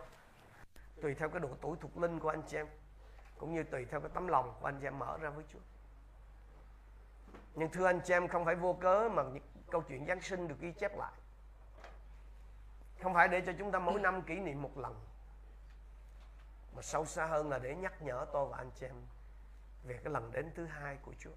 tùy 1.02 1.14
theo 1.14 1.28
cái 1.28 1.40
độ 1.40 1.48
tuổi 1.60 1.76
thuộc 1.80 1.98
linh 1.98 2.18
của 2.18 2.28
anh 2.28 2.42
chị 2.42 2.56
em, 2.56 2.66
cũng 3.38 3.54
như 3.54 3.62
tùy 3.62 3.84
theo 3.90 4.00
cái 4.00 4.10
tấm 4.14 4.28
lòng 4.28 4.54
của 4.60 4.66
anh 4.66 4.78
chị 4.80 4.86
em 4.86 4.98
mở 4.98 5.18
ra 5.18 5.30
với 5.30 5.44
Chúa. 5.52 5.58
Nhưng 7.54 7.70
thưa 7.70 7.86
anh 7.86 8.00
chị 8.04 8.14
em, 8.14 8.28
không 8.28 8.44
phải 8.44 8.54
vô 8.54 8.78
cớ 8.80 9.08
mà 9.12 9.22
những 9.22 9.42
câu 9.70 9.82
chuyện 9.82 10.06
Giáng 10.06 10.20
sinh 10.20 10.48
được 10.48 10.60
ghi 10.60 10.72
chép 10.72 10.96
lại. 10.98 11.12
Không 13.02 13.14
phải 13.14 13.28
để 13.28 13.40
cho 13.40 13.52
chúng 13.58 13.72
ta 13.72 13.78
mỗi 13.78 14.00
năm 14.00 14.22
kỷ 14.22 14.34
niệm 14.34 14.62
một 14.62 14.78
lần, 14.78 14.94
mà 16.76 16.82
sâu 16.82 17.04
xa 17.04 17.26
hơn 17.26 17.50
là 17.50 17.58
để 17.58 17.74
nhắc 17.74 18.02
nhở 18.02 18.26
tôi 18.32 18.46
và 18.46 18.56
anh 18.56 18.70
chị 18.74 18.86
em 18.86 18.94
về 19.84 20.00
cái 20.04 20.12
lần 20.12 20.30
đến 20.32 20.50
thứ 20.54 20.66
hai 20.66 20.96
của 21.02 21.14
Chúa 21.18 21.30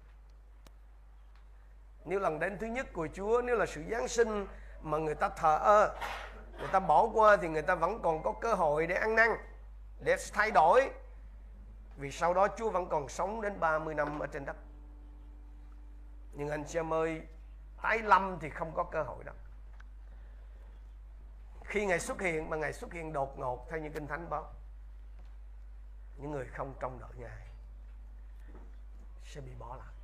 nếu 2.08 2.20
lần 2.20 2.38
đến 2.38 2.58
thứ 2.58 2.66
nhất 2.66 2.92
của 2.92 3.08
Chúa, 3.14 3.42
nếu 3.44 3.56
là 3.56 3.66
sự 3.66 3.82
Giáng 3.90 4.08
sinh 4.08 4.46
mà 4.82 4.98
người 4.98 5.14
ta 5.14 5.28
thờ 5.28 5.58
ơ, 5.58 5.96
người 6.58 6.68
ta 6.72 6.80
bỏ 6.80 7.08
qua 7.14 7.36
thì 7.36 7.48
người 7.48 7.62
ta 7.62 7.74
vẫn 7.74 8.02
còn 8.02 8.22
có 8.22 8.32
cơ 8.40 8.54
hội 8.54 8.86
để 8.86 8.94
ăn 8.94 9.14
năn, 9.14 9.30
để 10.00 10.16
thay 10.32 10.50
đổi. 10.50 10.90
Vì 11.96 12.10
sau 12.10 12.34
đó 12.34 12.48
Chúa 12.56 12.70
vẫn 12.70 12.88
còn 12.88 13.08
sống 13.08 13.40
đến 13.40 13.60
30 13.60 13.94
năm 13.94 14.18
ở 14.18 14.26
trên 14.26 14.44
đất. 14.44 14.56
Nhưng 16.32 16.48
anh 16.48 16.64
chị 16.64 16.78
em 16.78 16.92
ơi, 16.92 17.22
tái 17.82 17.98
lâm 17.98 18.38
thì 18.40 18.50
không 18.50 18.72
có 18.74 18.84
cơ 18.84 19.02
hội 19.02 19.24
đó 19.24 19.32
khi 21.68 21.86
ngài 21.86 22.00
xuất 22.00 22.20
hiện 22.20 22.50
mà 22.50 22.56
ngài 22.56 22.72
xuất 22.72 22.92
hiện 22.92 23.12
đột 23.12 23.38
ngột 23.38 23.66
theo 23.70 23.80
như 23.80 23.90
kinh 23.90 24.06
thánh 24.06 24.30
báo, 24.30 24.54
những 26.16 26.30
người 26.30 26.46
không 26.46 26.74
trông 26.80 26.98
đợi 27.00 27.10
ngài 27.16 27.46
sẽ 29.24 29.40
bị 29.40 29.52
bỏ 29.58 29.76
lại 29.76 29.94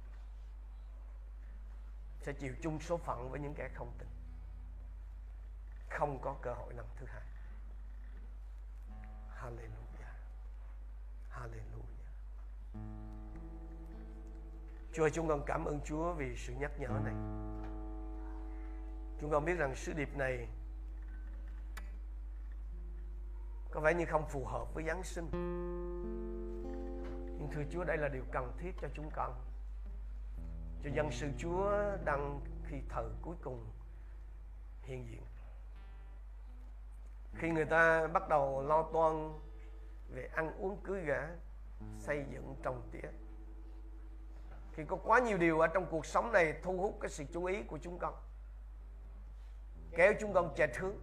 sẽ 2.24 2.32
chịu 2.32 2.54
chung 2.62 2.80
số 2.80 2.96
phận 2.96 3.30
với 3.30 3.40
những 3.40 3.54
kẻ 3.54 3.68
không 3.74 3.92
tin. 3.98 4.08
Không 5.90 6.18
có 6.22 6.36
cơ 6.42 6.54
hội 6.54 6.74
lần 6.74 6.86
thứ 6.96 7.06
hai. 7.06 7.22
Hallelujah. 9.40 10.14
Hallelujah. 11.30 12.14
Chúa 14.92 15.08
chúng 15.08 15.28
con 15.28 15.42
cảm 15.46 15.64
ơn 15.64 15.80
Chúa 15.84 16.12
vì 16.12 16.36
sự 16.36 16.52
nhắc 16.52 16.70
nhở 16.78 16.88
này. 16.88 17.14
Chúng 19.20 19.30
con 19.30 19.44
biết 19.44 19.54
rằng 19.54 19.74
sứ 19.76 19.92
điệp 19.92 20.16
này 20.16 20.48
có 23.70 23.80
vẻ 23.80 23.94
như 23.94 24.04
không 24.04 24.28
phù 24.28 24.44
hợp 24.44 24.74
với 24.74 24.84
Giáng 24.84 25.02
sinh. 25.02 25.28
Nhưng 27.38 27.48
thưa 27.52 27.62
Chúa, 27.72 27.84
đây 27.84 27.96
là 27.98 28.08
điều 28.08 28.24
cần 28.32 28.52
thiết 28.58 28.72
cho 28.80 28.88
chúng 28.94 29.10
con 29.14 29.53
cho 30.84 30.90
dân 30.90 31.10
sự 31.10 31.28
Chúa 31.38 31.72
đang 32.04 32.40
khi 32.64 32.76
thờ 32.88 33.10
cuối 33.22 33.36
cùng 33.42 33.66
hiện 34.82 35.06
diện. 35.10 35.22
Khi 37.34 37.50
người 37.50 37.64
ta 37.64 38.06
bắt 38.06 38.28
đầu 38.28 38.62
lo 38.62 38.82
toan 38.92 39.40
về 40.08 40.28
ăn 40.34 40.58
uống 40.58 40.80
cưới 40.84 41.00
gả, 41.00 41.28
xây 41.98 42.24
dựng 42.30 42.56
trồng 42.62 42.82
tỉa 42.92 43.08
khi 44.74 44.84
có 44.84 44.96
quá 44.96 45.18
nhiều 45.18 45.38
điều 45.38 45.60
ở 45.60 45.66
trong 45.66 45.86
cuộc 45.90 46.06
sống 46.06 46.32
này 46.32 46.54
thu 46.62 46.78
hút 46.78 46.98
cái 47.00 47.10
sự 47.10 47.24
chú 47.32 47.44
ý 47.44 47.62
của 47.62 47.78
chúng 47.78 47.98
con, 47.98 48.14
kéo 49.96 50.12
chúng 50.20 50.32
con 50.32 50.54
chệch 50.56 50.76
hướng 50.76 50.96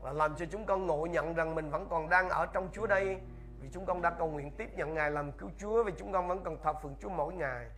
và 0.00 0.12
làm 0.12 0.36
cho 0.36 0.46
chúng 0.50 0.66
con 0.66 0.86
ngộ 0.86 1.06
nhận 1.06 1.34
rằng 1.34 1.54
mình 1.54 1.70
vẫn 1.70 1.86
còn 1.90 2.08
đang 2.08 2.28
ở 2.28 2.46
trong 2.46 2.68
Chúa 2.72 2.86
đây, 2.86 3.20
vì 3.60 3.68
chúng 3.72 3.86
con 3.86 4.02
đã 4.02 4.10
cầu 4.10 4.30
nguyện 4.30 4.50
tiếp 4.56 4.68
nhận 4.76 4.94
Ngài 4.94 5.10
làm 5.10 5.32
cứu 5.32 5.50
Chúa 5.58 5.84
vì 5.84 5.92
chúng 5.98 6.12
con 6.12 6.28
vẫn 6.28 6.44
còn 6.44 6.62
thờ 6.62 6.72
phượng 6.82 6.96
Chúa 7.00 7.08
mỗi 7.08 7.34
ngày. 7.34 7.70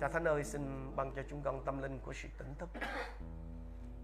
Cha 0.00 0.08
Thánh 0.08 0.24
ơi, 0.24 0.44
xin 0.44 0.92
ban 0.96 1.14
cho 1.14 1.22
chúng 1.30 1.42
con 1.42 1.64
tâm 1.64 1.82
linh 1.82 1.98
của 2.00 2.12
sự 2.12 2.28
tỉnh 2.38 2.54
thức. 2.58 2.68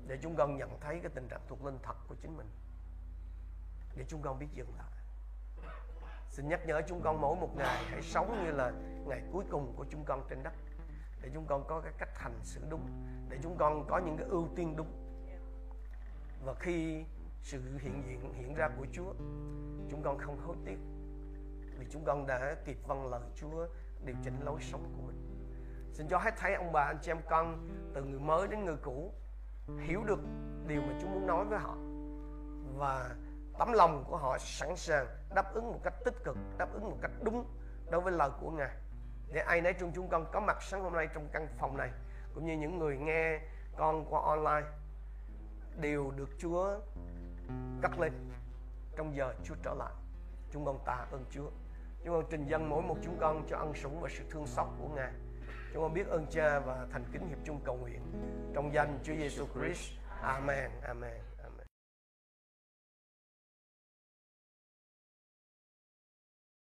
Để 0.07 0.19
chúng 0.23 0.37
con 0.37 0.57
nhận 0.57 0.81
thấy 0.81 1.01
cái 1.03 1.11
tình 1.15 1.29
trạng 1.29 1.41
thuộc 1.49 1.65
linh 1.65 1.79
thật 1.83 1.95
của 2.09 2.15
chính 2.23 2.37
mình. 2.37 2.49
Để 3.97 4.05
chúng 4.09 4.23
con 4.23 4.39
biết 4.39 4.47
dừng 4.55 4.75
lại. 4.77 4.93
Xin 6.29 6.49
nhắc 6.49 6.61
nhở 6.67 6.83
chúng 6.89 7.01
con 7.03 7.21
mỗi 7.21 7.37
một 7.37 7.57
ngày 7.57 7.85
hãy 7.91 8.03
sống 8.03 8.45
như 8.45 8.51
là 8.51 8.73
ngày 9.07 9.23
cuối 9.33 9.45
cùng 9.51 9.75
của 9.77 9.85
chúng 9.91 10.05
con 10.05 10.27
trên 10.31 10.43
đất. 10.43 10.53
Để 11.23 11.31
chúng 11.35 11.47
con 11.47 11.65
có 11.69 11.81
cái 11.81 11.93
cách 11.99 12.19
hành 12.19 12.41
xử 12.43 12.61
đúng. 12.71 12.89
Để 13.29 13.39
chúng 13.43 13.57
con 13.59 13.87
có 13.89 13.99
những 13.99 14.17
cái 14.17 14.27
ưu 14.29 14.49
tiên 14.57 14.77
đúng. 14.77 14.93
Và 16.45 16.55
khi 16.55 17.05
sự 17.43 17.79
hiện 17.79 18.03
diện, 18.07 18.35
hiện 18.35 18.55
ra 18.55 18.69
của 18.77 18.87
Chúa, 18.93 19.13
chúng 19.91 20.03
con 20.05 20.19
không 20.19 20.39
hối 20.47 20.57
tiếc. 20.65 20.79
Vì 21.79 21.87
chúng 21.91 22.05
con 22.05 22.27
đã 22.27 22.57
kịp 22.65 22.79
vâng 22.87 23.11
lời 23.11 23.23
Chúa 23.37 23.67
điều 24.05 24.17
chỉnh 24.25 24.41
lối 24.41 24.61
sống 24.61 24.93
của 24.97 25.03
mình 25.03 25.32
xin 25.93 26.09
cho 26.09 26.19
hết 26.19 26.35
thấy 26.37 26.55
ông 26.55 26.73
bà, 26.73 26.83
anh 26.83 26.99
chị 27.03 27.11
em 27.11 27.21
con, 27.29 27.69
từ 27.95 28.05
người 28.05 28.21
mới 28.21 28.49
đến 28.49 28.65
người 28.65 28.77
cũ, 28.83 29.15
hiểu 29.81 30.05
được 30.05 30.19
điều 30.67 30.81
mà 30.81 30.99
Chúa 31.03 31.09
muốn 31.09 31.27
nói 31.27 31.45
với 31.45 31.59
họ. 31.59 31.77
Và 32.77 33.11
tấm 33.59 33.73
lòng 33.73 34.05
của 34.09 34.17
họ 34.17 34.39
sẵn 34.39 34.77
sàng 34.77 35.07
đáp 35.35 35.55
ứng 35.55 35.73
một 35.73 35.79
cách 35.83 35.95
tích 36.05 36.15
cực, 36.25 36.37
đáp 36.59 36.73
ứng 36.73 36.91
một 36.91 36.97
cách 37.03 37.11
đúng 37.23 37.45
đối 37.91 38.01
với 38.01 38.13
lời 38.13 38.31
của 38.41 38.51
Ngài. 38.51 38.77
Để 39.33 39.41
ai 39.41 39.61
nấy 39.61 39.73
trong 39.73 39.93
chúng 39.95 40.09
con 40.09 40.27
có 40.33 40.41
mặt 40.41 40.63
sáng 40.63 40.83
hôm 40.83 40.93
nay 40.93 41.09
trong 41.15 41.29
căn 41.33 41.49
phòng 41.59 41.77
này, 41.77 41.91
cũng 42.35 42.47
như 42.47 42.57
những 42.57 42.79
người 42.79 42.97
nghe 42.97 43.41
con 43.77 44.05
qua 44.11 44.21
online, 44.23 44.67
đều 45.81 46.11
được 46.11 46.29
Chúa 46.39 46.81
cắt 47.83 47.99
lên 47.99 48.13
trong 48.97 49.17
giờ 49.17 49.35
Chúa 49.45 49.55
trở 49.63 49.75
lại. 49.75 49.93
Chúng 50.51 50.65
con 50.65 50.79
tạ 50.85 51.07
ơn 51.11 51.25
Chúa. 51.31 51.51
Chúng 52.05 52.15
con 52.15 52.25
trình 52.31 52.47
dân 52.47 52.69
mỗi 52.71 52.83
một 52.83 52.97
chúng 53.03 53.17
con 53.21 53.45
cho 53.49 53.57
ân 53.57 53.75
sủng 53.75 54.01
và 54.01 54.09
sự 54.13 54.25
thương 54.31 54.47
xót 54.47 54.67
của 54.79 54.89
Ngài 54.89 55.13
chúng 55.73 55.83
con 55.83 55.95
biết 55.95 56.07
ơn 56.07 56.27
Cha 56.31 56.61
và 56.61 56.87
thành 56.93 57.05
kính 57.13 57.29
hiệp 57.29 57.39
chung 57.45 57.61
cầu 57.65 57.77
nguyện. 57.77 58.01
Trong 58.55 58.75
danh 58.75 58.99
Chúa 59.03 59.15
Giêsu 59.15 59.47
Christ. 59.55 59.93
Amen. 60.23 60.71
Amen. 60.83 61.32